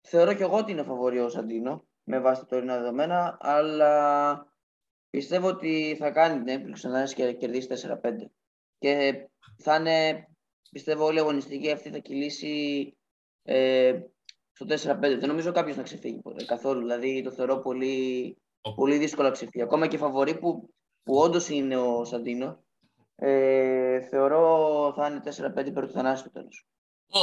θεωρώ 0.00 0.34
και 0.34 0.42
εγώ 0.42 0.56
ότι 0.56 0.72
είναι 0.72 0.82
φαβορή 0.82 1.18
ο 1.18 1.28
Σαντίνο, 1.28 1.86
με 2.04 2.20
βάση 2.20 2.40
τα 2.40 2.46
τωρινά 2.46 2.78
δεδομένα, 2.78 3.38
αλλά 3.40 4.49
πιστεύω 5.10 5.48
ότι 5.48 5.96
θα 5.98 6.10
κάνει 6.10 6.38
την 6.38 6.48
έκπληξη 6.48 6.88
να 6.88 7.04
και 7.04 7.32
κερδίσει 7.32 7.68
4-5. 7.68 8.30
Και 8.78 9.12
θα 9.56 9.76
είναι, 9.76 10.28
πιστεύω, 10.70 11.04
όλη 11.04 11.16
η 11.16 11.20
αγωνιστική 11.20 11.70
αυτή 11.70 11.90
θα 11.90 11.98
κυλήσει 11.98 12.96
ε, 13.42 14.00
στο 14.52 14.66
4-5. 14.68 14.98
Δεν 15.00 15.28
νομίζω 15.28 15.52
κάποιος 15.52 15.76
να 15.76 15.82
ξεφύγει 15.82 16.20
ποτέ, 16.20 16.44
καθόλου. 16.44 16.80
Δηλαδή 16.80 17.22
το 17.22 17.30
θεωρώ 17.30 17.58
πολύ, 17.58 18.36
Ο- 18.60 18.74
πολύ 18.74 18.98
δύσκολο 18.98 19.26
να 19.28 19.32
ξεφύγει. 19.34 19.62
Ακόμα 19.64 19.86
και 19.86 19.98
φαβορή 19.98 20.38
που, 20.38 20.74
που 21.02 21.16
όντως 21.16 21.48
είναι 21.48 21.76
ο 21.76 22.04
Σαντίνο, 22.04 22.64
ε, 23.14 24.00
θεωρώ 24.00 24.92
θα 24.96 25.06
είναι 25.08 25.20
4-5 25.20 25.66
υπέρ 25.66 25.86
του 25.86 25.92
Θανάση 25.92 26.20
στο 26.20 26.30
τέλος. 26.30 26.66
Ω, 27.12 27.20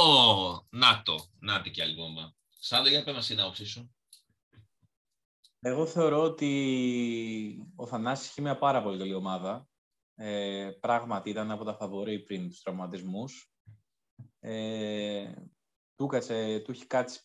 να 0.70 1.02
το, 1.04 1.14
να 1.40 1.60
τη 1.60 1.70
κι 1.70 1.82
άλλη 1.82 1.94
βόμβα. 1.94 2.34
Σάντο, 2.60 2.88
για 2.88 3.04
πες 3.04 3.14
μας 3.14 3.26
την 3.26 3.40
άποψή 3.40 3.64
σου. 3.66 3.94
Εγώ 5.60 5.86
θεωρώ 5.86 6.22
ότι 6.22 7.72
ο 7.76 7.86
Θανάσης 7.86 8.28
είχε 8.28 8.40
μια 8.40 8.58
πάρα 8.58 8.82
πολύ 8.82 8.98
καλή 8.98 9.14
ομάδα. 9.14 9.68
Ε, 10.14 10.70
πράγματι 10.80 11.30
ήταν 11.30 11.50
από 11.50 11.64
τα 11.64 11.74
φαβορή 11.74 12.22
πριν 12.22 12.48
τους 12.48 12.60
τραυματισμούς. 12.60 13.52
Ε, 14.40 15.34
του, 15.94 16.06
κάτσε, 16.06 16.60
του 16.60 16.70
έχει 16.70 16.86
κάτσει 16.86 17.20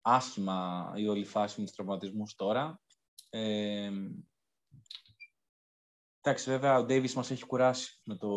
άσχημα 0.00 0.92
η 0.96 1.08
όλη 1.08 1.24
φάση 1.24 1.60
με 1.60 1.66
τους 1.66 1.74
τραυματισμούς 1.74 2.34
τώρα. 2.34 2.80
Ε, 3.28 3.92
εντάξει, 6.20 6.50
βέβαια 6.50 6.78
ο 6.78 6.84
Ντέιβις 6.84 7.14
μας 7.14 7.30
έχει 7.30 7.46
κουράσει 7.46 8.00
με 8.04 8.16
το... 8.16 8.28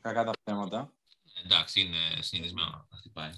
κακά 0.00 0.24
τα 0.24 0.32
θέματα. 0.44 0.94
Εντάξει, 1.44 1.80
είναι 1.80 2.22
συνηθισμένο 2.22 2.86
να 2.90 2.96
χτυπάει. 2.96 3.32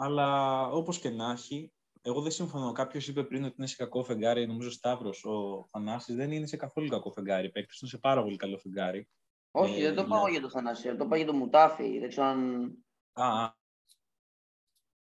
Αλλά 0.00 0.62
όπως 0.68 0.98
και 0.98 1.10
να 1.10 1.30
έχει, 1.30 1.72
εγώ 2.02 2.20
δεν 2.20 2.30
συμφωνώ. 2.32 2.72
Κάποιος 2.72 3.08
είπε 3.08 3.22
πριν 3.24 3.44
ότι 3.44 3.54
είναι 3.58 3.66
σε 3.66 3.76
κακό 3.76 4.04
φεγγάρι. 4.04 4.46
Νομίζω 4.46 4.70
Σταύρος, 4.70 5.24
ο 5.24 5.66
Θανάσης 5.70 6.14
δεν 6.16 6.32
είναι 6.32 6.46
σε 6.46 6.56
καθόλου 6.56 6.88
κακό 6.88 7.10
φεγγάρι. 7.12 7.50
Παίκτης 7.50 7.80
είναι 7.80 7.90
σε 7.90 7.98
πάρα 7.98 8.22
πολύ 8.22 8.36
καλό 8.36 8.58
φεγγάρι. 8.58 9.08
Όχι, 9.50 9.80
Ε, 9.80 9.84
δεν 9.84 9.94
το 9.94 10.02
ναι. 10.02 10.08
πάω 10.08 10.28
για 10.28 10.40
το 10.40 10.50
Θανάση, 10.50 10.96
το 10.96 11.06
πάω 11.06 11.16
για 11.18 11.26
το 11.26 11.32
Μουτάφι. 11.32 11.98
Δεν 11.98 12.08
ξέρω 12.08 12.26
αν. 12.26 12.70
Α, 13.12 13.42
α, 13.44 13.56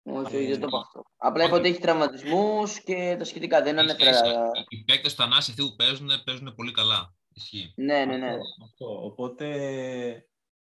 Όχι, 0.06 0.36
Ε, 0.36 0.39
όχι, 0.39 0.48
δεν 0.48 0.60
το 0.60 0.68
πάω 0.68 0.80
αυτό. 0.82 1.04
Απλά 1.18 1.44
είπα 1.44 1.56
ότι 1.56 1.68
έχει 1.70 1.80
τραυματισμούς 1.80 2.80
και 2.84 3.16
τα 3.18 3.24
σχετικά. 3.24 3.62
Δεν 3.62 3.80
ανέφερα. 3.80 4.28
Οι- 4.70 4.78
Οι 4.78 4.84
παίκτες 4.84 5.16
του 5.16 5.22
Θανάση 5.22 5.52
αυτοί 5.52 5.64
που 5.64 5.76
παίζουν, 5.76 6.10
παίζουν 6.26 6.54
πολύ 6.56 6.72
καλά. 6.72 7.14
Ισχύει. 7.36 7.74
Ναι, 7.76 8.06
ναι, 8.06 8.18
ναι. 8.18 8.28
αυτό, 8.28 8.64
αυτό. 8.64 9.06
Οπότε, 9.06 9.48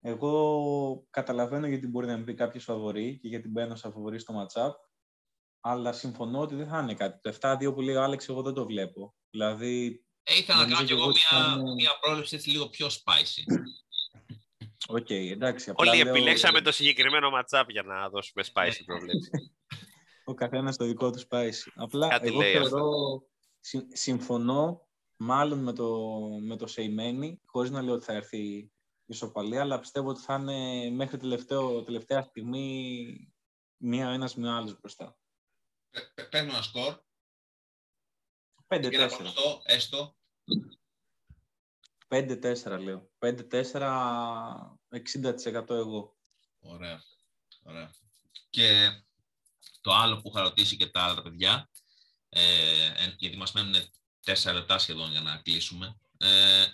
εγώ 0.00 1.06
καταλαβαίνω 1.10 1.66
γιατί 1.66 1.86
μπορεί 1.86 2.06
να 2.06 2.16
μην 2.16 2.24
πει 2.24 2.34
κάποιος 2.34 2.64
φαβορή 2.64 3.18
και 3.18 3.28
γιατί 3.28 3.48
μπαίνω 3.48 3.74
σαν 3.76 3.92
φαβορή 3.92 4.18
στο 4.18 4.34
matchup. 4.46 4.70
Αλλά 5.60 5.92
συμφωνώ 5.92 6.40
ότι 6.40 6.54
δεν 6.54 6.68
θα 6.68 6.80
είναι 6.80 6.94
κάτι. 6.94 7.20
Το 7.20 7.36
7-2 7.40 7.74
που 7.74 7.80
λέει 7.80 7.94
ο 7.94 8.02
Άλεξ, 8.02 8.28
εγώ 8.28 8.42
δεν 8.42 8.54
το 8.54 8.66
βλέπω. 8.66 9.14
Δηλαδή, 9.30 10.04
Ε, 10.22 10.36
ήθελα 10.38 10.58
να 10.58 10.62
Νομίζω 10.62 10.76
κάνω 10.76 10.86
κι 10.86 10.86
και 10.86 10.92
εγώ 10.92 11.02
εγώ 11.02 11.10
ότι 11.10 11.20
θα 11.20 11.36
μια, 11.56 11.62
είναι- 11.62 11.74
μια 11.74 11.90
πρόβλεψη 12.00 12.34
έτσι 12.36 12.50
λίγο 12.50 12.68
πιο 12.68 12.86
spicy. 12.86 13.42
OK, 14.88 15.10
εντάξει. 15.10 15.70
απλά 15.70 15.90
Όλοι 15.92 16.02
λέω- 16.02 16.14
επιλέξαμε 16.14 16.60
το 16.60 16.72
συγκεκριμένο 16.72 17.28
matchup 17.30 17.64
για 17.68 17.82
να 17.82 18.08
δώσουμε 18.08 18.44
spicy 18.54 18.80
προβλέψη. 18.86 19.30
ο 20.24 20.34
καθένας 20.34 20.76
το 20.76 20.84
δικό 20.84 21.10
του 21.10 21.20
spicy. 21.30 21.70
Απλά 21.74 22.08
Κάτι 22.08 22.26
εγώ 22.26 22.40
λέει 22.40 22.52
θεωρώ, 22.52 22.90
συ- 23.60 23.96
συμφωνώ 23.96 24.88
μάλλον 25.16 25.58
με 25.62 25.72
το, 25.72 26.08
με 26.42 26.56
το 26.56 26.66
Σεϊμένη, 26.66 27.40
χωρίς 27.46 27.70
να 27.70 27.82
λέω 27.82 27.94
ότι 27.94 28.04
θα 28.04 28.12
έρθει 28.12 28.38
η 28.38 28.72
ισοπαλία, 29.06 29.60
αλλά 29.60 29.78
πιστεύω 29.78 30.08
ότι 30.08 30.20
θα 30.20 30.34
είναι 30.34 30.90
μέχρι 30.90 31.16
τελευταίο, 31.16 31.82
τελευταία 31.82 32.22
στιγμή 32.22 33.34
μία 33.76 34.08
ο 34.08 34.12
ένας 34.12 34.34
μία 34.34 34.56
άλλος 34.56 34.80
μπροστά. 34.80 35.18
Παίρνω 36.30 36.52
ένα 36.52 36.62
σκορ 36.62 37.04
5-4. 38.68 38.90
και 38.90 38.96
ένα 38.96 39.08
ποσοστό, 39.08 39.62
έστω. 39.64 40.16
5-4 42.08 42.78
λέω. 42.80 43.10
5-4, 43.18 44.78
60% 44.88 45.68
εγώ. 45.68 46.16
Ωραία. 46.58 47.02
Ωραία. 47.62 47.90
Και 48.50 48.90
το 49.80 49.92
άλλο 49.92 50.20
που 50.20 50.28
είχα 50.28 50.42
ρωτήσει 50.42 50.76
και 50.76 50.86
τα 50.86 51.02
άλλα 51.02 51.14
τα 51.14 51.22
παιδιά, 51.22 51.70
ε, 52.28 52.86
ε, 52.86 53.14
γιατί 53.18 53.36
μας 53.36 53.52
μένουν 53.52 53.74
τέσσερα 54.20 54.58
λεπτά 54.58 54.78
σχεδόν 54.78 55.10
για 55.10 55.20
να 55.20 55.36
κλείσουμε. 55.36 55.98
Ε, 56.18 56.64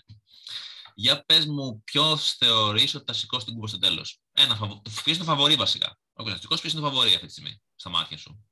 για 0.95 1.24
πες 1.24 1.47
μου 1.47 1.82
ποιος 1.82 2.32
θεωρείς 2.32 2.95
ότι 2.95 3.05
θα 3.05 3.12
σηκώσει 3.12 3.45
την 3.45 3.55
κούπα 3.55 3.66
στο 3.66 3.78
τέλος. 3.78 4.20
Ένα 4.32 4.57
φαβο... 4.57 4.80
Ποιος 4.82 5.07
είναι 5.07 5.16
το 5.18 5.24
φαβορή 5.24 5.55
βασικά. 5.55 5.99
Ο 6.12 6.22
Κωνσταντικός 6.22 6.61
ποιος 6.61 6.72
είναι 6.72 6.82
το 6.82 6.88
φαβορή 6.88 7.14
αυτή 7.14 7.26
τη 7.26 7.32
στιγμή, 7.32 7.62
στα 7.74 7.90
μάτια 7.90 8.16
σου; 8.18 8.49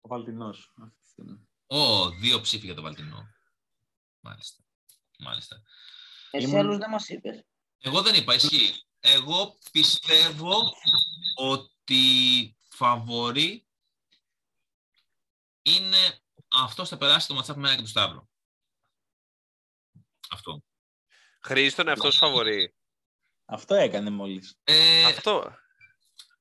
Ο 0.00 0.08
Βαλτινός. 0.08 0.72
αυτή 0.76 0.96
τη 1.02 1.08
στιγμή. 1.08 1.48
Ω, 1.66 2.10
δύο 2.10 2.40
ψήφοι 2.40 2.64
για 2.64 2.74
το 2.74 2.82
Βαλτινό. 2.82 3.26
Μάλιστα. 4.20 4.62
Μάλιστα. 5.18 5.62
Εσύ 6.30 6.44
Ήμουν- 6.46 6.58
άλλους 6.58 6.76
δεν 6.76 6.90
μας 6.90 7.08
είπες. 7.08 7.44
Εγώ 7.78 8.02
δεν 8.02 8.14
είπα, 8.14 8.34
ισχύει. 8.34 8.82
Εγώ 9.00 9.58
πιστεύω 9.72 10.72
ότι 11.34 12.56
φαβορή 12.68 13.66
είναι 15.62 16.22
αυτός 16.48 16.88
θα 16.88 16.96
περάσει 16.96 17.28
το 17.28 17.38
matchup 17.38 17.54
με 17.56 17.68
ένα 17.68 17.74
και 17.76 17.82
του 17.82 17.88
Σταύρο. 17.88 18.28
Αυτό. 20.30 20.62
Χρήστον, 21.40 21.88
αυτός 21.88 22.16
φαβορεί. 22.16 22.74
Αυτό 23.44 23.74
έκανε 23.74 24.10
μόλις. 24.10 24.56
Ε, 24.64 25.04
Αυτό. 25.04 25.52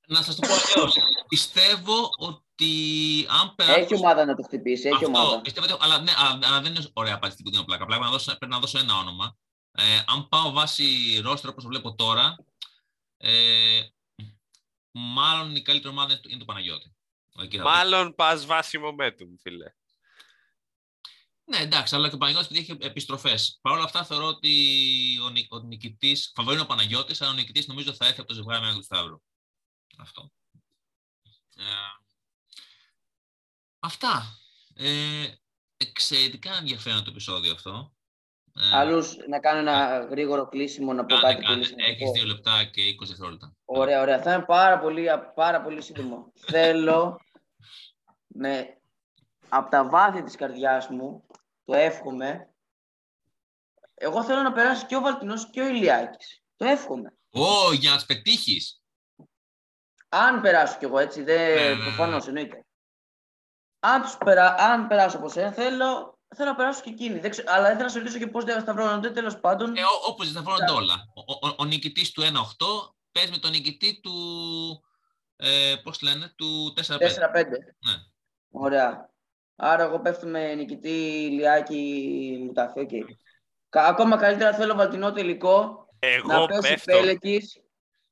να 0.08 0.22
σας 0.22 0.36
το 0.36 0.48
πω 0.48 0.54
αλλιώς. 0.54 0.96
πιστεύω 1.28 2.10
ότι 2.18 3.26
αν 3.42 3.56
περάσει... 3.56 3.80
Έχει 3.80 3.96
ομάδα 3.96 4.26
να 4.26 4.36
το 4.36 4.44
χτυπήσει, 4.44 4.88
έχει 4.88 4.96
Αυτό, 5.06 5.08
ομάδα. 5.08 5.42
πιστεύω 5.42 5.74
ότι, 5.74 5.84
αλλά, 5.84 6.00
ναι, 6.00 6.12
αλλά, 6.18 6.40
αλλά 6.48 6.62
δεν 6.62 6.76
είναι 6.76 6.86
ωραία 6.94 7.16
απάντηση 7.16 7.44
που 7.44 7.50
δίνω 7.50 7.64
πλάκα. 7.64 7.86
Πλάκα 7.86 8.04
να 8.04 8.10
δώσω, 8.10 8.38
πρέπει 8.38 8.52
να 8.52 8.60
δώσω 8.60 8.80
ένα 8.80 8.98
όνομα. 8.98 9.38
Ε, 9.72 10.04
αν 10.08 10.28
πάω 10.28 10.52
βάσει 10.52 11.20
ρόστρα 11.24 11.50
όπως 11.50 11.64
το 11.64 11.70
βλέπω 11.70 11.96
τώρα, 11.96 12.36
ε, 13.18 13.82
μάλλον 14.92 15.56
η 15.56 15.62
καλύτερη 15.62 15.94
ομάδα 15.94 16.12
είναι 16.12 16.22
το, 16.22 16.30
είναι 16.30 16.40
το 16.40 16.46
Παναγιώτη. 16.46 16.96
Εκεί 17.42 17.58
θα 17.58 17.64
δω. 17.64 17.70
Μάλλον 17.70 18.16
πας 18.16 18.46
βάση 18.46 18.80
momentum, 18.84 19.28
φίλε. 19.42 19.74
Ναι, 21.50 21.58
εντάξει, 21.58 21.96
αλλά 21.96 22.10
και 22.10 22.16
ο 22.16 22.18
Παναγιώτης 22.18 22.50
επειδή 22.50 22.72
έχει 22.72 22.78
επιστροφές. 22.82 23.60
Παρ' 23.62 23.74
όλα 23.74 23.84
αυτά 23.84 24.04
θεωρώ 24.04 24.26
ότι 24.26 24.50
ο, 25.26 25.30
νι- 25.30 25.54
ο 25.54 25.60
νικητής, 25.60 26.32
φαβορεί 26.36 26.56
είναι 26.56 26.64
ο 26.64 26.68
Παναγιώτης, 26.68 27.22
αλλά 27.22 27.32
ο 27.32 27.34
νικητής 27.34 27.68
νομίζω 27.68 27.94
θα 27.94 28.06
έρθει 28.06 28.20
από 28.20 28.28
το 28.30 28.34
ζευγάρι 28.34 28.66
με 28.66 28.74
του 28.74 28.84
Σταύρου. 28.84 29.22
Αυτό. 29.98 30.32
Ε, 31.58 31.64
αυτά. 33.80 34.38
Ε, 34.76 35.26
εξαιρετικά 35.78 36.56
ενδιαφέρον 36.58 37.04
το 37.04 37.10
επεισόδιο 37.10 37.52
αυτό. 37.52 37.92
Ε, 38.60 38.78
Άλλου 38.78 39.04
να 39.30 39.40
κάνω 39.40 39.60
ένα 39.60 40.00
γρήγορο 40.10 40.48
κλείσιμο 40.48 40.94
να 40.94 41.06
πω 41.06 41.16
κάνε, 41.16 41.34
κάτι 41.34 41.46
κάνε. 41.46 41.54
πολύ 41.56 41.66
σημαντικό. 41.66 41.92
Έχεις 41.92 42.12
δύο 42.12 42.26
λεπτά 42.26 42.64
και 42.64 42.82
20 43.02 43.08
δευτερόλεπτα. 43.08 43.56
Ωραία, 43.66 44.02
ωραία. 44.02 44.22
Θα 44.22 44.34
είναι 44.34 44.44
πάρα 44.46 44.80
πολύ, 44.80 45.06
πάρα 45.36 45.62
πολύ 45.62 45.82
σύντομο. 45.82 46.32
Θέλω 46.52 47.20
με, 48.28 48.82
από 49.50 49.70
τα 49.70 49.90
βάθη 49.90 50.24
της 50.24 50.36
καρδιάς 50.36 50.88
μου, 50.88 51.26
το 51.68 51.74
εύχομαι, 51.74 52.50
εγώ 53.94 54.24
θέλω 54.24 54.42
να 54.42 54.52
περάσει 54.52 54.86
και 54.86 54.96
ο 54.96 55.02
Βαλτινός 55.02 55.50
και 55.50 55.62
ο 55.62 55.68
Ηλιάκης. 55.68 56.42
Το 56.56 56.66
εύχομαι. 56.66 57.18
Ω, 57.32 57.74
για 57.74 57.90
να 57.90 57.96
τους 57.96 58.06
πετύχεις. 58.06 58.82
Αν 60.10 60.42
περάσω 60.42 60.78
κι 60.78 60.86
εγώ 60.86 61.00
έτσι, 61.00 61.20
Ναι, 61.24 61.34
ναι, 61.36 61.54
δεν 61.54 61.78
ναι. 61.78 61.84
προφανώς 61.84 62.28
εννοείται. 62.28 62.66
Αν, 63.80 64.02
τους 64.02 64.18
περά, 64.18 64.56
αν 64.60 64.88
περάσω 64.88 65.18
από 65.18 65.30
σένα, 65.30 65.52
θέλω, 65.52 66.20
θέλω 66.36 66.50
να 66.50 66.56
περάσω 66.56 66.82
και 66.82 66.90
εκείνοι. 66.90 67.20
Δεν 67.20 67.32
ξέρω, 67.32 67.52
αλλά 67.54 67.68
ήθελα 67.68 67.84
να 67.84 67.90
σε 67.90 68.00
ρωτήσω 68.00 68.18
και 68.18 68.28
πώς 68.28 68.44
δεν 68.44 68.62
σταυρώνονται, 68.62 69.12
τέλος 69.12 69.40
πάντων. 69.40 69.76
Ε, 69.76 69.82
Όπως 70.08 70.32
δεν 70.32 70.44
θα 70.44 70.52
βρουν 70.52 70.76
όλα. 70.76 70.94
Ο, 71.16 71.48
ο, 71.48 71.56
ο 71.58 71.66
νικητής 71.66 72.12
του 72.12 72.22
1-8 72.22 72.28
παίζει 73.12 73.32
με 73.32 73.38
τον 73.38 73.52
νικητή 73.52 74.00
του. 74.00 74.14
Ε, 75.36 75.76
Πώς 75.84 76.02
λένε, 76.02 76.34
του 76.36 76.74
4-5. 76.76 76.98
4-5. 76.98 77.46
Ναι. 77.86 77.94
Ωραία. 78.50 79.14
Άρα 79.60 79.84
εγώ 79.84 80.00
πέφτω 80.00 80.28
με 80.28 80.54
νικητή 80.56 81.28
Λιάκη 81.32 82.38
Μουτάφη. 82.46 82.80
οκ. 82.80 82.90
Κα- 83.70 83.86
Ακόμα 83.86 84.18
καλύτερα 84.18 84.54
θέλω 84.54 84.76
Βαλτινό 84.76 85.12
τελικό. 85.12 85.88
να 86.00 86.08
Εγώ 86.36 86.46
πέσει 86.46 86.62
πέφτω. 86.62 86.92
Πέλεκης 86.98 87.62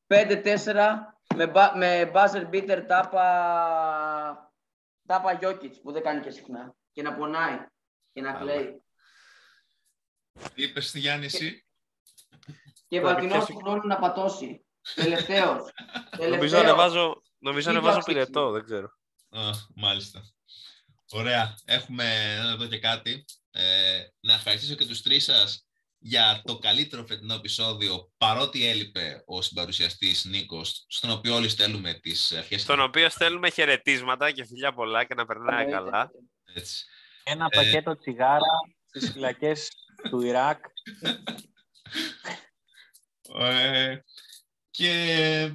5-4 0.08 1.18
με, 1.36 1.48
μπα- 1.48 1.78
με 1.78 2.12
buzzer 2.14 2.50
beater 2.52 2.84
τάπα, 2.88 4.54
τάπα 5.08 5.34
Γιώκητς 5.34 5.82
που 5.82 5.92
δεν 5.92 6.04
κάνει 6.04 6.22
και 6.22 6.30
συχνά. 6.30 6.76
Και 6.92 7.02
να 7.02 7.16
πονάει 7.16 7.58
και 8.14 8.22
να 8.22 8.32
Καλά. 8.32 8.52
κλαίει. 8.52 8.84
Τι 10.56 10.64
είπες 10.64 10.88
στη 10.88 11.00
Γιάννης, 11.00 11.34
εσύ. 11.34 11.66
Και 12.88 13.00
Τώρα, 13.00 13.14
βαλτινός 13.14 13.36
ποιος- 13.46 13.50
του 13.50 13.58
χρόνου 13.66 13.88
να 13.88 14.00
πατώσει. 14.00 14.66
Τελευταίος. 14.96 15.58
Νομίζω 16.18 16.36
Τελευταίος. 16.38 16.54
ανεβάζω, 16.64 17.22
νομίζω 17.38 17.72
Δίπλα 17.72 17.80
ανεβάζω 17.80 18.00
ψήξη. 18.00 18.14
πυρετό, 18.14 18.52
δεν 18.52 18.64
ξέρω. 18.64 18.88
Α, 19.30 19.42
μάλιστα. 19.76 20.22
Ωραία. 21.16 21.56
Έχουμε 21.66 22.36
εδώ 22.54 22.68
και 22.68 22.80
κάτι. 22.80 23.26
Ε, 23.52 24.04
να 24.20 24.34
ευχαριστήσω 24.34 24.76
και 24.76 24.86
τους 24.86 25.02
τρεις 25.02 25.24
σας 25.24 25.68
για 25.98 26.42
το 26.46 26.58
καλύτερο 26.58 27.06
φετινό 27.06 27.34
επεισόδιο, 27.34 28.12
παρότι 28.18 28.68
έλειπε 28.68 29.24
ο 29.26 29.42
συμπαρουσιαστής 29.42 30.26
Νίκος, 30.26 30.86
στον 30.88 31.10
οποίο 31.10 31.36
όλοι 31.36 31.50
στέλνουμε 31.50 31.94
τις 31.94 32.32
ευχές. 32.32 32.62
Στον 32.62 32.80
οποίο 32.80 33.10
στέλνουμε 33.10 33.50
χαιρετίσματα 33.50 34.32
και 34.32 34.46
φιλιά 34.46 34.74
πολλά 34.74 35.04
και 35.04 35.14
να 35.14 35.26
περνάει 35.26 35.70
καλά. 35.70 36.12
Έτσι. 36.54 36.86
Ένα 37.24 37.48
πακέτο 37.50 37.98
τσιγάρα 37.98 38.52
στις 38.86 39.12
φυλακές 39.12 39.70
του 40.10 40.22
Ιράκ. 40.22 40.66
Ε, 43.40 43.98
και, 44.70 44.92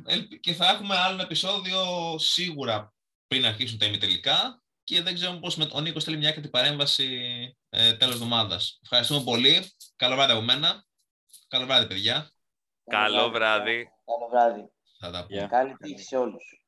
ελπ- 0.07 0.41
και 0.41 0.53
θα 0.53 0.69
έχουμε 0.69 0.97
άλλο 0.97 1.15
ένα 1.15 1.23
επεισόδιο 1.23 1.79
σίγουρα 2.19 2.95
πριν 3.27 3.47
αρχίσουν 3.47 3.79
τα 3.79 3.87
ημιτελικά 3.87 4.60
και 4.91 5.03
δεν 5.03 5.15
ξέρω 5.15 5.33
πώς 5.33 5.57
με, 5.57 5.69
ο 5.73 5.81
Νίκος 5.81 6.05
θέλει 6.05 6.17
μια 6.17 6.29
άκρητη 6.29 6.49
παρέμβαση 6.49 7.07
ε, 7.69 7.95
τέλος 7.95 8.15
εβδομάδας. 8.15 8.79
Ευχαριστούμε 8.83 9.23
πολύ. 9.25 9.71
Καλό 9.97 10.15
βράδυ 10.15 10.33
από 10.33 10.41
μένα. 10.41 10.85
Καλό 11.49 11.67
βράδυ, 11.67 11.87
παιδιά. 11.87 12.31
Καλό 12.85 13.31
βράδυ. 13.31 13.89
Καλό 14.05 14.29
βράδυ. 14.31 14.71
Θα 14.99 15.11
τα 15.11 15.27
πούμε. 15.27 15.39
Γεια. 15.39 15.47
Καλή 15.47 15.77
τύχη 15.77 16.03
σε 16.03 16.17
όλους. 16.17 16.60